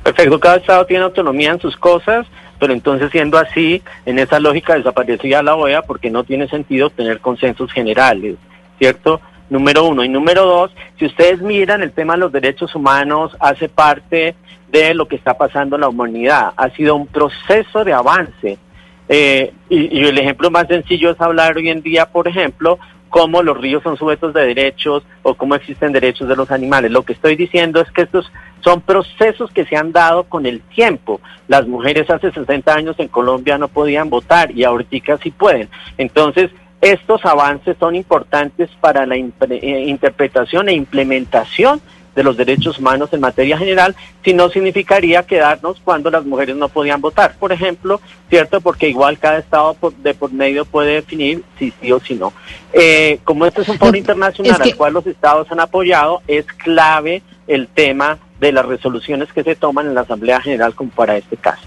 Perfecto, 0.03 0.41
cada 0.41 0.57
Estado 0.57 0.87
tiene 0.87 1.05
autonomía 1.05 1.53
en 1.53 1.61
sus 1.61 1.77
cosas, 1.77 2.27
pero 2.59 2.73
entonces 2.73 3.11
siendo 3.11 3.39
así, 3.39 3.83
en 4.07 4.19
esa 4.19 4.41
lógica 4.41 4.75
desaparecía 4.75 5.43
la 5.43 5.55
OEA 5.55 5.83
porque 5.83 6.11
no 6.11 6.25
tiene 6.25 6.49
sentido 6.49 6.91
tener 6.91 7.21
consensos 7.21 7.71
generales, 7.71 8.37
¿cierto? 8.79 9.21
Número 9.51 9.85
uno. 9.85 10.05
Y 10.05 10.09
número 10.09 10.47
dos, 10.47 10.71
si 10.99 11.07
ustedes 11.07 11.43
miran, 11.43 11.83
el 11.83 11.93
tema 11.93 12.15
de 12.15 12.21
los 12.21 12.33
derechos 12.33 12.75
humanos 12.75 13.37
hace 13.41 13.69
parte 13.69 14.37
de 14.71 14.95
lo 14.95 15.09
que 15.09 15.17
está 15.17 15.35
pasando 15.35 15.77
en 15.77 15.83
la 15.83 15.89
humanidad. 15.89 16.53
Ha 16.57 16.71
sido 16.71 16.95
un 16.95 17.09
proceso 17.09 17.85
de 17.85 17.93
avance. 17.93 18.59
Eh, 19.09 19.53
y, 19.69 20.05
el 20.05 20.17
ejemplo 20.19 20.53
más 20.53 20.69
sencillo 20.69 21.11
es 21.11 21.21
hablar 21.21 21.57
hoy 21.57 21.69
en 21.69 21.83
día, 21.83 22.07
por 22.07 22.29
ejemplo, 22.29 22.79
cómo 23.09 23.43
los 23.43 23.59
ríos 23.59 23.83
son 23.83 23.97
sujetos 23.97 24.33
de 24.33 24.47
derechos 24.47 25.03
o 25.23 25.35
cómo 25.35 25.57
existen 25.57 25.91
derechos 25.91 26.29
de 26.29 26.37
los 26.37 26.53
animales. 26.53 26.93
Lo 26.93 27.03
que 27.03 27.15
estoy 27.15 27.35
diciendo 27.35 27.81
es 27.81 27.91
que 27.91 28.03
estos 28.03 28.31
son 28.61 28.81
procesos 28.81 29.51
que 29.51 29.65
se 29.65 29.77
han 29.77 29.91
dado 29.91 30.25
con 30.25 30.47
el 30.47 30.61
tiempo. 30.61 31.21
Las 31.49 31.67
mujeres 31.67 32.09
hace 32.09 32.31
60 32.31 32.73
años 32.73 32.95
en 33.01 33.09
Colombia 33.09 33.59
no 33.59 33.67
podían 33.67 34.11
votar 34.11 34.53
y 34.53 34.63
ahorita 34.63 35.17
sí 35.17 35.33
pueden. 35.33 35.69
Entonces, 35.99 36.53
estos 36.81 37.25
avances 37.25 37.77
son 37.79 37.95
importantes 37.95 38.71
para 38.81 39.07
la 39.07 39.17
eh, 39.17 39.85
interpretación 39.87 40.69
e 40.69 40.73
implementación 40.73 41.81
de 42.15 42.25
los 42.25 42.37
derechos 42.37 42.79
humanos 42.79 43.11
en 43.13 43.21
materia 43.21 43.57
general, 43.57 43.95
si 44.25 44.35
no 44.35 44.49
significaría 44.49 45.23
quedarnos 45.23 45.81
cuando 45.85 46.11
las 46.11 46.25
mujeres 46.25 46.57
no 46.57 46.69
podían 46.69 47.01
votar, 47.01 47.35
por 47.39 47.53
ejemplo, 47.53 48.01
¿cierto? 48.29 48.61
Porque 48.61 48.89
igual 48.89 49.19
cada 49.19 49.39
estado 49.39 49.77
de 49.99 50.15
por 50.15 50.33
medio 50.33 50.65
puede 50.65 50.95
definir 50.95 51.45
si 51.59 51.73
sí 51.81 51.93
o 51.93 52.01
si 52.01 52.15
no. 52.15 52.33
Eh, 52.73 53.21
como 53.25 53.47
este 53.47 53.63
es 53.63 53.69
un 53.69 53.79
foro 53.79 53.97
internacional 53.97 54.61
al 54.61 54.77
cual 54.77 54.95
los 54.95 55.07
estados 55.07 55.51
han 55.53 55.61
apoyado, 55.61 56.23
es 56.27 56.47
clave 56.47 57.23
el 57.47 57.69
tema 57.69 58.19
de 58.41 58.53
las 58.53 58.65
resoluciones 58.67 59.33
que 59.33 59.45
se 59.45 59.55
toman 59.55 59.87
en 59.87 59.95
la 59.95 60.01
Asamblea 60.03 60.41
General 60.41 60.75
como 60.75 60.91
para 60.91 61.17
este 61.17 61.37
caso. 61.37 61.67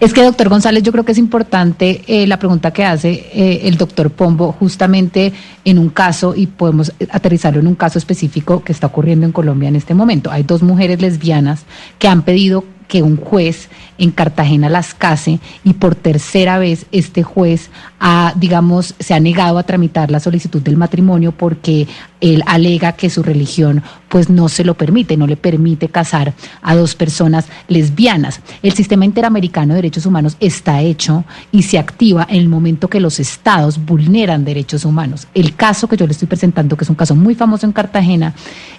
Es 0.00 0.14
que, 0.14 0.22
doctor 0.22 0.48
González, 0.48 0.84
yo 0.84 0.92
creo 0.92 1.04
que 1.04 1.10
es 1.10 1.18
importante 1.18 2.02
eh, 2.06 2.24
la 2.28 2.38
pregunta 2.38 2.70
que 2.70 2.84
hace 2.84 3.30
eh, 3.32 3.62
el 3.64 3.76
doctor 3.76 4.10
Pombo, 4.10 4.52
justamente 4.52 5.32
en 5.64 5.76
un 5.76 5.88
caso, 5.88 6.34
y 6.36 6.46
podemos 6.46 6.92
aterrizarlo 7.10 7.58
en 7.58 7.66
un 7.66 7.74
caso 7.74 7.98
específico 7.98 8.62
que 8.62 8.70
está 8.70 8.86
ocurriendo 8.86 9.26
en 9.26 9.32
Colombia 9.32 9.68
en 9.68 9.74
este 9.74 9.94
momento. 9.94 10.30
Hay 10.30 10.44
dos 10.44 10.62
mujeres 10.62 11.02
lesbianas 11.02 11.64
que 11.98 12.06
han 12.06 12.22
pedido 12.22 12.64
que 12.86 13.02
un 13.02 13.16
juez 13.16 13.68
en 13.98 14.10
Cartagena 14.10 14.68
las 14.68 14.94
case 14.94 15.40
y 15.64 15.74
por 15.74 15.94
tercera 15.94 16.58
vez 16.58 16.86
este 16.92 17.22
juez 17.22 17.70
ha, 18.00 18.32
digamos, 18.36 18.94
se 18.98 19.14
ha 19.14 19.20
negado 19.20 19.58
a 19.58 19.64
tramitar 19.64 20.10
la 20.10 20.20
solicitud 20.20 20.62
del 20.62 20.76
matrimonio 20.76 21.32
porque 21.32 21.86
él 22.20 22.42
alega 22.46 22.92
que 22.92 23.10
su 23.10 23.22
religión 23.22 23.82
pues 24.08 24.30
no 24.30 24.48
se 24.48 24.64
lo 24.64 24.74
permite, 24.74 25.16
no 25.16 25.26
le 25.26 25.36
permite 25.36 25.88
casar 25.88 26.32
a 26.62 26.74
dos 26.74 26.94
personas 26.94 27.46
lesbianas. 27.68 28.40
El 28.62 28.72
sistema 28.72 29.04
interamericano 29.04 29.74
de 29.74 29.78
derechos 29.78 30.06
humanos 30.06 30.36
está 30.40 30.80
hecho 30.80 31.24
y 31.52 31.64
se 31.64 31.78
activa 31.78 32.26
en 32.28 32.38
el 32.38 32.48
momento 32.48 32.88
que 32.88 33.00
los 33.00 33.20
estados 33.20 33.84
vulneran 33.84 34.44
derechos 34.44 34.84
humanos. 34.84 35.26
El 35.34 35.54
caso 35.54 35.88
que 35.88 35.96
yo 35.96 36.06
le 36.06 36.12
estoy 36.12 36.28
presentando, 36.28 36.76
que 36.76 36.84
es 36.84 36.90
un 36.90 36.96
caso 36.96 37.14
muy 37.14 37.34
famoso 37.34 37.66
en 37.66 37.72
Cartagena, 37.72 38.34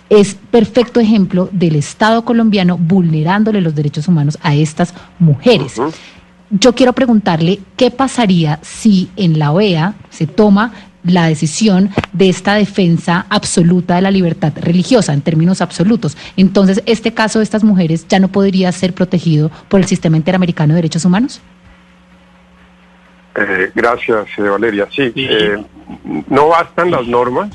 es 0.09 0.35
perfecto 0.49 0.99
ejemplo 0.99 1.49
del 1.51 1.75
Estado 1.75 2.25
colombiano 2.25 2.77
vulnerándole 2.77 3.61
los 3.61 3.75
derechos 3.75 4.07
humanos 4.07 4.39
a 4.41 4.55
estas 4.55 4.93
mujeres. 5.17 5.81
Yo 6.51 6.73
quiero 6.73 6.93
preguntarle 6.93 7.59
qué 7.77 7.91
pasaría 7.91 8.59
si 8.61 9.09
en 9.15 9.39
la 9.39 9.51
OEA 9.51 9.93
se 10.09 10.27
toma 10.27 10.73
la 11.03 11.27
decisión 11.27 11.89
de 12.11 12.29
esta 12.29 12.55
defensa 12.55 13.25
absoluta 13.29 13.95
de 13.95 14.01
la 14.01 14.11
libertad 14.11 14.53
religiosa 14.59 15.13
en 15.13 15.21
términos 15.21 15.61
absolutos. 15.61 16.17
Entonces, 16.35 16.83
¿este 16.85 17.13
caso 17.13 17.39
de 17.39 17.43
estas 17.43 17.63
mujeres 17.63 18.07
ya 18.07 18.19
no 18.19 18.27
podría 18.27 18.71
ser 18.71 18.93
protegido 18.93 19.49
por 19.69 19.79
el 19.79 19.85
sistema 19.85 20.17
interamericano 20.17 20.73
de 20.73 20.77
derechos 20.77 21.05
humanos? 21.05 21.41
Eh, 23.35 23.71
gracias, 23.73 24.27
eh, 24.37 24.41
Valeria. 24.41 24.87
Sí, 24.91 25.13
eh, 25.15 25.63
no 26.27 26.49
bastan 26.49 26.91
las 26.91 27.07
normas, 27.07 27.49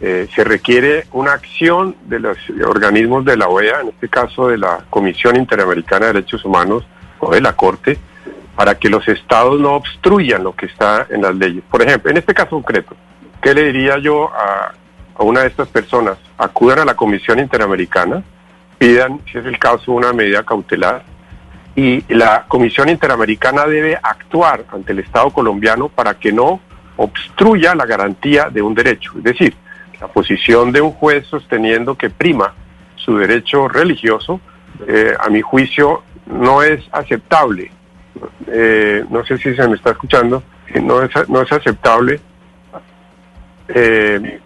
se 0.00 0.44
requiere 0.44 1.06
una 1.12 1.32
acción 1.32 1.94
de 2.06 2.20
los 2.20 2.38
organismos 2.66 3.24
de 3.24 3.36
la 3.36 3.48
OEA, 3.48 3.82
en 3.82 3.88
este 3.88 4.08
caso 4.08 4.48
de 4.48 4.56
la 4.56 4.84
Comisión 4.88 5.36
Interamericana 5.36 6.06
de 6.06 6.14
Derechos 6.14 6.44
Humanos 6.44 6.84
o 7.18 7.30
de 7.30 7.42
la 7.42 7.54
Corte, 7.54 7.98
para 8.56 8.78
que 8.78 8.88
los 8.88 9.06
estados 9.08 9.60
no 9.60 9.74
obstruyan 9.74 10.44
lo 10.44 10.54
que 10.54 10.66
está 10.66 11.06
en 11.10 11.22
las 11.22 11.34
leyes. 11.34 11.62
Por 11.70 11.82
ejemplo, 11.82 12.10
en 12.10 12.16
este 12.16 12.34
caso 12.34 12.50
concreto, 12.50 12.94
¿qué 13.42 13.54
le 13.54 13.64
diría 13.72 13.98
yo 13.98 14.30
a, 14.34 14.74
una 15.18 15.40
de 15.40 15.48
estas 15.48 15.68
personas? 15.68 16.16
Acudan 16.38 16.78
a 16.80 16.84
la 16.84 16.94
Comisión 16.94 17.38
Interamericana, 17.38 18.22
pidan, 18.78 19.20
si 19.30 19.38
es 19.38 19.44
el 19.46 19.58
caso, 19.58 19.92
una 19.92 20.12
medida 20.12 20.42
cautelar 20.44 21.04
y 21.76 22.04
la 22.12 22.44
Comisión 22.48 22.88
Interamericana 22.88 23.66
debe 23.66 23.96
actuar 24.02 24.64
ante 24.72 24.92
el 24.92 24.98
Estado 24.98 25.30
colombiano 25.30 25.88
para 25.88 26.14
que 26.14 26.32
no 26.32 26.60
obstruya 26.96 27.74
la 27.74 27.86
garantía 27.86 28.50
de 28.50 28.60
un 28.60 28.74
derecho. 28.74 29.12
Es 29.18 29.24
decir, 29.24 29.54
la 30.00 30.08
posición 30.08 30.72
de 30.72 30.80
un 30.80 30.92
juez 30.92 31.26
sosteniendo 31.26 31.96
que 31.96 32.10
prima 32.10 32.54
su 32.96 33.16
derecho 33.16 33.68
religioso, 33.68 34.40
eh, 34.86 35.14
a 35.18 35.28
mi 35.28 35.40
juicio, 35.40 36.02
no 36.26 36.62
es 36.62 36.82
aceptable 36.92 37.70
eh, 38.46 39.04
no 39.08 39.24
sé 39.24 39.38
si 39.38 39.54
se 39.54 39.68
me 39.68 39.76
está 39.76 39.90
escuchando, 39.90 40.42
no 40.82 41.02
es, 41.02 41.10
no 41.28 41.42
es 41.42 41.52
aceptable 41.52 42.20
eh, 43.68 44.40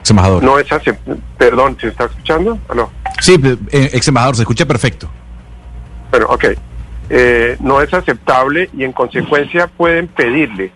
Ex 0.00 0.10
embajador. 0.10 0.42
no 0.42 0.58
es 0.58 0.70
aceptable. 0.72 1.20
Perdón, 1.36 1.76
¿se 1.80 1.88
está 1.88 2.06
escuchando? 2.06 2.58
¿Aló? 2.68 2.90
Sí, 3.20 3.40
eh, 3.72 3.90
ex 3.92 4.08
embajador, 4.08 4.36
se 4.36 4.42
escucha 4.42 4.66
perfecto. 4.66 5.08
Bueno, 6.10 6.26
ok. 6.30 6.44
Eh, 7.10 7.56
no 7.60 7.80
es 7.80 7.92
aceptable 7.92 8.70
y 8.76 8.84
en 8.84 8.92
consecuencia 8.92 9.66
pueden 9.66 10.08
pedirle 10.08 10.72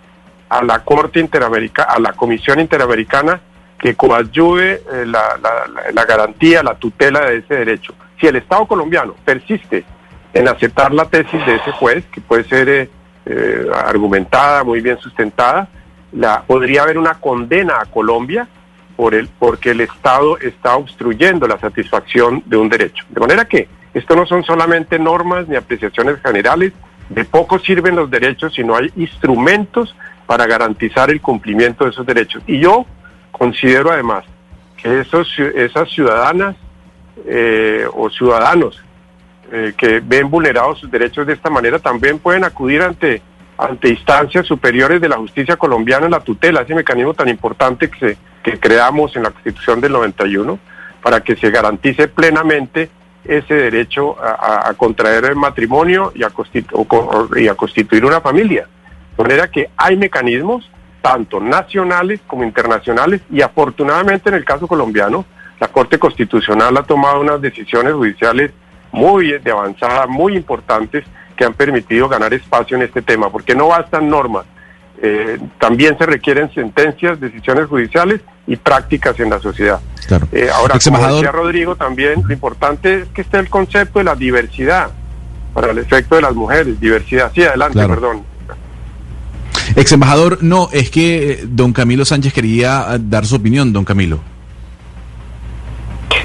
a 0.48 0.62
la 0.62 0.80
Corte 0.84 1.20
Interamericana, 1.20 1.92
a 1.92 2.00
la 2.00 2.12
Comisión 2.12 2.61
Interamericana, 2.61 3.40
que 3.82 3.94
coadyuve 3.96 4.80
eh, 4.92 5.04
la, 5.06 5.38
la- 5.92 6.04
garantía, 6.04 6.62
la 6.62 6.76
tutela 6.76 7.26
de 7.26 7.38
ese 7.38 7.56
derecho. 7.56 7.92
Si 8.20 8.28
el 8.28 8.36
Estado 8.36 8.64
colombiano 8.66 9.14
persiste 9.24 9.84
en 10.32 10.46
aceptar 10.48 10.94
la 10.94 11.06
tesis 11.06 11.44
de 11.44 11.56
ese 11.56 11.72
juez, 11.72 12.04
que 12.12 12.20
puede 12.20 12.44
ser 12.44 12.68
eh, 12.68 12.88
eh, 13.26 13.66
argumentada, 13.84 14.62
muy 14.62 14.80
bien 14.80 14.98
sustentada, 14.98 15.68
la, 16.12 16.42
podría 16.42 16.84
haber 16.84 16.96
una 16.96 17.14
condena 17.14 17.80
a 17.80 17.86
Colombia 17.86 18.46
por 18.94 19.14
el, 19.14 19.28
porque 19.38 19.72
el 19.72 19.80
Estado 19.80 20.38
está 20.38 20.76
obstruyendo 20.76 21.48
la 21.48 21.58
satisfacción 21.58 22.42
de 22.46 22.56
un 22.56 22.68
derecho. 22.68 23.04
De 23.08 23.20
manera 23.20 23.46
que 23.46 23.68
esto 23.94 24.14
no 24.14 24.26
son 24.26 24.44
solamente 24.44 24.98
normas 24.98 25.48
ni 25.48 25.56
apreciaciones 25.56 26.20
generales, 26.22 26.72
de 27.08 27.24
poco 27.24 27.58
sirven 27.58 27.96
los 27.96 28.08
derechos 28.10 28.54
si 28.54 28.62
no 28.62 28.76
hay 28.76 28.92
instrumentos 28.94 29.94
para 30.26 30.46
garantizar 30.46 31.10
el 31.10 31.20
cumplimiento 31.20 31.84
de 31.84 31.90
esos 31.90 32.06
derechos. 32.06 32.42
Y 32.46 32.60
yo 32.60 32.86
considero 33.32 33.90
además 33.90 34.24
que 34.76 35.00
esos, 35.00 35.28
esas 35.38 35.90
ciudadanas 35.90 36.54
eh, 37.26 37.84
o 37.92 38.08
ciudadanos 38.10 38.80
eh, 39.50 39.74
que 39.76 40.00
ven 40.00 40.30
vulnerados 40.30 40.78
sus 40.78 40.90
derechos 40.90 41.26
de 41.26 41.32
esta 41.34 41.50
manera 41.50 41.78
también 41.78 42.18
pueden 42.18 42.44
acudir 42.44 42.82
ante 42.82 43.20
ante 43.58 43.90
instancias 43.90 44.46
superiores 44.46 45.00
de 45.00 45.08
la 45.08 45.18
justicia 45.18 45.56
colombiana 45.56 46.06
en 46.06 46.12
la 46.12 46.20
tutela, 46.20 46.62
ese 46.62 46.74
mecanismo 46.74 47.14
tan 47.14 47.28
importante 47.28 47.88
que, 47.90 47.98
se- 47.98 48.18
que 48.42 48.58
creamos 48.58 49.14
en 49.14 49.22
la 49.22 49.30
Constitución 49.30 49.80
del 49.80 49.92
91 49.92 50.58
para 51.02 51.20
que 51.20 51.36
se 51.36 51.50
garantice 51.50 52.08
plenamente 52.08 52.88
ese 53.24 53.54
derecho 53.54 54.16
a, 54.20 54.72
contraer 54.76 55.26
el 55.26 55.36
matrimonio 55.36 56.12
y 56.16 56.24
a, 56.24 56.30
constitu- 56.30 56.70
o 56.72 56.84
co- 56.86 57.28
o- 57.30 57.38
y 57.38 57.46
a 57.46 57.54
constituir 57.54 58.04
una 58.04 58.20
familia. 58.20 58.66
De 59.16 59.22
manera 59.22 59.48
que 59.48 59.68
hay 59.76 59.96
mecanismos, 59.96 60.68
tanto 61.03 61.40
nacionales 61.40 62.20
como 62.26 62.44
internacionales, 62.44 63.20
y 63.30 63.42
afortunadamente 63.42 64.30
en 64.30 64.36
el 64.36 64.44
caso 64.44 64.66
colombiano, 64.66 65.26
la 65.61 65.68
Corte 65.68 65.98
Constitucional 65.98 66.76
ha 66.76 66.82
tomado 66.82 67.20
unas 67.20 67.40
decisiones 67.40 67.92
judiciales 67.92 68.53
muy 68.92 69.38
de 69.38 69.50
avanzada, 69.50 70.07
muy 70.07 70.36
importantes, 70.36 71.05
que 71.36 71.44
han 71.44 71.55
permitido 71.55 72.09
ganar 72.09 72.32
espacio 72.32 72.76
en 72.76 72.84
este 72.84 73.03
tema, 73.03 73.30
porque 73.30 73.55
no 73.55 73.68
bastan 73.68 74.09
normas, 74.09 74.44
eh, 75.00 75.38
también 75.59 75.98
se 75.98 76.07
requieren 76.07 76.53
sentencias, 76.55 77.18
decisiones 77.18 77.66
judiciales 77.66 78.20
y 78.46 78.57
prácticas 78.57 79.18
en 79.18 79.30
la 79.30 79.40
sociedad. 79.40 79.80
Claro. 80.07 80.28
Eh, 80.30 80.48
ahora, 80.53 80.78
como 80.82 80.98
decía 81.07 81.32
Rodrigo, 81.32 81.74
también 81.76 82.22
lo 82.26 82.32
importante 82.32 83.03
es 83.03 83.09
que 83.09 83.22
esté 83.22 83.38
el 83.38 83.48
concepto 83.48 83.98
de 83.98 84.05
la 84.05 84.14
diversidad 84.14 84.90
para 85.55 85.72
el 85.72 85.78
efecto 85.78 86.16
de 86.16 86.22
las 86.22 86.34
mujeres. 86.34 86.78
Diversidad, 86.80 87.32
sí, 87.34 87.42
adelante, 87.42 87.74
Claro. 87.74 87.94
perdón. 87.94 88.31
Ex 89.74 89.92
embajador, 89.92 90.38
no, 90.42 90.68
es 90.72 90.90
que 90.90 91.32
eh, 91.32 91.40
don 91.44 91.72
Camilo 91.72 92.04
Sánchez 92.04 92.32
quería 92.32 92.86
eh, 92.94 92.98
dar 93.00 93.24
su 93.26 93.36
opinión, 93.36 93.72
don 93.72 93.84
Camilo. 93.84 94.20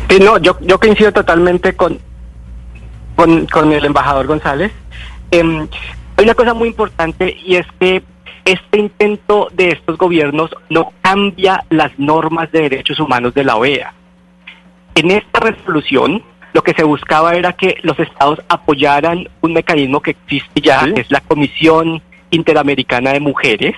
Sí, 0.10 0.20
no, 0.20 0.38
yo, 0.38 0.58
yo 0.62 0.80
coincido 0.80 1.12
totalmente 1.12 1.74
con, 1.76 2.00
con, 3.16 3.46
con 3.48 3.72
el 3.72 3.86
embajador 3.86 4.28
González. 4.28 4.72
Em, 5.32 5.68
hay 6.16 6.24
una 6.26 6.34
cosa 6.34 6.54
muy 6.54 6.70
importante 6.70 7.36
y 7.46 7.56
es 7.56 7.66
que 7.80 8.04
este 8.46 8.80
intento 8.80 9.50
de 9.54 9.70
estos 9.70 9.98
gobiernos 9.98 10.50
no 10.70 10.94
cambia 11.02 11.64
las 11.70 11.92
normas 12.00 12.52
de 12.52 12.62
derechos 12.62 13.00
humanos 13.00 13.34
de 13.34 13.44
la 13.44 13.58
OEA. 13.58 13.94
En 14.96 15.12
esta 15.12 15.40
resolución, 15.42 16.24
lo 16.54 16.64
que 16.64 16.74
se 16.74 16.84
buscaba 16.84 17.36
era 17.36 17.54
que 17.54 17.76
los 17.84 18.00
estados 18.00 18.40
apoyaran 18.48 19.28
un 19.42 19.54
mecanismo 19.54 20.02
que 20.02 20.12
existe 20.12 20.62
ya, 20.62 20.86
Sí. 20.86 20.94
que 20.94 21.02
es 21.02 21.12
la 21.12 21.20
Comisión 21.22 22.02
Interamericana 22.32 23.14
de 23.14 23.20
Mujeres, 23.20 23.76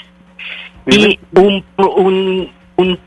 y 0.87 1.19
un, 1.35 1.63
un, 1.77 2.51
un 2.77 2.99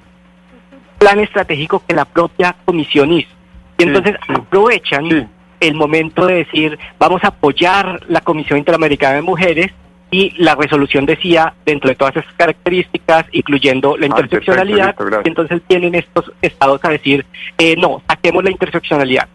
plan 0.99 1.19
estratégico 1.21 1.83
que 1.87 1.95
la 1.95 2.05
propia 2.05 2.55
comisión 2.65 3.13
hizo. 3.13 3.31
Y 3.79 3.85
entonces 3.85 4.17
sí. 4.27 4.33
aprovechan 4.37 5.09
Sí. 5.09 5.27
el 5.61 5.75
momento 5.75 6.27
de 6.27 6.35
decir, 6.37 6.79
vamos 6.99 7.25
a 7.25 7.29
apoyar 7.29 8.01
la 8.09 8.21
Comisión 8.21 8.59
Interamericana 8.59 9.17
de 9.17 9.23
Mujeres 9.23 9.73
y 10.11 10.31
la 10.43 10.55
resolución 10.55 11.07
decía, 11.07 11.55
dentro 11.65 11.89
de 11.89 11.97
todas 11.97 12.15
esas 12.17 12.33
características, 12.35 13.25
incluyendo 13.33 13.97
la 13.97 14.07
Ah, 14.07 14.09
interseccionalidad, 14.11 14.95
perfecto, 14.95 15.29
entonces 15.29 15.63
tienen 15.67 15.95
estos 15.95 16.31
estados 16.43 16.85
a 16.85 16.91
decir, 16.91 17.25
eh, 17.59 17.75
no, 17.77 18.03
saquemos 18.07 18.45
la 18.45 18.51
interseccionalidad. 18.51 19.27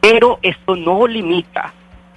Pero 0.00 0.38
esto 0.42 0.76
no 0.76 1.06
limita 1.06 1.72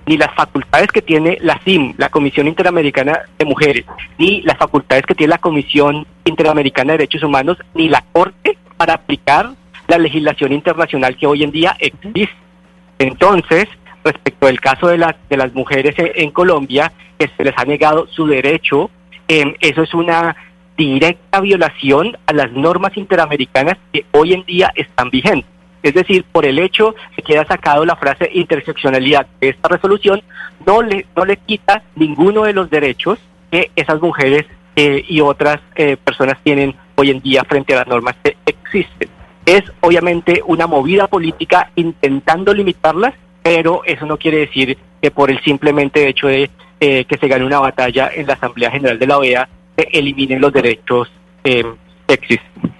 ni 0.07 0.17
las 0.17 0.33
facultades 0.33 0.87
que 0.87 1.01
tiene 1.01 1.37
la 1.41 1.59
CIM, 1.63 1.93
la 1.97 2.09
Comisión 2.09 2.47
Interamericana 2.47 3.19
de 3.37 3.45
Mujeres, 3.45 3.85
ni 4.17 4.41
las 4.41 4.57
facultades 4.57 5.05
que 5.05 5.13
tiene 5.13 5.31
la 5.31 5.37
Comisión 5.37 6.07
Interamericana 6.23 6.93
de 6.93 6.99
Derechos 6.99 7.23
Humanos, 7.23 7.57
ni 7.73 7.89
la 7.89 8.03
Corte 8.13 8.57
para 8.77 8.93
aplicar 8.93 9.51
la 9.87 9.97
legislación 9.97 10.53
internacional 10.53 11.17
que 11.17 11.27
hoy 11.27 11.43
en 11.43 11.51
día 11.51 11.75
existe. 11.79 12.35
Entonces, 12.99 13.67
respecto 14.03 14.47
del 14.47 14.61
caso 14.61 14.87
de 14.87 14.97
las, 14.97 15.15
de 15.29 15.37
las 15.37 15.53
mujeres 15.53 15.95
en, 15.97 16.31
Colombia, 16.31 16.91
que 17.19 17.29
se 17.35 17.43
les 17.43 17.53
ha 17.57 17.65
negado 17.65 18.07
su 18.07 18.27
derecho, 18.27 18.89
em, 19.27 19.55
eso 19.59 19.83
es 19.83 19.93
una 19.93 20.35
directa 20.77 21.41
violación 21.41 22.17
a 22.27 22.33
las 22.33 22.51
normas 22.51 22.95
interamericanas 22.95 23.77
que 23.91 24.05
hoy 24.11 24.33
en 24.33 24.45
día 24.45 24.71
están 24.75 25.09
vigentes. 25.09 25.56
Es 25.83 25.93
decir, 25.93 26.25
por 26.31 26.45
el 26.45 26.59
hecho 26.59 26.95
de 27.15 27.23
que 27.23 27.43
sacado 27.45 27.85
la 27.85 27.95
frase 27.95 28.29
interseccionalidad 28.33 29.27
de 29.39 29.49
esta 29.49 29.69
resolución, 29.69 30.21
no 30.65 30.81
le, 30.81 31.05
no 31.15 31.25
le 31.25 31.37
quita 31.37 31.83
ninguno 31.95 32.43
de 32.43 32.53
los 32.53 32.69
derechos 32.69 33.19
que 33.51 33.71
esas 33.75 34.01
mujeres 34.01 34.45
eh, 34.75 35.03
y 35.07 35.21
otras 35.21 35.59
eh, 35.75 35.97
personas 35.97 36.37
tienen 36.43 36.75
hoy 36.95 37.11
en 37.11 37.21
día 37.21 37.43
frente 37.43 37.73
a 37.73 37.77
las 37.77 37.87
normas 37.87 38.15
que 38.23 38.37
existen. 38.45 39.09
Es 39.45 39.63
obviamente 39.81 40.41
una 40.45 40.67
movida 40.67 41.07
política 41.07 41.71
intentando 41.75 42.53
limitarlas, 42.53 43.13
pero 43.41 43.81
eso 43.85 44.05
no 44.05 44.17
quiere 44.17 44.39
decir 44.39 44.77
que 45.01 45.11
por 45.11 45.31
el 45.31 45.41
simplemente 45.41 46.07
hecho 46.07 46.27
de 46.27 46.49
eh, 46.79 47.05
que 47.05 47.17
se 47.17 47.27
gane 47.27 47.45
una 47.45 47.59
batalla 47.59 48.11
en 48.13 48.27
la 48.27 48.33
Asamblea 48.33 48.69
General 48.69 48.99
de 48.99 49.07
la 49.07 49.17
OEA 49.17 49.49
se 49.75 49.87
eliminen 49.97 50.41
los 50.41 50.53
derechos 50.53 51.09
eh, 51.43 51.63
que 52.07 52.13
existen. 52.13 52.76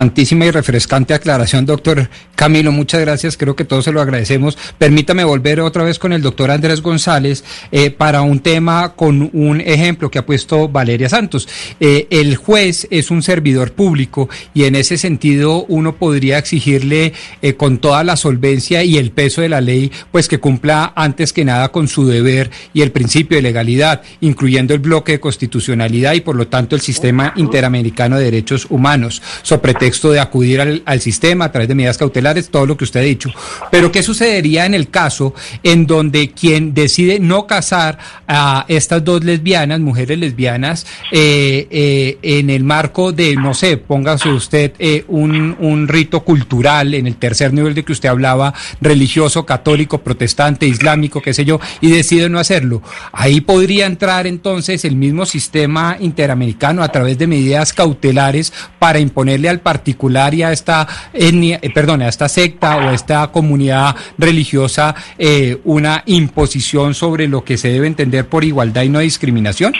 Y 0.00 0.50
refrescante 0.50 1.14
aclaración, 1.14 1.64
doctor 1.64 2.10
Camilo. 2.34 2.72
Muchas 2.72 3.00
gracias. 3.00 3.36
Creo 3.36 3.56
que 3.56 3.64
todos 3.64 3.84
se 3.84 3.92
lo 3.92 4.00
agradecemos. 4.00 4.58
Permítame 4.76 5.24
volver 5.24 5.60
otra 5.60 5.82
vez 5.82 5.98
con 5.98 6.12
el 6.12 6.20
doctor 6.20 6.50
Andrés 6.50 6.82
González 6.82 7.42
eh, 7.72 7.90
para 7.90 8.22
un 8.22 8.40
tema 8.40 8.94
con 8.94 9.30
un 9.32 9.60
ejemplo 9.60 10.10
que 10.10 10.18
ha 10.18 10.26
puesto 10.26 10.68
Valeria 10.68 11.08
Santos. 11.08 11.48
Eh, 11.80 12.06
el 12.10 12.36
juez 12.36 12.86
es 12.90 13.10
un 13.10 13.22
servidor 13.22 13.72
público 13.72 14.28
y 14.52 14.64
en 14.64 14.74
ese 14.74 14.98
sentido 14.98 15.64
uno 15.68 15.96
podría 15.96 16.38
exigirle 16.38 17.12
eh, 17.40 17.54
con 17.54 17.78
toda 17.78 18.04
la 18.04 18.16
solvencia 18.16 18.84
y 18.84 18.98
el 18.98 19.10
peso 19.10 19.40
de 19.40 19.48
la 19.48 19.62
ley, 19.62 19.90
pues 20.12 20.28
que 20.28 20.38
cumpla 20.38 20.92
antes 20.96 21.32
que 21.32 21.44
nada 21.44 21.70
con 21.70 21.88
su 21.88 22.06
deber 22.06 22.50
y 22.74 22.82
el 22.82 22.92
principio 22.92 23.36
de 23.36 23.42
legalidad, 23.42 24.02
incluyendo 24.20 24.74
el 24.74 24.80
bloque 24.80 25.12
de 25.12 25.20
constitucionalidad 25.20 26.12
y 26.12 26.20
por 26.20 26.36
lo 26.36 26.48
tanto 26.48 26.76
el 26.76 26.82
sistema 26.82 27.32
interamericano 27.36 28.18
de 28.18 28.24
derechos 28.24 28.66
humanos, 28.68 29.22
so 29.42 29.60
pretexto 29.94 30.10
de 30.10 30.20
acudir 30.20 30.60
al, 30.60 31.00
sistema 31.00 31.46
a 31.46 31.52
través 31.52 31.68
de 31.68 31.74
medidas 31.74 31.98
cautelares, 31.98 32.48
todo 32.48 32.66
lo 32.66 32.76
que 32.76 32.84
usted 32.84 33.00
ha 33.00 33.02
dicho. 33.02 33.30
Pero 33.70 33.92
¿qué 33.92 34.02
sucedería 34.02 34.66
en 34.66 34.74
el 34.74 34.88
caso 34.88 35.34
en 35.62 35.86
donde 35.86 36.30
quien 36.30 36.74
decide 36.74 37.20
no 37.20 37.46
casar 37.46 37.98
a 38.26 38.64
estas 38.68 39.04
dos 39.04 39.24
lesbianas, 39.24 39.80
mujeres 39.80 40.18
lesbianas, 40.18 40.86
eh, 41.12 41.66
eh, 41.70 42.18
en 42.22 42.50
el 42.50 42.64
marco 42.64 43.12
de, 43.12 43.36
no 43.36 43.54
sé, 43.54 43.76
póngase 43.76 44.30
usted 44.30 44.72
eh, 44.78 45.04
un, 45.08 45.56
un 45.60 45.88
rito 45.88 46.20
cultural 46.20 46.94
en 46.94 47.06
el 47.06 47.16
tercer 47.16 47.52
nivel 47.52 47.74
de 47.74 47.84
que 47.84 47.92
usted 47.92 48.08
hablaba, 48.08 48.54
religioso, 48.80 49.44
católico, 49.44 49.98
protestante, 49.98 50.66
islámico, 50.66 51.20
qué 51.20 51.34
sé 51.34 51.44
yo, 51.44 51.60
y 51.80 51.90
decide 51.90 52.28
no 52.28 52.38
hacerlo? 52.38 52.82
Ahí 53.12 53.40
podría 53.40 53.86
entrar 53.86 54.26
entonces 54.26 54.84
el 54.84 54.96
mismo 54.96 55.26
sistema 55.26 55.96
interamericano 56.00 56.82
a 56.82 56.88
través 56.88 57.18
de 57.18 57.26
medidas 57.26 57.72
cautelares 57.72 58.52
para 58.78 58.98
imponerle 58.98 59.48
al 59.48 59.60
particular 59.74 60.32
y 60.34 60.42
a 60.44 60.52
esta 60.52 60.86
etnia, 61.12 61.58
eh, 61.60 61.70
perdón, 61.74 62.02
a 62.02 62.08
esta 62.08 62.28
secta 62.28 62.76
o 62.76 62.80
a 62.90 62.94
esta 62.94 63.26
comunidad 63.32 63.96
religiosa 64.16 64.94
eh, 65.18 65.58
una 65.64 66.02
imposición 66.06 66.94
sobre 66.94 67.26
lo 67.26 67.42
que 67.42 67.56
se 67.56 67.68
debe 67.70 67.88
entender 67.88 68.26
por 68.28 68.44
igualdad 68.44 68.82
y 68.82 68.88
no 68.88 69.00
discriminación? 69.00 69.72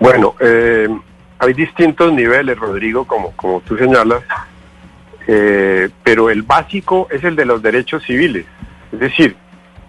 Bueno, 0.00 0.34
eh, 0.40 0.88
hay 1.38 1.52
distintos 1.52 2.10
niveles, 2.12 2.58
Rodrigo, 2.58 3.04
como, 3.06 3.32
como 3.32 3.60
tú 3.60 3.76
señalas, 3.76 4.22
pero 6.04 6.30
el 6.30 6.42
básico 6.42 7.08
es 7.10 7.22
el 7.24 7.34
de 7.34 7.44
los 7.44 7.60
derechos 7.60 8.02
civiles. 8.04 8.46
Es 8.92 9.00
decir, 9.00 9.36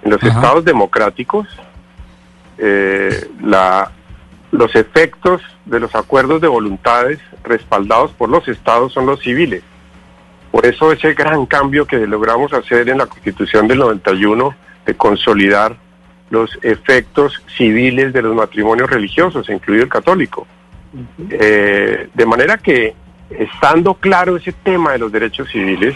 en 0.03 0.11
los 0.11 0.21
Ajá. 0.23 0.33
estados 0.33 0.65
democráticos, 0.65 1.47
eh, 2.57 3.29
la, 3.41 3.91
los 4.51 4.75
efectos 4.75 5.41
de 5.65 5.79
los 5.79 5.93
acuerdos 5.95 6.41
de 6.41 6.47
voluntades 6.47 7.19
respaldados 7.43 8.11
por 8.11 8.29
los 8.29 8.47
estados 8.47 8.93
son 8.93 9.05
los 9.05 9.19
civiles. 9.19 9.63
Por 10.51 10.65
eso 10.65 10.91
ese 10.91 11.13
gran 11.13 11.45
cambio 11.45 11.85
que 11.85 12.07
logramos 12.07 12.53
hacer 12.53 12.89
en 12.89 12.99
la 12.99 13.05
Constitución 13.05 13.67
del 13.67 13.79
91 13.79 14.55
de 14.85 14.95
consolidar 14.95 15.75
los 16.29 16.57
efectos 16.61 17.41
civiles 17.55 18.13
de 18.13 18.21
los 18.21 18.35
matrimonios 18.35 18.89
religiosos, 18.89 19.49
incluido 19.49 19.83
el 19.83 19.89
católico. 19.89 20.47
Eh, 21.29 22.09
de 22.13 22.25
manera 22.25 22.57
que, 22.57 22.95
estando 23.29 23.93
claro 23.95 24.37
ese 24.37 24.51
tema 24.51 24.93
de 24.93 24.99
los 24.99 25.11
derechos 25.11 25.49
civiles, 25.49 25.95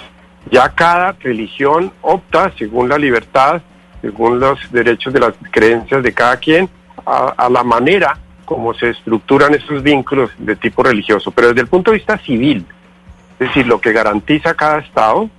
ya 0.49 0.69
cada 0.69 1.13
religión 1.13 1.91
opta, 2.01 2.51
según 2.57 2.89
la 2.89 2.97
libertad, 2.97 3.61
según 4.01 4.39
los 4.39 4.59
derechos 4.71 5.13
de 5.13 5.19
las 5.19 5.33
creencias 5.51 6.03
de 6.03 6.13
cada 6.13 6.37
quien, 6.37 6.69
a, 7.05 7.49
la 7.49 7.63
manera 7.63 8.17
como 8.51 8.73
se 8.73 8.89
estructuran 8.89 9.53
esos 9.53 9.81
vínculos 9.81 10.29
de 10.37 10.57
tipo 10.57 10.83
religioso. 10.83 11.31
Pero 11.31 11.47
desde 11.47 11.61
el 11.61 11.67
punto 11.67 11.91
de 11.91 11.99
vista 11.99 12.17
civil, 12.17 12.65
es 13.39 13.47
decir, 13.47 13.65
lo 13.65 13.79
que 13.79 13.93
garantiza 13.93 14.55
cada 14.55 14.79
Estado, 14.79 15.29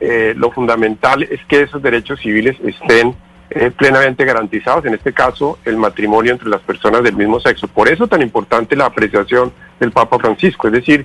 eh, 0.00 0.32
lo 0.34 0.50
fundamental 0.50 1.22
es 1.22 1.44
que 1.44 1.60
esos 1.60 1.82
derechos 1.82 2.18
civiles 2.20 2.56
estén 2.64 3.14
eh, 3.50 3.70
plenamente 3.76 4.24
garantizados, 4.24 4.86
en 4.86 4.94
este 4.94 5.12
caso 5.12 5.58
el 5.66 5.76
matrimonio 5.76 6.32
entre 6.32 6.48
las 6.48 6.62
personas 6.62 7.02
del 7.02 7.14
mismo 7.14 7.40
sexo. 7.40 7.68
Por 7.68 7.90
eso 7.90 8.06
tan 8.06 8.22
importante 8.22 8.74
la 8.74 8.86
apreciación 8.86 9.52
del 9.78 9.92
Papa 9.92 10.18
Francisco, 10.18 10.68
es 10.68 10.72
decir, 10.72 11.04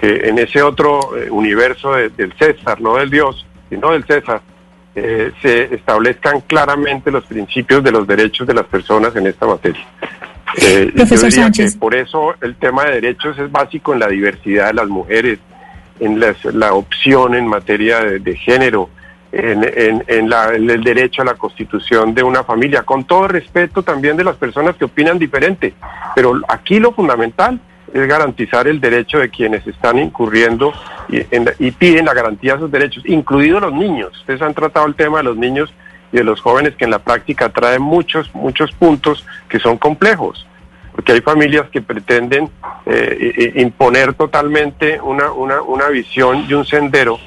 que 0.00 0.28
en 0.28 0.38
ese 0.38 0.62
otro 0.62 1.16
eh, 1.16 1.28
universo 1.32 1.94
del 1.94 2.32
César, 2.38 2.80
no 2.80 2.94
del 2.94 3.10
Dios, 3.10 3.44
sino 3.68 3.90
del 3.90 4.04
César, 4.04 4.40
se 4.94 5.72
establezcan 5.72 6.40
claramente 6.40 7.12
los 7.12 7.24
principios 7.24 7.84
de 7.84 7.92
los 7.92 8.04
derechos 8.04 8.48
de 8.48 8.54
las 8.54 8.66
personas 8.66 9.14
en 9.14 9.28
esta 9.28 9.46
materia. 9.46 9.86
Profesor 10.94 11.32
Sánchez. 11.32 11.76
por 11.76 11.94
eso 11.94 12.34
el 12.40 12.56
tema 12.56 12.84
de 12.84 12.94
derechos 12.94 13.38
es 13.38 13.50
básico 13.50 13.92
en 13.92 14.00
la 14.00 14.08
diversidad 14.08 14.68
de 14.68 14.74
las 14.74 14.88
mujeres, 14.88 15.38
en 16.00 16.20
la 16.20 16.74
opción 16.74 17.34
en 17.34 17.46
materia 17.46 18.00
de, 18.00 18.36
género, 18.36 18.88
en, 19.32 19.64
el 20.08 20.84
derecho 20.84 21.22
a 21.22 21.24
la 21.24 21.34
constitución 21.34 22.14
de 22.14 22.22
una 22.22 22.44
familia, 22.44 22.82
con 22.82 23.04
todo 23.04 23.28
respeto 23.28 23.82
también 23.82 24.16
de 24.16 24.24
las 24.24 24.36
personas 24.36 24.76
que 24.76 24.84
opinan 24.84 25.18
diferente. 25.18 25.74
Pero 26.14 26.40
aquí 26.48 26.78
lo 26.78 26.92
fundamental 26.92 27.60
es 27.92 28.06
garantizar 28.06 28.68
el 28.68 28.80
derecho 28.80 29.18
de 29.18 29.30
quienes 29.30 29.66
están 29.66 29.98
incurriendo 29.98 30.72
y, 31.08 31.20
y 31.58 31.70
piden 31.72 32.04
la 32.04 32.14
garantía 32.14 32.54
de 32.54 32.60
sus 32.60 32.70
derechos, 32.70 33.02
incluidos 33.06 33.62
los 33.62 33.72
niños. 33.72 34.16
Ustedes 34.18 34.42
han 34.42 34.54
tratado 34.54 34.86
el 34.86 34.94
tema 34.94 35.18
de 35.18 35.24
los 35.24 35.36
niños 35.36 35.72
y 36.12 36.16
de 36.16 36.24
los 36.24 36.40
jóvenes 36.40 36.74
que 36.76 36.84
en 36.84 36.90
la 36.90 36.98
práctica 36.98 37.48
traen 37.50 37.82
muchos, 37.82 38.34
muchos 38.34 38.72
puntos 38.72 39.24
que 39.48 39.58
son 39.58 39.78
complejos 39.78 40.46
porque 40.98 41.12
hay 41.12 41.20
familias 41.20 41.70
que 41.70 41.80
pretenden 41.80 42.50
eh, 42.84 43.52
imponer 43.54 44.14
totalmente 44.14 45.00
una, 45.00 45.30
una, 45.30 45.62
una, 45.62 45.86
visión 45.90 46.44
y 46.48 46.54
un 46.54 46.66
sendero 46.66 47.20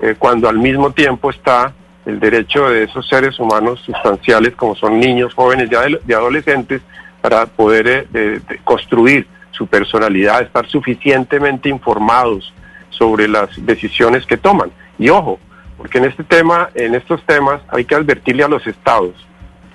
eh, 0.00 0.14
cuando 0.18 0.48
al 0.48 0.56
mismo 0.56 0.92
tiempo 0.92 1.28
está 1.28 1.74
el 2.06 2.18
derecho 2.20 2.70
de 2.70 2.84
esos 2.84 3.06
seres 3.06 3.38
humanos 3.38 3.80
sustanciales 3.80 4.54
como 4.54 4.74
son 4.74 4.98
niños, 4.98 5.34
jóvenes 5.34 5.68
y 5.70 6.12
adolescentes 6.14 6.80
para 7.20 7.44
poder 7.44 8.08
eh, 8.14 8.40
construir 8.64 9.26
su 9.50 9.66
personalidad, 9.66 10.40
estar 10.40 10.66
suficientemente 10.66 11.68
informados 11.68 12.54
sobre 12.88 13.28
las 13.28 13.50
decisiones 13.66 14.24
que 14.24 14.38
toman. 14.38 14.70
Y 14.98 15.10
ojo, 15.10 15.38
porque 15.78 15.98
en 15.98 16.04
este 16.04 16.24
tema, 16.24 16.68
en 16.74 16.94
estos 16.94 17.24
temas 17.24 17.62
hay 17.68 17.86
que 17.86 17.94
advertirle 17.94 18.44
a 18.44 18.48
los 18.48 18.66
estados 18.66 19.14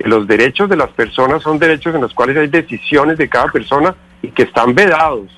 los 0.03 0.27
derechos 0.27 0.69
de 0.69 0.75
las 0.75 0.89
personas 0.89 1.41
son 1.41 1.59
derechos 1.59 1.95
en 1.95 2.01
los 2.01 2.13
cuales 2.13 2.37
hay 2.37 2.47
decisiones 2.47 3.17
de 3.17 3.29
cada 3.29 3.47
persona 3.47 3.95
y 4.21 4.29
que 4.29 4.43
están 4.43 4.75
vedados 4.75 5.29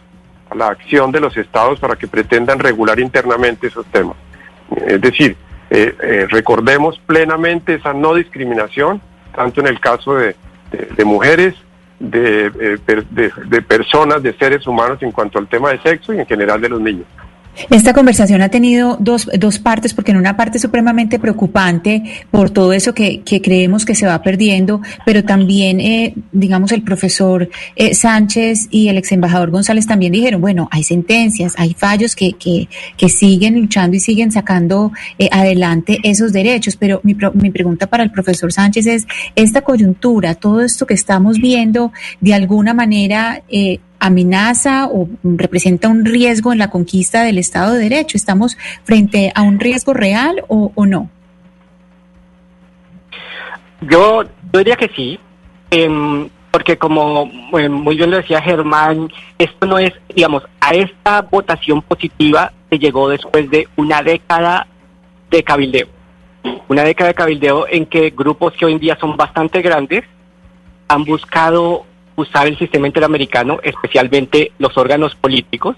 a 0.49 0.55
la 0.55 0.67
acción 0.67 1.11
de 1.11 1.19
los 1.19 1.35
estados 1.37 1.79
para 1.79 1.95
que 1.95 2.07
pretendan 2.07 2.59
regular 2.59 2.99
internamente 2.99 3.67
esos 3.67 3.85
temas. 3.87 4.15
Es 4.87 5.01
decir, 5.01 5.35
eh, 5.69 5.95
eh, 6.01 6.27
recordemos 6.29 6.99
plenamente 7.05 7.75
esa 7.75 7.93
no 7.93 8.13
discriminación, 8.15 9.01
tanto 9.35 9.61
en 9.61 9.67
el 9.67 9.79
caso 9.79 10.15
de, 10.15 10.35
mujeres, 11.05 11.55
de, 11.99 12.47
eh, 12.47 12.77
de, 13.11 13.31
de 13.45 13.61
personas, 13.61 14.23
de 14.23 14.33
seres 14.33 14.65
humanos 14.67 15.01
en 15.01 15.11
cuanto 15.11 15.39
al 15.39 15.47
tema 15.47 15.69
de 15.69 15.79
sexo 15.79 16.13
y 16.13 16.19
en 16.19 16.25
general 16.25 16.61
de 16.61 16.69
los 16.69 16.81
niños. 16.81 17.05
Esta 17.69 17.93
conversación 17.93 18.41
ha 18.41 18.49
tenido 18.49 18.97
dos, 18.99 19.29
dos 19.37 19.59
partes, 19.59 19.93
porque 19.93 20.11
en 20.11 20.17
una 20.17 20.35
parte 20.37 20.59
supremamente 20.59 21.19
preocupante 21.19 22.03
por 22.31 22.49
todo 22.49 22.73
eso 22.73 22.93
que, 22.93 23.21
que 23.21 23.41
creemos 23.41 23.85
que 23.85 23.95
se 23.95 24.05
va 24.05 24.21
perdiendo, 24.21 24.81
pero 25.05 25.23
también, 25.23 25.79
eh, 25.79 26.13
digamos, 26.31 26.71
el 26.71 26.83
profesor 26.83 27.49
eh, 27.75 27.93
Sánchez 27.93 28.67
y 28.71 28.89
el 28.89 28.97
ex 28.97 29.11
embajador 29.11 29.51
González 29.51 29.87
también 29.87 30.11
dijeron, 30.11 30.41
bueno, 30.41 30.67
hay 30.71 30.83
sentencias, 30.83 31.53
hay 31.57 31.73
fallos 31.73 32.15
que, 32.15 32.33
que, 32.33 32.67
que 32.97 33.09
siguen 33.09 33.59
luchando 33.59 33.95
y 33.95 33.99
siguen 33.99 34.31
sacando 34.31 34.91
eh, 35.17 35.29
adelante 35.31 35.99
esos 36.03 36.33
derechos, 36.33 36.75
pero 36.75 36.99
mi, 37.03 37.15
mi 37.33 37.51
pregunta 37.51 37.87
para 37.87 38.03
el 38.03 38.11
profesor 38.11 38.51
Sánchez 38.51 38.87
es, 38.87 39.07
esta 39.35 39.61
coyuntura, 39.61 40.35
todo 40.35 40.61
esto 40.61 40.85
que 40.85 40.93
estamos 40.93 41.39
viendo, 41.39 41.91
de 42.21 42.33
alguna 42.33 42.73
manera, 42.73 43.43
eh, 43.49 43.79
amenaza 43.99 44.87
o 44.87 45.07
representa 45.23 45.87
un 45.89 46.05
riesgo 46.05 46.51
en 46.51 46.59
la 46.59 46.69
conquista 46.69 47.23
del 47.23 47.37
Estado 47.37 47.73
de 47.73 47.79
Derecho? 47.79 48.17
¿Estamos 48.17 48.57
frente 48.83 49.31
a 49.35 49.41
un 49.41 49.59
riesgo 49.59 49.93
real 49.93 50.43
o, 50.47 50.71
no? 50.85 51.09
Yo, 53.81 54.23
diría 54.53 54.75
que 54.75 54.89
sí, 54.95 55.19
em, 55.69 56.29
porque 56.51 56.77
como 56.77 57.29
em, 57.53 57.71
muy 57.71 57.97
bien 57.97 58.11
lo 58.11 58.17
decía 58.17 58.41
Germán, 58.41 59.09
esto 59.37 59.65
no 59.67 59.77
es, 59.77 59.93
digamos, 60.15 60.43
a 60.59 60.73
esta 60.73 61.21
votación 61.21 61.81
positiva 61.81 62.53
se 62.69 62.79
llegó 62.79 63.09
después 63.09 63.49
de 63.49 63.67
una 63.75 64.01
década 64.01 64.67
de 65.29 65.43
cabildeo. 65.43 65.87
Una 66.67 66.83
década 66.83 67.09
de 67.09 67.15
cabildeo 67.15 67.67
en 67.69 67.85
que 67.85 68.11
grupos 68.11 68.53
que 68.53 68.65
hoy 68.65 68.73
en 68.73 68.79
día 68.79 68.97
son 68.99 69.17
bastante 69.17 69.61
grandes 69.61 70.03
han 70.87 71.03
buscado 71.03 71.85
usar 72.15 72.47
el 72.47 72.57
sistema 72.57 72.87
interamericano, 72.87 73.59
especialmente 73.63 74.51
los 74.57 74.77
órganos 74.77 75.15
políticos, 75.15 75.75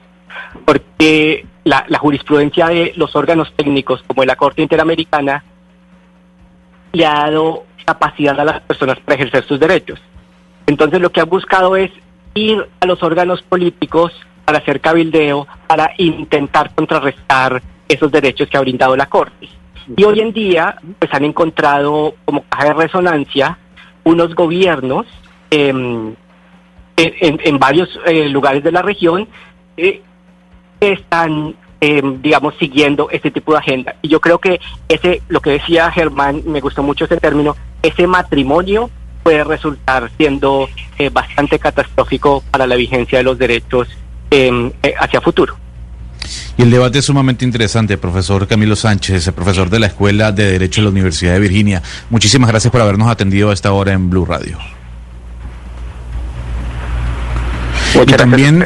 porque 0.66 1.46
la, 1.64 1.86
jurisprudencia 2.00 2.68
de 2.68 2.94
los 2.96 3.16
órganos 3.16 3.52
técnicos, 3.56 4.04
como 4.04 4.24
la 4.24 4.36
Corte 4.36 4.62
Interamericana, 4.62 5.44
le 6.94 7.06
ha 7.06 7.14
dado 7.14 7.66
capacidad 7.86 8.40
a 8.40 8.46
las 8.46 8.62
personas 8.62 9.00
para 9.00 9.16
ejercer 9.16 9.46
sus 9.46 9.60
derechos. 9.60 10.00
Entonces 10.66 11.02
lo 11.02 11.12
que 11.12 11.22
han 11.22 11.30
buscado 11.30 11.76
es 11.76 11.92
ir 12.34 12.68
a 12.80 12.86
los 12.86 13.02
órganos 13.04 13.42
políticos 13.42 14.14
para 14.46 14.60
hacer 14.60 14.80
cabildeo, 14.80 15.48
para 15.68 15.92
intentar 15.98 16.74
contrarrestar 16.74 17.62
esos 17.88 18.12
derechos 18.12 18.50
que 18.50 18.58
ha 18.58 18.62
brindado 18.62 18.96
la 18.96 19.08
Corte. 19.08 19.50
Y 19.96 20.04
hoy 20.04 20.20
en 20.20 20.34
día, 20.34 20.76
pues 21.00 21.14
han 21.14 21.24
encontrado 21.24 22.16
como 22.26 22.44
caja 22.44 22.66
de 22.66 22.74
resonancia 22.74 23.58
unos 24.04 24.36
gobiernos 24.36 25.06
eh, 25.52 26.14
en, 26.98 27.60
varios 27.60 27.90
eh, 28.06 28.28
lugares 28.28 28.64
de 28.64 28.72
la 28.72 28.82
región 28.82 29.28
eh, 29.78 30.02
están, 30.80 31.56
eh, 31.80 32.02
digamos, 32.22 32.56
siguiendo 32.60 33.10
este 33.12 33.32
tipo 33.32 33.54
de 33.54 33.60
agenda. 33.60 33.96
Y 34.02 34.10
yo 34.10 34.20
creo 34.20 34.40
que 34.40 34.60
ese, 34.90 35.22
lo 35.30 35.40
que 35.40 35.52
decía 35.52 35.92
Germán, 35.92 36.42
me 36.46 36.60
gustó 36.60 36.84
mucho 36.84 37.06
ese 37.06 37.18
término, 37.18 37.56
ese 37.84 38.08
matrimonio 38.08 38.90
puede 39.24 39.44
resultar 39.44 40.10
siendo 40.18 40.70
bastante 41.12 41.60
catastrófico 41.60 42.44
para 42.50 42.66
la 42.66 42.76
vigencia 42.76 43.18
de 43.18 43.26
los 43.26 43.38
derechos 43.38 43.90
hacia 45.00 45.20
futuro. 45.20 45.58
Y 46.58 46.62
el 46.62 46.72
debate 46.72 47.00
es 47.00 47.06
sumamente 47.06 47.44
interesante, 47.44 47.98
profesor 47.98 48.48
Camilo 48.48 48.78
Sánchez, 48.78 49.30
profesor 49.36 49.70
de 49.70 49.80
la 49.80 49.88
Escuela 49.88 50.32
de 50.32 50.50
Derecho 50.52 50.82
de 50.82 50.86
la 50.86 50.92
Universidad 50.92 51.34
de 51.34 51.40
Virginia. 51.42 51.84
Muchísimas 52.10 52.50
gracias 52.50 52.72
por 52.72 52.80
habernos 52.80 53.10
atendido 53.10 53.50
a 53.50 53.54
esta 53.54 53.74
hora 53.74 53.92
en 53.92 54.10
Blue 54.10 54.26
Radio. 54.26 54.58
Y 57.96 58.06
también, 58.14 58.66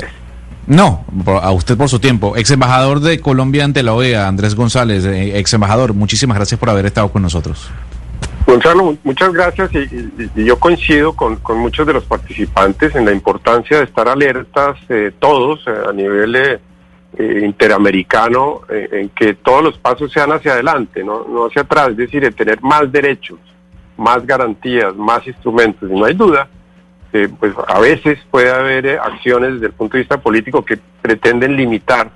no, 0.67 1.05
a 1.41 1.51
usted 1.51 1.77
por 1.77 1.89
su 1.89 1.99
tiempo. 1.99 2.35
Ex 2.35 2.51
embajador 2.51 2.99
de 2.99 3.19
Colombia 3.19 3.63
ante 3.63 3.83
la 3.83 3.93
OEA, 3.93 4.27
Andrés 4.27 4.55
González, 4.55 5.05
eh, 5.05 5.37
ex 5.37 5.53
embajador, 5.53 5.93
muchísimas 5.93 6.37
gracias 6.37 6.59
por 6.59 6.69
haber 6.69 6.85
estado 6.85 7.11
con 7.11 7.21
nosotros. 7.21 7.69
Gonzalo, 8.45 8.97
muchas 9.03 9.31
gracias 9.31 9.69
y, 9.73 10.43
yo 10.43 10.57
coincido 10.59 11.13
con, 11.13 11.39
muchos 11.57 11.85
de 11.85 11.93
los 11.93 12.05
participantes 12.05 12.95
en 12.95 13.05
la 13.05 13.11
importancia 13.11 13.77
de 13.77 13.83
estar 13.83 14.07
alertas 14.07 14.77
eh, 14.89 15.11
todos 15.19 15.65
eh, 15.67 15.71
a 15.87 15.93
nivel 15.93 16.59
interamericano 17.17 18.61
en 18.69 19.09
que 19.09 19.33
todos 19.33 19.61
los 19.61 19.77
pasos 19.77 20.11
sean 20.13 20.31
hacia 20.31 20.53
adelante, 20.53 21.03
¿no? 21.03 21.27
no 21.27 21.47
hacia 21.47 21.63
atrás, 21.63 21.89
es 21.89 21.97
decir, 21.97 22.21
de 22.21 22.31
tener 22.31 22.61
más 22.61 22.89
derechos, 22.89 23.37
más 23.97 24.25
garantías, 24.25 24.95
más 24.95 25.27
instrumentos. 25.27 25.89
Y 25.91 25.93
no 25.93 26.05
hay 26.05 26.13
duda 26.13 26.47
pues 27.11 27.53
a 27.67 27.79
veces 27.79 28.19
puede 28.29 28.51
haber 28.51 28.85
eh, 28.85 28.97
acciones 28.97 29.55
desde 29.55 29.67
el 29.67 29.73
punto 29.73 29.97
de 29.97 30.03
vista 30.03 30.21
político 30.21 30.63
que 30.63 30.79
pretenden 31.01 31.57
limitar 31.57 32.09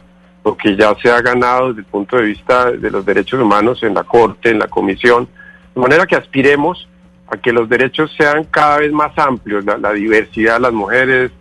lo 0.43 0.55
que 0.55 0.75
ya 0.75 0.95
se 1.01 1.09
ha 1.09 1.21
ganado 1.21 1.69
desde 1.69 1.81
el 1.81 1.85
punto 1.87 2.17
de 2.17 2.23
vista 2.23 2.71
de 2.71 2.91
los 2.91 3.05
derechos 3.05 3.41
humanos 3.41 3.83
en 3.83 3.93
la 3.93 4.03
Corte, 4.03 4.51
en 4.51 4.59
la 4.59 4.67
Comisión, 4.67 5.27
de 5.73 5.81
manera 5.81 6.05
que 6.05 6.15
aspiremos 6.15 6.87
a 7.27 7.37
que 7.37 7.51
los 7.51 7.67
derechos 7.67 8.13
sean 8.15 8.45
cada 8.45 8.77
vez 8.77 8.91
más 8.91 9.17
amplios, 9.17 9.65
la, 9.65 9.91
diversidad 9.91 10.55
de 10.55 10.59
las 10.61 10.73
mujeres, 10.73 11.31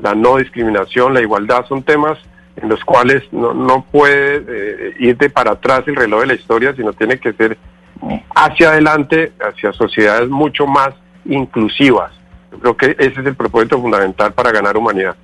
la 0.00 0.14
no 0.14 0.36
discriminación, 0.36 1.14
la 1.14 1.22
igualdad, 1.22 1.66
son 1.66 1.82
temas 1.82 2.18
en 2.56 2.68
los 2.68 2.84
cuales 2.84 3.22
no, 3.32 3.54
no 3.54 3.86
puede 3.90 4.44
eh, 4.46 4.94
ir 4.98 5.16
de 5.16 5.30
para 5.30 5.52
atrás 5.52 5.82
el 5.86 5.96
reloj 5.96 6.20
de 6.20 6.26
la 6.26 6.34
historia, 6.34 6.74
sino 6.76 6.92
tiene 6.92 7.18
que 7.18 7.32
ser 7.32 7.56
hacia 8.34 8.70
adelante, 8.70 9.32
hacia 9.40 9.72
sociedades 9.72 10.28
mucho 10.28 10.66
más 10.66 10.90
inclusivas. 11.24 12.19
Yo 12.52 12.58
creo 12.58 12.76
que 12.76 12.96
ese 12.98 13.20
es 13.20 13.26
el 13.26 13.36
propósito 13.36 13.80
fundamental 13.80 14.32
para 14.32 14.50
ganar 14.50 14.76
humanidad. 14.76 15.16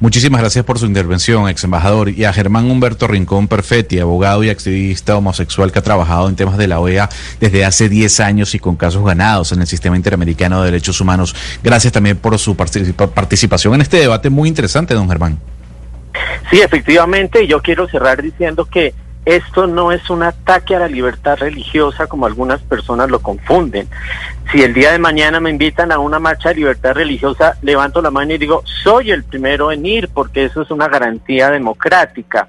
Muchísimas 0.00 0.40
gracias 0.40 0.64
por 0.64 0.78
su 0.78 0.86
intervención, 0.86 1.48
ex 1.48 1.64
embajador. 1.64 2.10
Y 2.10 2.24
a 2.24 2.32
Germán 2.32 2.70
Humberto 2.70 3.06
Rincón 3.06 3.46
Perfetti, 3.46 4.00
abogado 4.00 4.42
y 4.42 4.50
activista 4.50 5.16
homosexual 5.16 5.70
que 5.70 5.78
ha 5.78 5.82
trabajado 5.82 6.28
en 6.28 6.36
temas 6.36 6.58
de 6.58 6.66
la 6.66 6.80
OEA 6.80 7.08
desde 7.40 7.64
hace 7.64 7.88
10 7.88 8.20
años 8.20 8.54
y 8.54 8.58
con 8.58 8.76
casos 8.76 9.04
ganados 9.04 9.52
en 9.52 9.60
el 9.60 9.66
sistema 9.66 9.96
interamericano 9.96 10.60
de 10.60 10.72
derechos 10.72 11.00
humanos. 11.00 11.34
Gracias 11.62 11.92
también 11.92 12.16
por 12.16 12.36
su 12.38 12.56
participación 12.56 13.74
en 13.74 13.80
este 13.82 13.98
debate 13.98 14.30
muy 14.30 14.48
interesante, 14.48 14.94
don 14.94 15.08
Germán. 15.08 15.38
Sí, 16.50 16.60
efectivamente, 16.60 17.46
yo 17.46 17.62
quiero 17.62 17.88
cerrar 17.88 18.20
diciendo 18.20 18.66
que 18.66 18.92
esto 19.24 19.66
no 19.66 19.90
es 19.90 20.10
un 20.10 20.22
ataque 20.22 20.76
a 20.76 20.80
la 20.80 20.88
libertad 20.88 21.38
religiosa 21.38 22.06
como 22.06 22.26
algunas 22.26 22.60
personas 22.60 23.10
lo 23.10 23.20
confunden. 23.20 23.88
Si 24.52 24.62
el 24.62 24.74
día 24.74 24.92
de 24.92 24.98
mañana 24.98 25.40
me 25.40 25.50
invitan 25.50 25.92
a 25.92 25.98
una 25.98 26.18
marcha 26.18 26.50
de 26.50 26.56
libertad 26.56 26.92
religiosa, 26.92 27.56
levanto 27.62 28.02
la 28.02 28.10
mano 28.10 28.34
y 28.34 28.38
digo, 28.38 28.62
soy 28.82 29.10
el 29.10 29.24
primero 29.24 29.72
en 29.72 29.86
ir 29.86 30.08
porque 30.08 30.44
eso 30.44 30.62
es 30.62 30.70
una 30.70 30.88
garantía 30.88 31.50
democrática. 31.50 32.48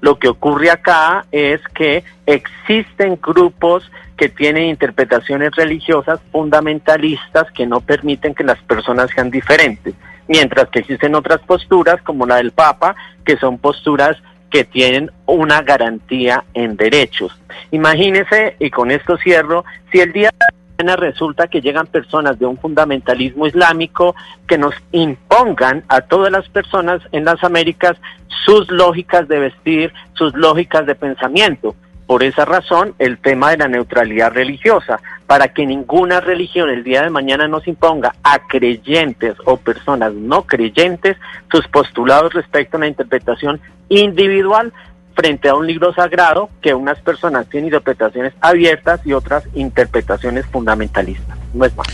Lo 0.00 0.18
que 0.18 0.28
ocurre 0.28 0.70
acá 0.70 1.26
es 1.30 1.60
que 1.74 2.02
existen 2.26 3.18
grupos 3.22 3.90
que 4.16 4.28
tienen 4.28 4.64
interpretaciones 4.64 5.52
religiosas 5.54 6.20
fundamentalistas 6.32 7.50
que 7.52 7.66
no 7.66 7.80
permiten 7.80 8.34
que 8.34 8.44
las 8.44 8.58
personas 8.62 9.10
sean 9.14 9.30
diferentes, 9.30 9.94
mientras 10.26 10.68
que 10.70 10.80
existen 10.80 11.14
otras 11.14 11.40
posturas 11.40 12.02
como 12.02 12.26
la 12.26 12.36
del 12.36 12.50
Papa, 12.50 12.96
que 13.24 13.36
son 13.36 13.58
posturas 13.58 14.16
que 14.56 14.64
tienen 14.64 15.10
una 15.26 15.60
garantía 15.60 16.42
en 16.54 16.78
derechos. 16.78 17.38
Imagínese, 17.72 18.56
y 18.58 18.70
con 18.70 18.90
esto 18.90 19.18
cierro, 19.18 19.66
si 19.92 20.00
el 20.00 20.14
día 20.14 20.30
de 20.30 20.82
mañana 20.82 20.96
resulta 20.96 21.46
que 21.46 21.60
llegan 21.60 21.86
personas 21.86 22.38
de 22.38 22.46
un 22.46 22.56
fundamentalismo 22.56 23.46
islámico 23.46 24.16
que 24.48 24.56
nos 24.56 24.74
impongan 24.92 25.84
a 25.88 26.00
todas 26.00 26.32
las 26.32 26.48
personas 26.48 27.02
en 27.12 27.26
las 27.26 27.44
Américas 27.44 27.98
sus 28.46 28.70
lógicas 28.70 29.28
de 29.28 29.40
vestir, 29.40 29.92
sus 30.14 30.34
lógicas 30.34 30.86
de 30.86 30.94
pensamiento. 30.94 31.76
Por 32.06 32.22
esa 32.22 32.46
razón, 32.46 32.94
el 32.98 33.18
tema 33.18 33.50
de 33.50 33.58
la 33.58 33.68
neutralidad 33.68 34.32
religiosa, 34.32 35.00
para 35.26 35.48
que 35.48 35.66
ninguna 35.66 36.20
religión 36.20 36.68
el 36.70 36.84
día 36.84 37.02
de 37.02 37.10
mañana 37.10 37.48
nos 37.48 37.66
imponga 37.66 38.14
a 38.22 38.46
creyentes 38.46 39.36
o 39.44 39.56
personas 39.56 40.12
no 40.14 40.46
creyentes 40.46 41.16
sus 41.50 41.66
postulados 41.68 42.32
respecto 42.32 42.76
a 42.76 42.78
una 42.78 42.88
interpretación 42.88 43.60
individual 43.88 44.72
frente 45.14 45.48
a 45.48 45.54
un 45.54 45.66
libro 45.66 45.92
sagrado 45.94 46.50
que 46.60 46.74
unas 46.74 47.00
personas 47.00 47.48
tienen 47.48 47.68
interpretaciones 47.68 48.34
abiertas 48.40 49.00
y 49.04 49.14
otras 49.14 49.44
interpretaciones 49.54 50.46
fundamentalistas. 50.46 51.38
No 51.54 51.64
es 51.64 51.74
más. 51.74 51.86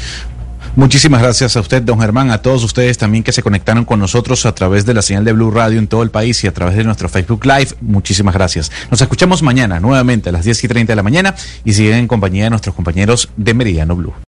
Muchísimas 0.74 1.20
gracias 1.20 1.54
a 1.54 1.60
usted, 1.60 1.82
don 1.82 2.00
Germán, 2.00 2.30
a 2.30 2.40
todos 2.40 2.64
ustedes 2.64 2.96
también 2.96 3.22
que 3.22 3.32
se 3.32 3.42
conectaron 3.42 3.84
con 3.84 4.00
nosotros 4.00 4.46
a 4.46 4.54
través 4.54 4.86
de 4.86 4.94
la 4.94 5.02
señal 5.02 5.22
de 5.22 5.34
Blue 5.34 5.50
Radio 5.50 5.78
en 5.78 5.86
todo 5.86 6.02
el 6.02 6.10
país 6.10 6.42
y 6.44 6.46
a 6.46 6.54
través 6.54 6.76
de 6.76 6.84
nuestro 6.84 7.10
Facebook 7.10 7.44
Live. 7.44 7.74
Muchísimas 7.82 8.32
gracias. 8.32 8.72
Nos 8.90 9.02
escuchamos 9.02 9.42
mañana 9.42 9.80
nuevamente 9.80 10.30
a 10.30 10.32
las 10.32 10.46
10 10.46 10.64
y 10.64 10.68
30 10.68 10.92
de 10.92 10.96
la 10.96 11.02
mañana 11.02 11.34
y 11.62 11.74
siguen 11.74 11.96
en 11.96 12.08
compañía 12.08 12.44
de 12.44 12.50
nuestros 12.50 12.74
compañeros 12.74 13.28
de 13.36 13.52
Meridiano 13.52 13.94
Blue. 13.94 14.14